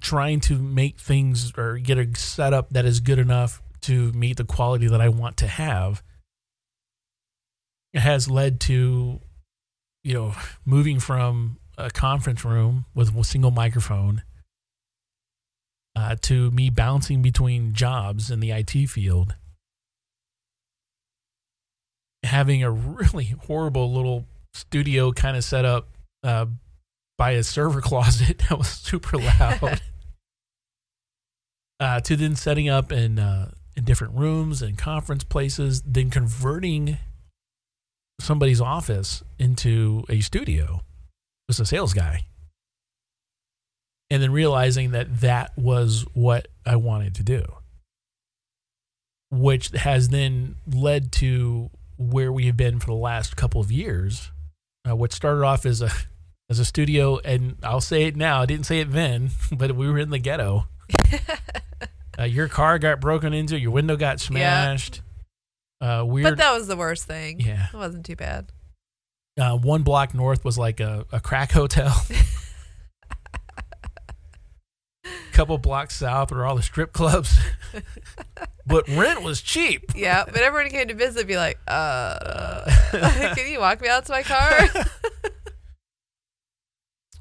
[0.00, 4.44] trying to make things or get a setup that is good enough to meet the
[4.44, 6.02] quality that I want to have
[7.96, 9.20] has led to,
[10.04, 14.22] you know, moving from a conference room with a single microphone
[15.94, 19.34] uh, to me bouncing between jobs in the IT field
[22.26, 25.88] having a really horrible little studio kind of set up
[26.22, 26.46] uh,
[27.16, 29.76] by a server closet that was super loud.
[31.80, 36.98] uh, to then setting up in uh, in different rooms and conference places, then converting
[38.20, 40.80] somebody's office into a studio
[41.48, 42.24] as a sales guy,
[44.10, 47.44] and then realizing that that was what I wanted to do,
[49.30, 54.30] which has then led to where we have been for the last couple of years.
[54.88, 55.90] Uh, what started off as a
[56.48, 58.42] as a studio, and I'll say it now.
[58.42, 60.66] I didn't say it then, but we were in the ghetto.
[62.18, 63.58] uh, your car got broken into.
[63.58, 65.00] Your window got smashed.
[65.80, 66.24] Uh, weird.
[66.24, 67.40] But that was the worst thing.
[67.40, 67.66] Yeah.
[67.72, 68.52] It wasn't too bad.
[69.38, 71.94] uh, one block north was like a, a crack hotel.
[75.32, 77.38] Couple blocks south were all the strip clubs.
[78.66, 79.92] but rent was cheap.
[79.94, 82.64] Yeah, but everyone came to visit be like, uh,
[83.34, 84.68] can you walk me out to my car?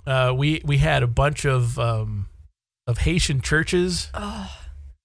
[0.07, 2.27] Uh, we we had a bunch of um,
[2.85, 4.55] of Haitian churches oh,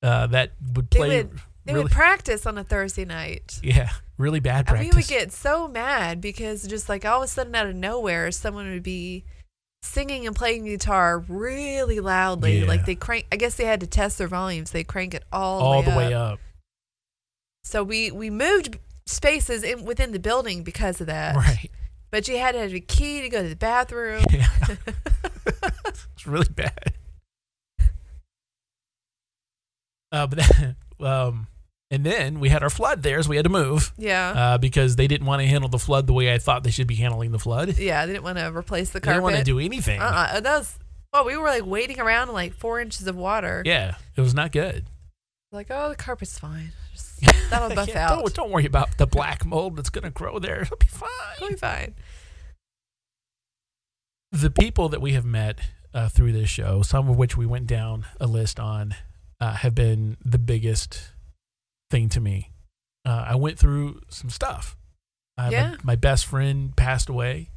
[0.03, 1.23] uh, that would play.
[1.23, 3.61] would they really, would practice on a Thursday night.
[3.63, 4.95] yeah, really bad And practice.
[4.95, 8.31] we would get so mad because just like all of a sudden out of nowhere,
[8.31, 9.25] someone would be
[9.83, 12.61] singing and playing guitar really loudly.
[12.61, 12.67] Yeah.
[12.67, 13.27] Like they crank.
[13.33, 14.71] I guess they had to test their volumes.
[14.71, 16.33] They crank it all, all the the way, way up.
[16.35, 16.41] up.
[17.65, 21.37] So we we moved spaces in within the building because of that.
[21.37, 21.71] Right.
[22.11, 24.25] But you had to have a key to go to the bathroom.
[24.31, 24.47] Yeah.
[25.87, 26.95] it's really bad.
[30.13, 31.47] Uh, but then, um,
[31.91, 33.93] and then we had our flood there, so we had to move.
[33.99, 34.31] Yeah.
[34.31, 36.87] Uh, because they didn't want to handle the flood the way I thought they should
[36.87, 37.79] be handling the flood.
[37.79, 39.07] yeah, they didn't want to replace the carpet.
[39.07, 40.01] They didn't want to do anything.
[40.01, 40.41] Uh-uh.
[40.41, 40.79] That was
[41.13, 43.63] well, we were like waiting around in like four inches of water.
[43.67, 44.87] Yeah, it was not good.
[45.51, 46.71] Like, oh, the carpet's fine.
[46.93, 48.21] Just, that'll buff Yeah, out.
[48.21, 50.63] Don't, don't worry about the black mold that's going to grow there.
[50.63, 51.09] It'll be fine.
[51.39, 51.95] It'll be fine.
[54.31, 55.59] the people that we have met
[55.93, 58.95] uh, through this show, some of which we went down a list on,
[59.41, 61.11] uh, have been the biggest
[61.91, 62.51] thing to me.
[63.05, 64.77] Uh, I went through some stuff.
[65.37, 65.77] My- Yeah.
[65.83, 67.51] my, best friend passed away,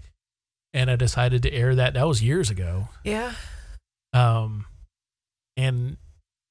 [0.73, 1.93] and I decided to air that.
[1.93, 2.89] That was years ago.
[3.03, 3.33] Yeah.
[4.13, 4.65] Um,
[5.57, 5.97] and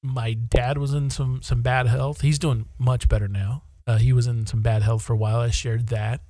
[0.03, 2.21] my dad was in some some bad health.
[2.21, 3.63] He's doing much better now.
[3.87, 5.39] Uh, he was in some bad health for a while.
[5.39, 6.21] I shared that,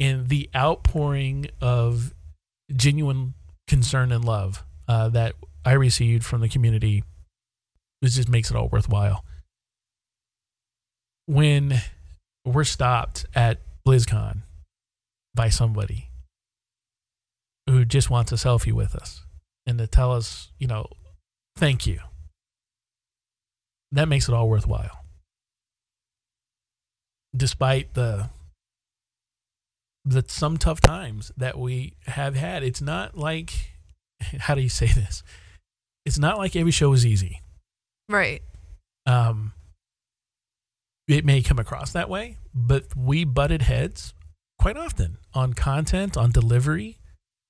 [0.00, 2.14] and the outpouring of
[2.74, 3.34] genuine
[3.68, 5.34] concern and love uh, that
[5.64, 7.04] I received from the community,
[8.02, 9.24] it just makes it all worthwhile.
[11.26, 11.80] When
[12.44, 14.42] we're stopped at BlizzCon
[15.34, 16.10] by somebody
[17.68, 19.22] who just wants a selfie with us
[19.66, 20.86] and to tell us, you know,
[21.56, 22.00] thank you.
[23.92, 25.04] That makes it all worthwhile.
[27.36, 28.30] Despite the
[30.04, 33.72] the some tough times that we have had, it's not like
[34.38, 35.22] how do you say this?
[36.04, 37.42] It's not like every show is easy.
[38.08, 38.42] Right.
[39.06, 39.52] Um
[41.08, 44.12] it may come across that way, but we butted heads
[44.58, 46.98] quite often on content, on delivery,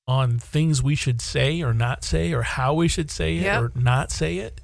[0.06, 3.62] on things we should say or not say, or how we should say it Yep.
[3.62, 4.60] or not say it,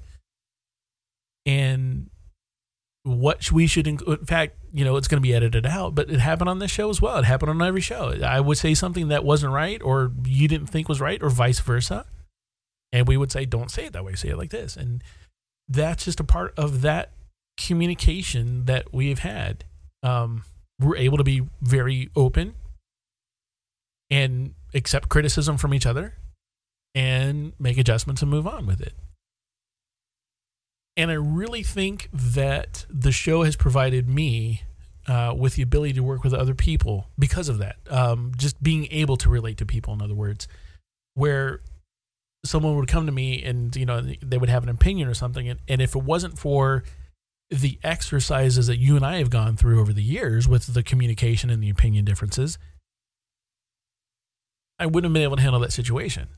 [1.46, 2.10] and
[3.04, 3.86] what we should.
[3.86, 6.58] Inc- in fact, you know, it's going to be edited out, but it happened on
[6.60, 7.18] this show as well.
[7.18, 8.12] It happened on every show.
[8.24, 11.58] I would say something that wasn't right, or you didn't think was right, or vice
[11.60, 12.06] versa,
[12.92, 14.14] and we would say, "Don't say it that way.
[14.14, 15.02] Say it like this," and
[15.68, 17.10] that's just a part of that
[17.66, 19.64] communication that we've had.
[20.02, 20.44] Um,
[20.80, 22.54] we're able to be very open
[24.10, 26.14] and accept criticism from each other
[26.94, 28.94] and make adjustments and move on with it.
[30.96, 34.62] And I really think that the show has provided me
[35.06, 37.76] uh, with the ability to work with other people because of that.
[37.88, 40.46] Um, just being able to relate to people, in other words,
[41.14, 41.60] where
[42.44, 45.48] someone would come to me and you know they would have an opinion or something,
[45.48, 46.84] and, and if it wasn't for
[47.52, 51.50] the exercises that you and I have gone through over the years with the communication
[51.50, 52.58] and the opinion differences,
[54.78, 56.28] I wouldn't have been able to handle that situation.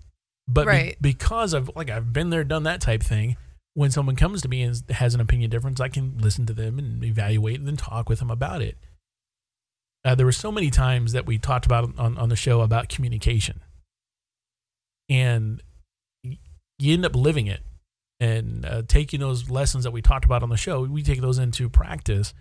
[0.48, 3.36] But be- because I've like I've been there, done that type thing.
[3.74, 6.78] When someone comes to me and has an opinion difference, I can listen to them
[6.78, 8.76] and evaluate and then talk with them about it.
[10.04, 12.88] Uh, there were so many times that we talked about on, on the show about
[12.88, 13.62] communication,
[15.08, 15.62] and
[16.78, 17.62] you end up living it
[18.24, 20.82] and uh, taking those lessons that we talked about on the show.
[20.82, 22.34] We take those into practice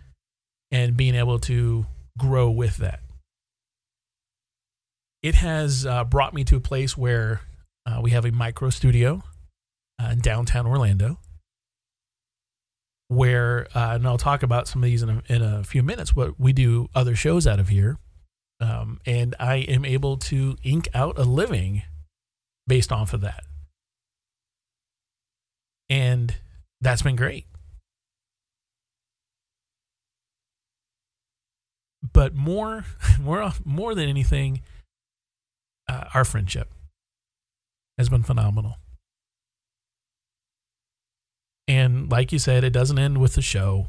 [0.71, 1.85] and being able to
[2.17, 2.99] grow with that
[5.23, 7.41] it has uh, brought me to a place where
[7.85, 9.23] uh, we have a micro studio
[10.01, 11.17] uh, in downtown Orlando.
[13.07, 16.11] where, uh, and I'll talk about some of these in a, in a few minutes,
[16.11, 17.97] but we do other shows out of here.
[18.59, 21.83] Um, and I am able to ink out a living
[22.67, 23.43] based off of that.
[25.93, 26.33] And
[26.81, 27.45] that's been great.
[32.13, 32.85] But more,
[33.21, 34.61] more, more than anything,
[35.87, 36.71] uh, our friendship
[37.99, 38.77] has been phenomenal.
[41.67, 43.85] And like you said, it doesn't end with the show.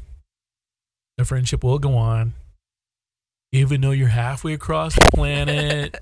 [1.17, 2.33] The friendship will go on.
[3.51, 5.97] Even though you're halfway across the planet,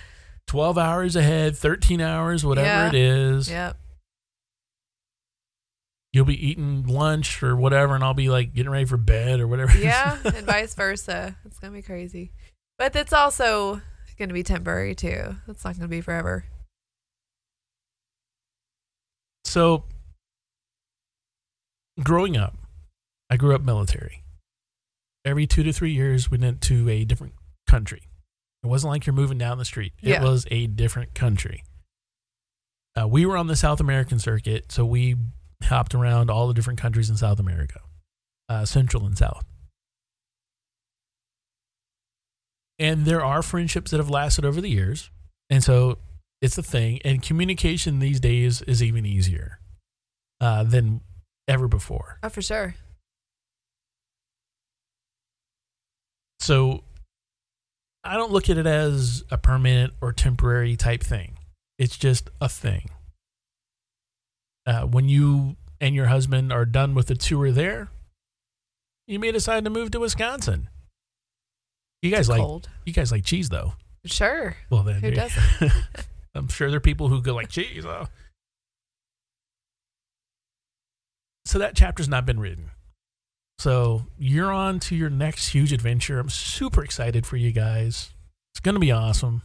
[0.46, 2.88] 12 hours ahead, 13 hours, whatever Yeah.
[2.88, 3.48] it is.
[3.50, 3.76] Yep.
[6.12, 9.46] You'll be eating lunch or whatever, and I'll be like getting ready for bed or
[9.46, 9.76] whatever.
[9.78, 11.36] Yeah, and vice versa.
[11.44, 12.32] It's gonna be crazy,
[12.78, 13.80] but it's also
[14.18, 15.36] gonna be temporary too.
[15.48, 16.44] It's not gonna be forever.
[19.44, 19.84] So,
[22.02, 22.56] growing up,
[23.30, 24.24] I grew up military.
[25.24, 27.34] Every two to three years, we went to a different
[27.66, 28.02] country.
[28.62, 30.22] It wasn't like you're moving down the street, it Yeah.
[30.22, 31.62] was a different country.
[32.98, 35.16] Uh, we were on the South American circuit, so we
[35.64, 37.80] hopped around all the different countries in South America,
[38.48, 39.44] uh, Central and South.
[42.78, 45.10] And there are friendships that have lasted over the years.
[45.50, 45.98] And so
[46.40, 47.00] it's a thing.
[47.04, 49.58] And communication these days is even easier
[50.40, 51.00] uh, than
[51.48, 52.18] ever before.
[52.22, 52.76] Oh, for sure.
[56.40, 56.84] So
[58.04, 61.38] I don't look at it as a permanent or temporary type thing.
[61.78, 62.90] It's just a thing.
[64.68, 67.88] Uh, when you and your husband are done with the tour there,
[69.06, 70.68] you may decide to move to Wisconsin.
[72.02, 72.68] You guys like cold.
[72.84, 73.72] you guys like cheese though.
[74.04, 74.56] Sure.
[74.68, 75.42] Well then, Who doesn't?
[76.34, 77.86] I'm sure there are people who go like cheese.
[77.86, 78.08] Oh.
[81.46, 82.70] So that chapter's not been written.
[83.58, 86.18] So you're on to your next huge adventure.
[86.18, 88.10] I'm super excited for you guys.
[88.52, 89.40] It's gonna be awesome.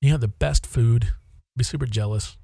[0.00, 1.12] You have the best food.
[1.56, 2.36] Be super jealous.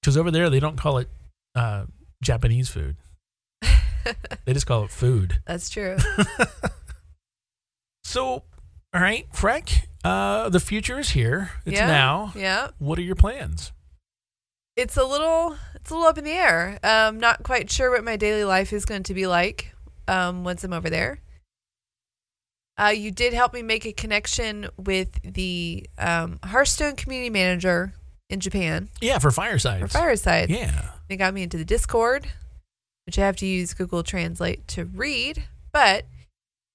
[0.00, 1.08] Because over there they don't call it
[1.54, 1.86] uh,
[2.22, 2.96] Japanese food.
[4.44, 5.40] they just call it food.
[5.46, 5.96] That's true.
[8.06, 8.26] So,
[8.92, 11.50] all right, Freck, uh, the future is here.
[11.64, 12.32] It's Yeah, now.
[12.36, 12.68] yeah.
[12.78, 13.72] What are your plans?
[14.76, 16.78] it's a little it's a little up in the air.
[16.82, 19.72] Um, not quite sure what my daily life is going to be like
[20.08, 21.18] um, once I'm over there.
[22.76, 27.94] Uh, you did help me make a connection with the um, Hearthstone community manager
[28.28, 29.80] in Japan Yeah, for Fireside.
[29.80, 30.50] for Fireside.
[30.50, 30.90] Yeah.
[31.08, 32.26] They got me into the Discord,
[33.06, 36.04] which I have to use Google Translate to read, but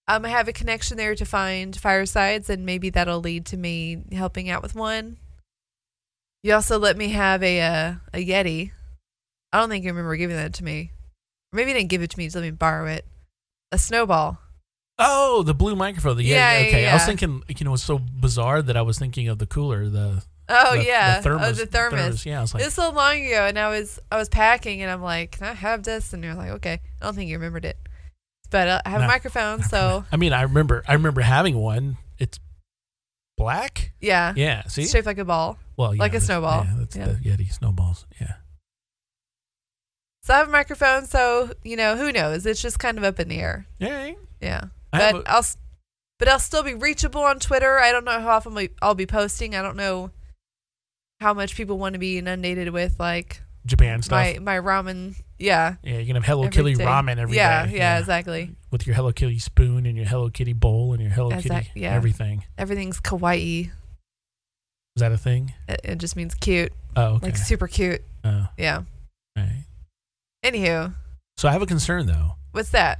[0.07, 3.97] um, I have a connection there to find firesides, and maybe that'll lead to me
[4.13, 5.17] helping out with one.
[6.43, 8.71] You also let me have a uh, a Yeti.
[9.51, 10.91] I don't think you remember giving that to me.
[11.51, 13.05] Or maybe you didn't give it to me, just let me borrow it.
[13.71, 14.37] A snowball.
[14.99, 16.17] Oh, the blue microphone.
[16.17, 16.87] The, Yeah, yeah, yeah, okay.
[16.89, 19.87] I was thinking, you know, it's so bizarre that I was thinking of the cooler,
[19.89, 22.25] the Oh the- yeah, the thermos, oh the thermos.
[22.25, 24.91] Yeah, I was like, this so long ago, and I was I was packing, and
[24.91, 27.65] I'm like, "Can I have this?" And you're like, "Okay." I don't think you remembered
[27.65, 27.77] it,
[28.49, 31.97] but uh, I have a microphone, so I mean, I remember, I remember having one.
[32.17, 32.39] It's
[33.37, 33.93] black.
[34.01, 34.63] yeah, Yeah.
[34.67, 35.57] See, It's shaped like a ball.
[35.77, 36.65] well, yeah, like a snowball.
[36.65, 37.05] Yeah, that's Yeah.
[37.05, 38.05] the Yeti snowballs.
[38.19, 38.33] Yeah.
[40.23, 42.45] So I have a microphone, so you know who knows?
[42.45, 43.65] It's just kind of up in the air.
[43.79, 44.11] Yeah.
[44.41, 45.45] Yeah, I but a- I'll
[46.17, 47.79] but I'll still be reachable on Twitter.
[47.79, 49.55] I don't know how often I'll be posting.
[49.55, 50.11] I don't know
[51.21, 54.11] how much people want to be inundated with like Japan stuff.
[54.11, 55.15] my my ramen.
[55.37, 57.37] Yeah, Yeah, you can have Hello Kitty ramen every day.
[57.37, 58.51] yeah, yeah, exactly.
[58.71, 61.79] With your Hello Kitty spoon and your Hello Kitty bowl and your Hello Exact- Kitty
[61.79, 61.93] yeah.
[61.93, 62.43] everything.
[62.57, 63.67] Everything's kawaii.
[63.67, 63.71] Is
[64.97, 65.53] that a thing?
[65.69, 67.27] It, it just means cute, Oh, okay.
[67.27, 68.01] like super cute.
[68.25, 68.81] Oh, Yeah.
[69.37, 69.63] right.
[70.43, 70.93] Anywho,
[71.37, 72.35] So I have a concern though.
[72.51, 72.99] what's that?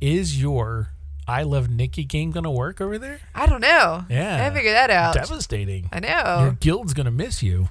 [0.00, 0.88] Is your
[1.30, 3.20] I Love Nikki game gonna work over there?
[3.36, 4.04] I don't know.
[4.10, 4.44] Yeah.
[4.44, 5.14] I figured that out.
[5.14, 5.88] Devastating.
[5.92, 6.40] I know.
[6.42, 7.68] Your guild's gonna miss you.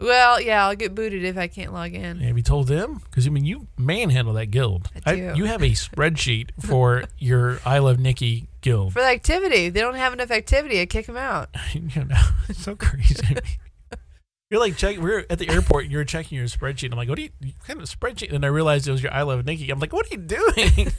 [0.00, 2.20] Well, yeah, I'll get booted if I can't log in.
[2.20, 3.00] Have you told them?
[3.04, 4.90] Because I mean, you manhandle that guild.
[5.06, 5.32] I do.
[5.34, 8.92] you have a spreadsheet for your I Love Nikki guild.
[8.92, 10.80] For the activity, they don't have enough activity.
[10.80, 11.48] I kick them out.
[11.72, 12.16] you know,
[12.50, 13.36] it's so crazy.
[14.50, 15.02] You're like checking.
[15.02, 15.84] We're at the airport.
[15.84, 16.92] and You're checking your spreadsheet.
[16.92, 18.32] I'm like, what are you what kind of spreadsheet?
[18.32, 19.70] And I realized it was your I Love Nikki.
[19.70, 20.92] I'm like, what are you doing?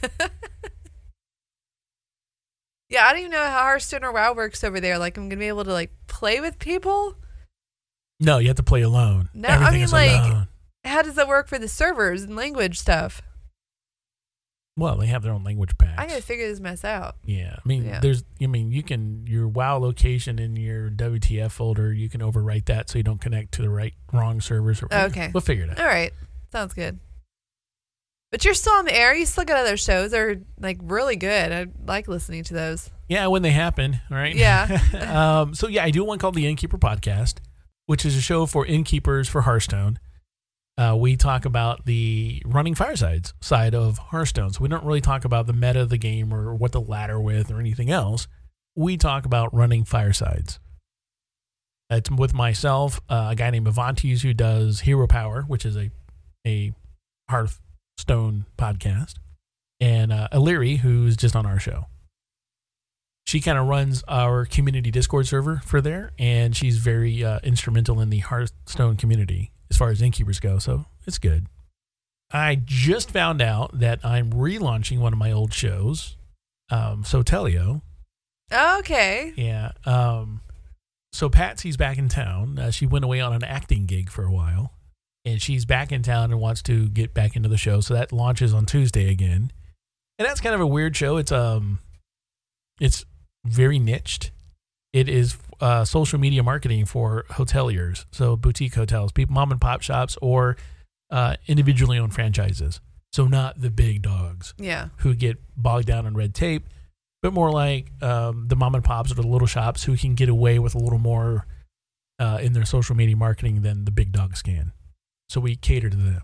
[2.90, 4.98] Yeah, I don't even know how Hearthstone or WoW works over there.
[4.98, 7.14] Like, I'm gonna be able to like play with people.
[8.20, 9.30] no, you have to play alone.
[9.32, 10.48] No, I mean, like- alone.
[10.84, 13.22] How does that work for the servers and language stuff?
[14.76, 15.98] Well, they have their own language packs.
[15.98, 17.16] I gotta figure this mess out.
[17.24, 18.00] Yeah, I mean, Yeah.
[18.00, 22.64] there's, I mean, you can your WoW location in your WTF folder, you can overwrite
[22.66, 24.82] that so you don't connect to the right wrong servers.
[24.82, 25.30] Or Okay.
[25.34, 25.80] we'll figure it out.
[25.80, 26.12] All right.
[26.50, 26.98] Sounds good.
[28.30, 29.14] But you're still on the air.
[29.14, 30.12] You still got other shows.
[30.12, 31.52] They're like really good.
[31.52, 32.90] I like listening to those.
[33.08, 34.34] Yeah, when they happen, right?
[34.34, 34.78] Yeah.
[35.42, 37.38] um, so yeah, I do one called the Innkeeper Podcast,
[37.86, 39.98] which is a show for innkeepers for Hearthstone.
[40.78, 44.52] Uh, we talk about the running firesides side of Hearthstone.
[44.52, 47.20] So we don't really talk about the meta of the game or what to ladder
[47.20, 48.28] with or anything else.
[48.76, 50.60] We talk about running firesides.
[51.90, 55.90] It's with myself, uh, a guy named Avantes who does Hero Power, which is a
[56.46, 56.72] a
[58.04, 59.14] Hearthstone podcast,
[59.80, 61.86] and uh, Illyri, who's just on our show
[63.30, 68.00] she kind of runs our community Discord server for there, and she's very uh, instrumental
[68.00, 70.58] in the Hearthstone community as far as innkeepers go.
[70.58, 71.46] So it's good.
[72.32, 76.16] I just found out that I'm relaunching one of my old shows,
[76.70, 77.82] um, Sotelio.
[78.52, 79.32] Okay.
[79.36, 79.72] Yeah.
[79.86, 80.40] Um,
[81.12, 82.58] so Patsy's back in town.
[82.58, 84.72] Uh, she went away on an acting gig for a while,
[85.24, 87.80] and she's back in town and wants to get back into the show.
[87.80, 89.52] So that launches on Tuesday again,
[90.18, 91.16] and that's kind of a weird show.
[91.16, 91.78] It's um,
[92.80, 93.04] it's
[93.44, 94.30] very niched.
[94.92, 99.82] It is uh, social media marketing for hoteliers, so boutique hotels, people, mom and pop
[99.82, 100.56] shops, or
[101.10, 102.80] uh, individually owned franchises.
[103.12, 104.88] So not the big dogs Yeah.
[104.98, 106.68] who get bogged down in red tape,
[107.22, 110.28] but more like um, the mom and pops or the little shops who can get
[110.28, 111.46] away with a little more
[112.20, 114.70] uh, in their social media marketing than the big dogs can.
[115.30, 116.22] So we cater to them.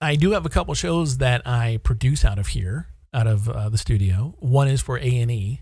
[0.00, 3.68] I do have a couple shows that I produce out of here, out of uh,
[3.68, 4.34] the studio.
[4.38, 5.60] One is for A and E.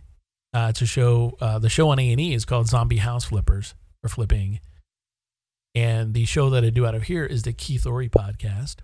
[0.55, 1.37] Uh, a show.
[1.41, 3.75] Uh, the show on A and E is called Zombie House Flippers
[4.05, 4.61] or Flipping,
[5.75, 8.77] and the show that I do out of here is the Keith Ory podcast.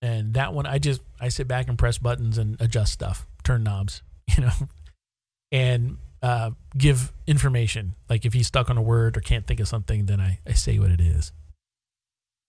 [0.00, 3.62] And that one, I just I sit back and press buttons and adjust stuff, turn
[3.62, 4.00] knobs,
[4.36, 4.68] you know,
[5.52, 7.94] and uh, give information.
[8.08, 10.54] Like if he's stuck on a word or can't think of something, then I, I
[10.54, 11.30] say what it is.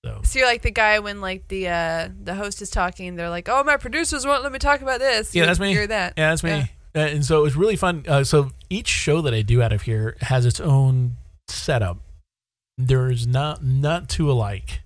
[0.05, 3.29] So So you're like the guy when like the uh the host is talking, they're
[3.29, 5.73] like, "Oh, my producers won't let me talk about this." Yeah, You- that's me.
[5.73, 6.13] You're that.
[6.17, 6.51] Yeah, that's me.
[6.95, 8.03] Uh, and so it was really fun.
[8.07, 11.13] Uh, so each show that I do out of here has its own
[11.47, 11.97] setup.
[12.77, 14.81] There's not not two alike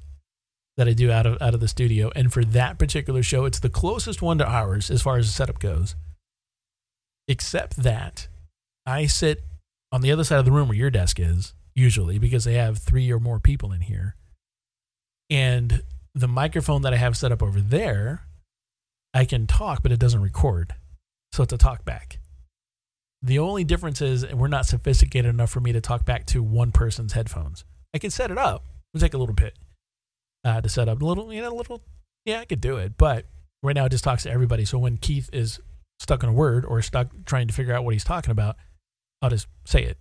[0.77, 2.11] that I do out of out of the studio.
[2.15, 5.33] And for that particular show, it's the closest one to ours as far as the
[5.33, 5.95] setup goes.
[7.27, 8.27] Except that
[8.85, 9.43] I sit
[9.91, 12.77] on the other side of the room where your desk is usually because they have
[12.77, 14.15] three or more people in here.
[15.29, 15.83] And
[16.15, 18.27] the microphone that I have set up over there,
[19.13, 20.75] I can talk, but it doesn't record.
[21.31, 22.19] So it's a talk back.
[23.21, 26.71] The only difference is we're not sophisticated enough for me to talk back to one
[26.71, 27.65] person's headphones.
[27.93, 28.63] I can set it up.
[28.65, 29.53] It would take a little bit
[30.43, 31.01] uh, to set up.
[31.01, 31.81] A little, you know, a little,
[32.25, 32.93] yeah, I could do it.
[32.97, 33.25] But
[33.63, 34.65] right now it just talks to everybody.
[34.65, 35.59] So when Keith is
[35.99, 38.55] stuck on a word or stuck trying to figure out what he's talking about,
[39.21, 39.97] I'll just say it.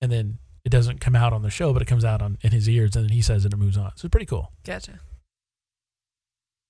[0.00, 2.52] And then it doesn't come out on the show, but it comes out on in
[2.52, 3.90] his ears and then he says it and it moves on.
[3.96, 4.52] So it's pretty cool.
[4.64, 5.00] Gotcha.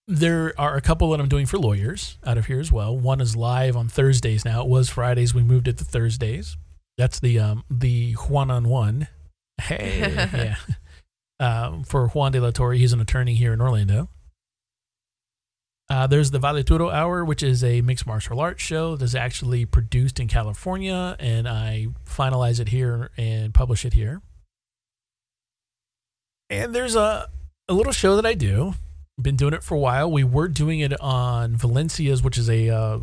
[0.07, 2.97] There are a couple that I'm doing for lawyers out of here as well.
[2.97, 4.63] One is live on Thursdays now.
[4.63, 5.35] It was Fridays.
[5.35, 6.57] We moved it to Thursdays.
[6.97, 9.09] That's the um the one on one.
[9.61, 10.01] Hey,
[10.33, 10.57] yeah.
[11.41, 14.09] Um, for Juan de la Torre, he's an attorney here in Orlando.
[15.91, 19.65] Uh, there's the Vale Tudo Hour, which is a mixed martial arts show that's actually
[19.65, 24.21] produced in California, and I finalize it here and publish it here.
[26.51, 27.29] And there's a,
[27.69, 28.75] a little show that I do.
[29.21, 30.11] Been doing it for a while.
[30.11, 32.99] We were doing it on Valencia's, which is a uh,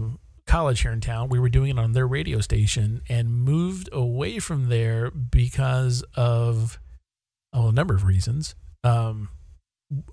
[0.45, 1.29] college here in town.
[1.29, 6.79] We were doing it on their radio station and moved away from there because of
[7.51, 8.55] oh, a number of reasons.
[8.83, 9.29] Um,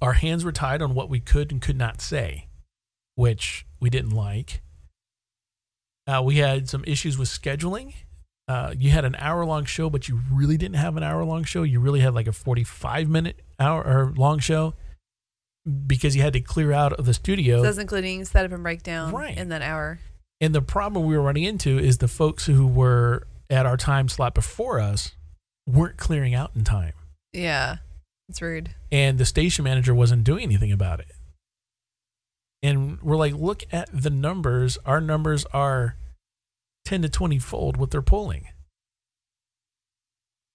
[0.01, 2.49] our hands were tied on what we could and could not say,
[3.15, 4.63] which we didn't like.
[6.07, 7.95] Uh, we had some issues with scheduling.
[8.49, 11.45] Uh, you had an hour long show, but you really didn't have an hour long
[11.45, 11.63] show.
[11.63, 14.75] You really had like a 45 minute hour or long show
[15.87, 17.59] because you had to clear out of the studio.
[17.59, 19.37] So that's including setup and breakdown Right.
[19.39, 20.01] in that hour.
[20.41, 24.09] And the problem we were running into is the folks who were at our time
[24.09, 25.13] slot before us
[25.69, 26.95] weren't clearing out in time.
[27.33, 27.77] Yeah.
[28.29, 28.71] It's rude.
[28.91, 31.13] And the station manager wasn't doing anything about it.
[32.63, 34.79] And we're like, look at the numbers.
[34.87, 35.97] Our numbers are
[36.85, 38.47] 10 to 20 fold what they're pulling.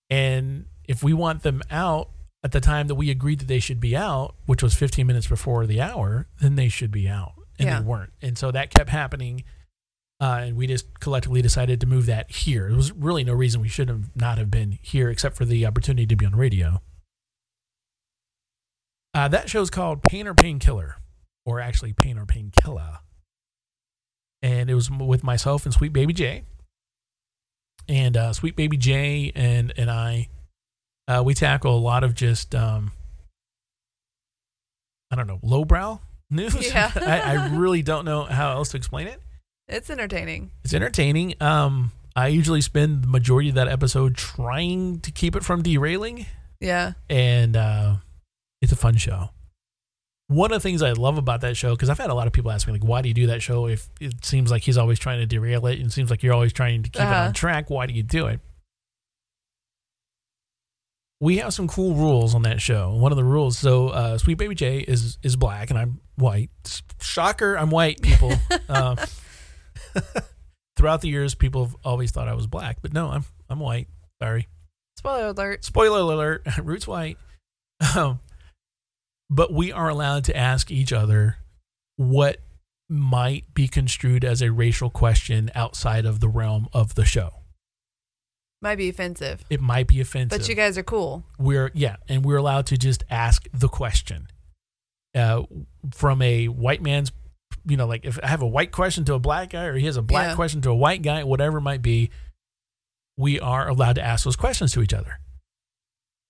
[0.10, 2.10] And if we want them out
[2.44, 5.28] at the time that we agreed that they should be out, which was 15 minutes
[5.28, 7.34] before the hour, then they should be out.
[7.60, 7.80] And Yeah.
[7.80, 8.14] they weren't.
[8.22, 9.44] And so that kept happening.
[10.22, 12.68] Uh, and we just collectively decided to move that here.
[12.70, 15.66] There was really no reason we should have not have been here except for the
[15.66, 16.82] opportunity to be on radio.
[19.14, 20.98] Uh, that show's called Pain or Painkiller,
[21.48, 23.00] or actually Pain or Painkiller.
[24.44, 26.44] And it was with myself and Sweet Baby J.
[27.88, 30.28] And uh, Sweet Baby J and, and I,
[31.08, 32.92] uh, we tackle a lot of just, um,
[35.10, 36.54] I don't know, lowbrow news.
[36.74, 36.92] Yeah.
[36.96, 39.22] I, I really don't know how else to explain it.
[39.70, 40.52] It's entertaining.
[40.66, 41.36] It's entertaining.
[41.42, 46.26] Um, I usually spend the majority of that episode trying to keep it from derailing,
[46.60, 46.94] Yeah.
[47.10, 47.96] and uh,
[48.62, 49.30] it's a fun show.
[50.30, 52.34] One of the things I love about that show, because I've had a lot of
[52.34, 54.78] people ask me, like, why do you do that show if it seems like he's
[54.78, 57.06] always trying to derail it and it seems like you're always trying to keep it
[57.06, 57.28] Uh-huh.
[57.28, 57.70] on track?
[57.70, 58.42] Why do you do it?
[61.20, 62.94] We have some cool rules on that show.
[62.94, 66.52] One of the rules, so uh, Sweet Baby J is is black and I'm white.
[67.02, 68.34] Shocker, I'm white, people.
[68.70, 68.98] uh,
[70.76, 73.88] throughout the years, people have always thought I was black, but no, I'm I'm white.
[74.22, 74.48] Sorry.
[74.98, 75.64] Spoiler alert.
[75.66, 77.18] Spoiler alert: Roots white.
[77.96, 78.20] Um,
[79.30, 81.38] but we are allowed to ask each other
[81.98, 82.38] what
[82.90, 87.32] might be construed as a racial question outside of the realm of the show.
[88.62, 89.44] Might be offensive.
[89.50, 90.40] It might be offensive.
[90.40, 91.24] But you guys are cool.
[91.38, 94.28] we're yeah, and we're allowed to just ask the question
[95.14, 95.44] uh,
[95.94, 97.12] from a white man's.
[97.66, 99.86] You know, like if I have a white question to a black guy, or he
[99.86, 100.36] has a black Yeah.
[100.36, 102.10] question to a white guy, whatever it might be,
[103.18, 105.20] we are allowed to ask those questions to each other.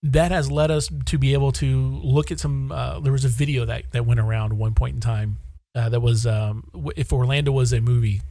[0.04, 2.72] That has led us to be able to look at some.
[2.72, 5.40] Uh, there was a video that that went around one point in time
[5.76, 8.22] uh, that was um, if Orlando was a movie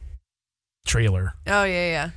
[0.85, 2.09] trailer, Oh yeah, yeah.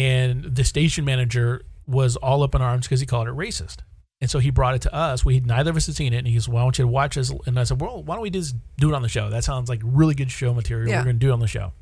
[0.00, 3.78] and the station manager was all up in arms because he called it racist.
[4.20, 5.24] And so he brought it to us.
[5.24, 6.88] We neither of us had seen it, and he goes, "Well, I want you to
[6.88, 9.28] watch this." And I said, "Well, why don't we just do it on the show?
[9.28, 10.88] That sounds like really good show material.
[10.88, 10.98] Yeah.
[11.00, 11.72] We're going to do it on the show."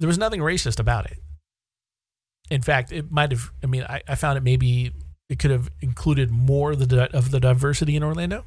[0.00, 1.18] There was nothing racist about it.
[2.50, 3.50] In fact, it might have.
[3.62, 4.92] I mean, I, I found it maybe
[5.28, 8.44] it could have included more of the of the diversity in Orlando.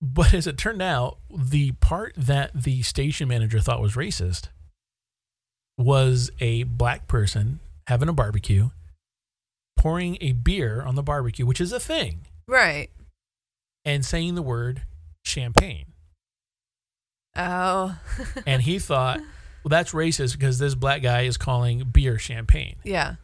[0.00, 4.48] But as it turned out, the part that the station manager thought was racist
[5.78, 8.70] was a black person having a barbecue,
[9.76, 12.88] pouring a beer on the barbecue, which is a thing, Right.
[13.84, 14.82] and saying the word
[15.24, 15.86] champagne.
[17.34, 17.98] Oh.
[18.46, 19.18] And he thought,
[19.64, 22.76] well, that's racist because this black guy is calling beer champagne.
[22.84, 23.16] yeah.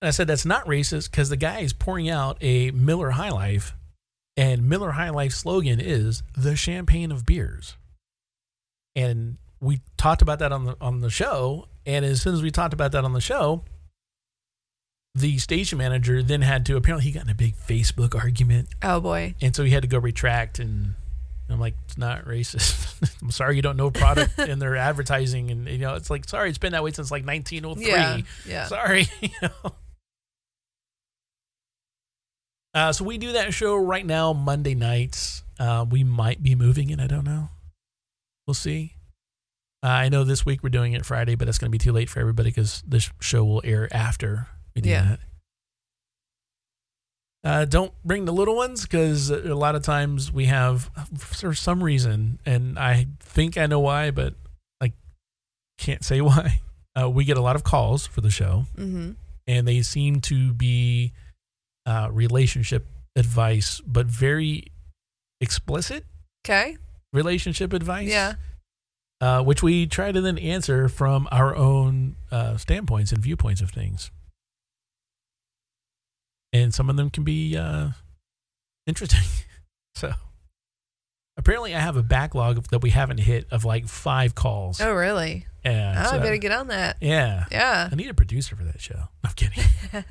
[0.00, 3.30] And I said, that's not racist because the guy is pouring out a Miller High
[3.30, 3.74] Life,
[4.36, 7.76] and Miller High Life slogan is the champagne of beers.
[8.94, 12.50] And we talked about that on the on the show, and as soon as we
[12.52, 13.64] talked about that on the show,
[15.14, 19.00] the station manager then had to apparently he got in a big Facebook argument, Oh
[19.00, 19.34] boy.
[19.40, 20.60] and so he had to go retract.
[20.60, 20.94] And
[21.50, 23.16] I'm like, it's not racist.
[23.22, 26.48] I'm sorry you don't know product and their advertising, and you know it's like sorry
[26.50, 27.84] it's been that way since like 1903.
[27.90, 28.18] Yeah.
[28.46, 28.66] Yeah.
[28.66, 29.72] Sorry, you know.
[32.78, 35.42] Uh, so we do that show right now Monday nights.
[35.58, 37.00] Uh, we might be moving it.
[37.00, 37.48] I don't know.
[38.46, 38.94] We'll see.
[39.82, 41.92] Uh, I know this week we're doing it Friday, but that's going to be too
[41.92, 44.46] late for everybody because this show will air after
[44.76, 45.02] we do Yeah.
[45.02, 45.20] that.
[47.44, 51.82] Uh, don't bring the little ones because a lot of times we have, for some
[51.82, 54.34] reason, and I think I know why, but
[54.80, 54.92] I
[55.78, 56.60] can't say why.
[57.00, 59.12] Uh, we get a lot of calls for the show Mm-hmm.
[59.46, 61.12] and they seem to be
[61.88, 62.86] uh, relationship
[63.16, 64.64] advice, but very
[65.40, 66.04] explicit
[66.44, 66.76] Okay.
[67.12, 68.08] relationship advice.
[68.08, 68.34] Yeah.
[69.20, 73.70] Uh, which we try to then answer from our own uh, standpoints and viewpoints of
[73.70, 74.10] things.
[76.52, 77.90] And some of them can be uh,
[78.86, 79.20] interesting.
[79.94, 80.12] so
[81.36, 84.80] apparently, I have a backlog of- that we haven't hit of like five calls.
[84.80, 85.46] Oh really?
[85.64, 86.96] Yeah, Oh, I better get on that.
[87.00, 87.44] Yeah.
[87.50, 87.88] Yeah.
[87.90, 89.08] I need a producer for that show.
[89.24, 89.64] I'm kidding.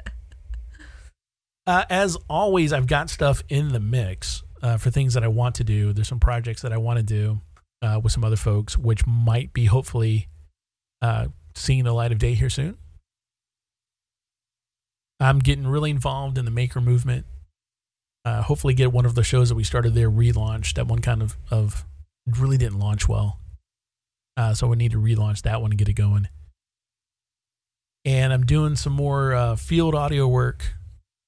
[1.68, 5.56] uh, as always, I've got stuff in the mix uh, for things that I want
[5.56, 5.92] to do.
[5.92, 7.42] There's some projects that I want to do
[7.82, 10.30] uh, with some other folks, which might be hopefully
[11.02, 12.78] uh, seeing the light of day here soon.
[15.20, 17.26] I'm getting really involved in the maker movement.
[18.24, 20.76] Uh, hopefully, get one of the shows that we started there relaunched.
[20.76, 21.86] That one kind of of
[22.26, 23.40] really didn't launch well,
[24.38, 26.28] uh, so we need to relaunch that one and get it going
[28.06, 30.78] and I'm doing some more field audio work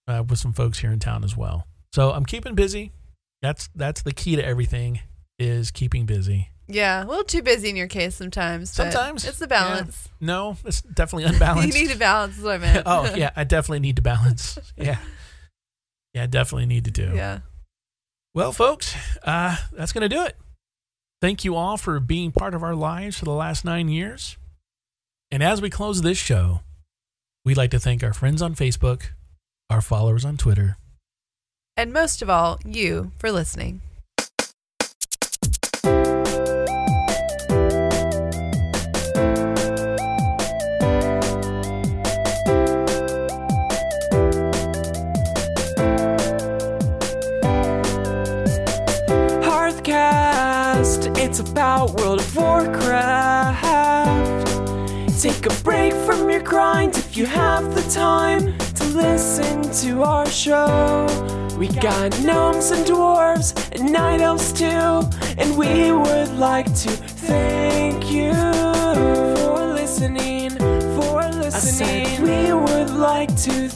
[0.09, 1.67] uh, with some folks here in town as well.
[1.93, 2.91] So I'm keeping busy.
[3.41, 4.99] That's that's the key to everything
[5.37, 6.49] is keeping busy.
[6.67, 7.03] Yeah.
[7.03, 8.71] A little too busy in your case sometimes.
[8.71, 10.09] Sometimes it's the balance.
[10.19, 11.75] No, it's definitely unbalanced.
[11.75, 12.37] you need to balance.
[12.37, 12.83] Is what I meant.
[12.87, 14.57] oh yeah, I definitely need to balance.
[14.77, 14.97] Yeah,
[16.13, 17.11] yeah, I definitely need to do.
[17.13, 17.39] Yeah.
[18.33, 20.37] Well, folks, uh, that's going to do it.
[21.21, 24.37] Thank you all for being part of our lives for the last nine years.
[25.31, 26.61] And as we close this show,
[27.43, 29.07] we'd like to thank our friends on Facebook,
[29.69, 30.77] our followers on Twitter,
[31.77, 33.81] and most of all, you for listening.
[49.79, 53.59] Hearthcast, it's about World of Warcraft.
[55.21, 60.29] Take a break from your grind if you have the time to listen to our
[60.29, 61.05] show.
[61.57, 64.65] We got gnomes and dwarves and night elves too,
[65.37, 70.51] and we would like to thank you for listening.
[70.95, 73.69] For listening, we would like to